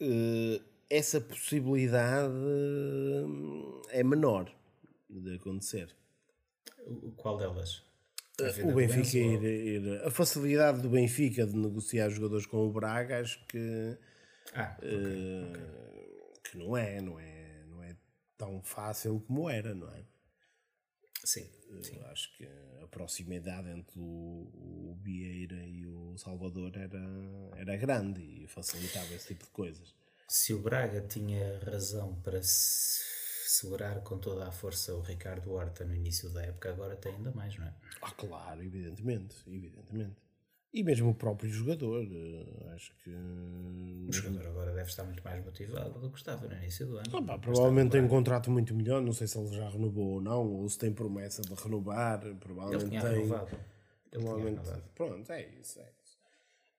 [0.00, 2.34] uh, essa possibilidade
[3.90, 4.52] eh, é menor
[5.08, 5.94] de acontecer.
[7.16, 7.84] Qual delas?
[8.62, 13.42] o Benfica ir, ir, a facilidade do Benfica de negociar jogadores com o Braga acho
[13.46, 13.96] que
[14.54, 16.40] ah, okay, uh, okay.
[16.44, 17.96] que não é, não é, não é
[18.36, 20.04] tão fácil como era, não é?
[21.24, 21.48] Sim,
[21.82, 21.98] sim.
[22.10, 22.46] acho que
[22.82, 27.02] a proximidade entre o, o Vieira e o Salvador era,
[27.56, 29.94] era grande e facilitava esse tipo de coisas.
[30.28, 33.00] Se o Braga tinha razão para se
[33.46, 37.30] segurar com toda a força o Ricardo Horta no início da época, agora tem ainda
[37.30, 37.74] mais, não é?
[38.02, 40.16] Ah, claro, evidentemente, evidentemente.
[40.72, 43.10] E mesmo o próprio jogador, eh, acho que.
[43.10, 47.06] O jogador agora deve estar muito mais motivado do que estava no início do ano.
[47.14, 50.20] Ah, pá, provavelmente tem um contrato muito melhor, não sei se ele já renovou ou
[50.20, 52.20] não, ou se tem promessa de renovar.
[52.36, 53.22] Provavelmente ele tinha tem.
[53.22, 53.56] Renovado.
[53.56, 53.64] Ele
[54.10, 54.92] provavelmente, tinha renovado.
[54.94, 56.18] Pronto, é isso, é isso.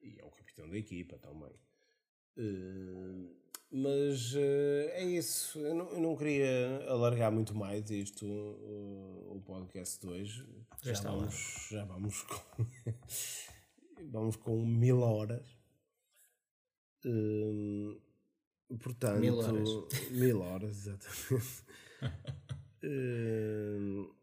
[0.01, 1.53] E é o capitão da equipa também.
[2.37, 3.35] Uh,
[3.71, 5.59] mas uh, é isso.
[5.59, 10.45] Eu não, eu não, queria alargar muito mais isto, uh, o podcast de hoje.
[10.83, 12.65] Já, já vamos, já vamos com.
[14.11, 15.45] vamos com mil horas.
[18.81, 19.69] Portanto, mil horas,
[20.11, 21.63] mil horas exatamente.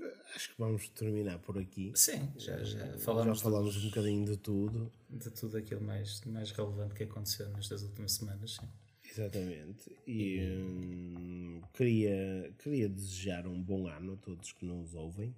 [0.00, 1.92] hum, acho que vamos terminar por aqui.
[1.94, 4.92] Sim, já, já falamos, já dos, um bocadinho de tudo.
[5.08, 8.68] De tudo aquilo mais, mais relevante que aconteceu nestas últimas semanas, sim.
[9.10, 9.90] Exatamente.
[10.06, 15.34] E hum, queria, queria desejar um bom ano a todos que nos ouvem.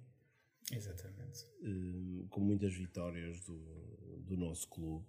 [0.71, 1.45] Exatamente.
[1.61, 3.57] Um, com muitas vitórias do,
[4.19, 5.05] do nosso clube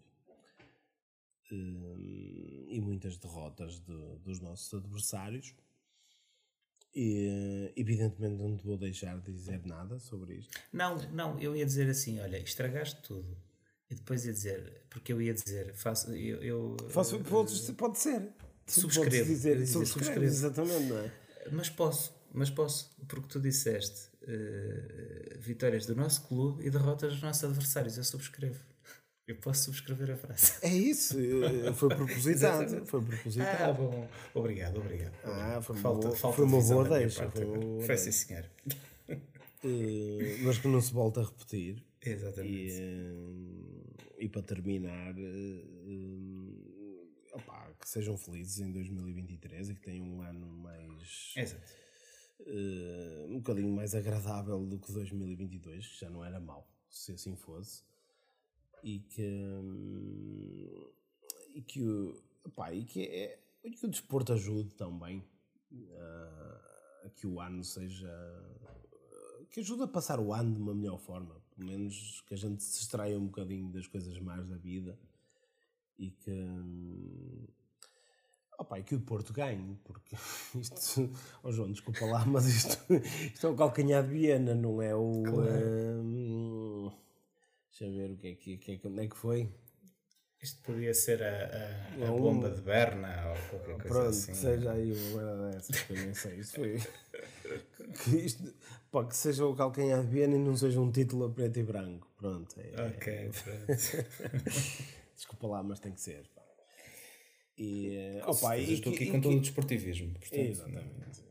[1.53, 5.55] um, e muitas derrotas de, dos nossos adversários.
[6.95, 10.57] E, evidentemente não te vou deixar de dizer nada sobre isto.
[10.73, 13.37] Não, não, eu ia dizer assim, olha, estragaste tudo.
[13.91, 16.43] E depois ia dizer, porque eu ia dizer, faço, eu...
[16.43, 18.29] eu faço, pode, pode ser.
[18.67, 19.27] Subscrevo.
[19.27, 21.13] Dizer, dizer, subscrevo, exatamente, não é?
[21.53, 27.23] Mas posso, mas posso, porque tu disseste uh, vitórias do nosso clube e derrotas dos
[27.23, 27.99] nossos adversários.
[27.99, 28.61] Eu subscrevo.
[29.27, 30.53] Eu posso subscrever a frase.
[30.63, 32.85] É isso, eh, foi propositado.
[32.87, 33.83] Foi Ah, propositado.
[33.83, 34.09] bom.
[34.35, 35.15] Obrigado, obrigado.
[35.25, 38.45] Ah, foi falta, boa- falta foi uma boa deixa, foi sim, senhor.
[39.09, 41.83] Eh, mas que não se volta a repetir.
[42.05, 42.53] Exatamente.
[42.55, 45.65] E, eh, e para terminar, eh,
[47.33, 51.33] opá, que sejam felizes em 2023 e que tenham um ano mais.
[51.37, 51.63] Exato.
[53.31, 57.83] um bocadinho mais agradável do que 2022, que já não era mau, se assim fosse.
[58.85, 59.49] E que.
[61.55, 65.25] E que, o- opá, e que, é, que o desporto ajude também
[65.97, 68.13] ah, a que o ano seja.
[69.51, 71.43] que ajude a passar o ano de uma melhor forma.
[71.57, 74.99] Pelo menos que a gente se extraia um bocadinho das coisas más da vida
[75.99, 77.49] e que.
[78.59, 80.15] Opa, e que o Porto ganhe, porque
[80.61, 81.11] isto,
[81.43, 82.79] oh João, desculpa lá, mas isto,
[83.33, 85.23] isto é o calcanhar de Viena, não é o.
[86.03, 86.93] hum,
[87.79, 89.49] deixa eu ver o que é que, que, é que onde é que foi.
[90.41, 94.33] Isto podia ser a, a, a Não, bomba de Berna ou qualquer coisa Pronto, assim.
[94.33, 96.39] que seja aí uma merda dessas, que eu nem sei.
[96.39, 96.79] Isto foi.
[98.03, 98.55] Que, isto,
[98.91, 101.63] pá, que seja o calcanhar de Viena e não seja um título a preto e
[101.63, 102.11] branco.
[102.17, 103.67] Pronto, é, Ok, pronto.
[105.15, 106.27] desculpa lá, mas tem que ser.
[106.35, 106.43] Pá.
[107.57, 110.13] E, eh, opa, e eu estou aqui e com todo o desportivismo.
[110.15, 110.87] Portanto, Exatamente.
[110.97, 111.25] Então,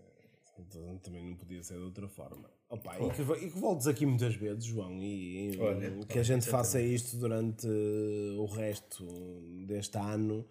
[1.02, 2.50] também não podia ser de outra forma.
[2.70, 6.24] Opa, e, que, e que voltes aqui muitas vezes, João, e, e Olha, que a
[6.24, 9.06] gente faça isto durante eh, o resto
[9.68, 10.46] deste ano,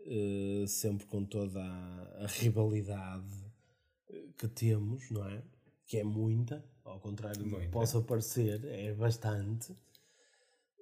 [0.00, 3.36] eh, sempre com toda a, a rivalidade
[4.10, 5.42] eh, que temos, não é?
[5.86, 9.72] Que é muita, ao contrário do que possa parecer, é bastante.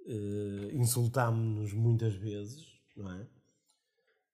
[0.07, 2.67] Uh, Insultámos-nos muitas vezes,
[2.97, 3.27] não é?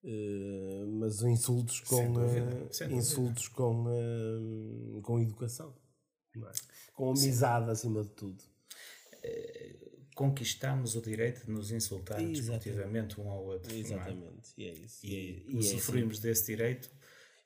[0.09, 2.93] Uh, mas insultos com dúvida, uh, dúvida.
[2.95, 5.75] insultos com, uh, com educação,
[6.37, 6.41] é?
[6.95, 8.41] com amizade acima de tudo.
[10.15, 13.71] Conquistamos o direito de nos insultar desportivamente um ao outro.
[13.75, 13.79] é?
[13.79, 15.05] Exatamente, e é isso.
[15.05, 15.75] E, é- E, e é assim.
[15.75, 16.89] usufruímos desse direito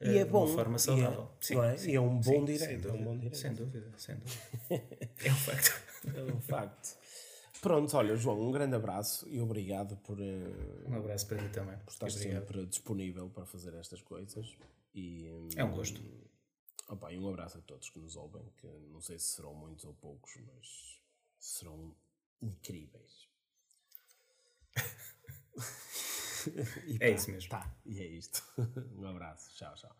[0.00, 1.30] E é de bom, uma forma e é- saudável.
[1.50, 1.76] não é?
[1.86, 3.36] E é um bom sim, direito, Sem é um dúvida, bom direito.
[3.38, 4.42] sem dúvida, sem dúvida.
[5.24, 5.82] é um facto.
[6.14, 6.96] É um facto.
[7.60, 11.76] Pronto, olha, João, um grande abraço e obrigado por, uh, Um abraço para mim também.
[11.78, 14.56] por estar sempre disponível para fazer estas coisas.
[14.94, 16.02] E, hum, É um gosto.
[16.88, 19.84] Opa, e um abraço a todos que nos ouvem, que não sei se serão muitos
[19.84, 21.00] ou poucos, mas
[21.38, 21.94] serão
[22.42, 23.28] incríveis.
[26.86, 27.50] E É pá, isso mesmo.
[27.50, 28.42] Tá, e é isto.
[28.96, 29.54] um abraço.
[29.54, 29.94] Tchau, tchau.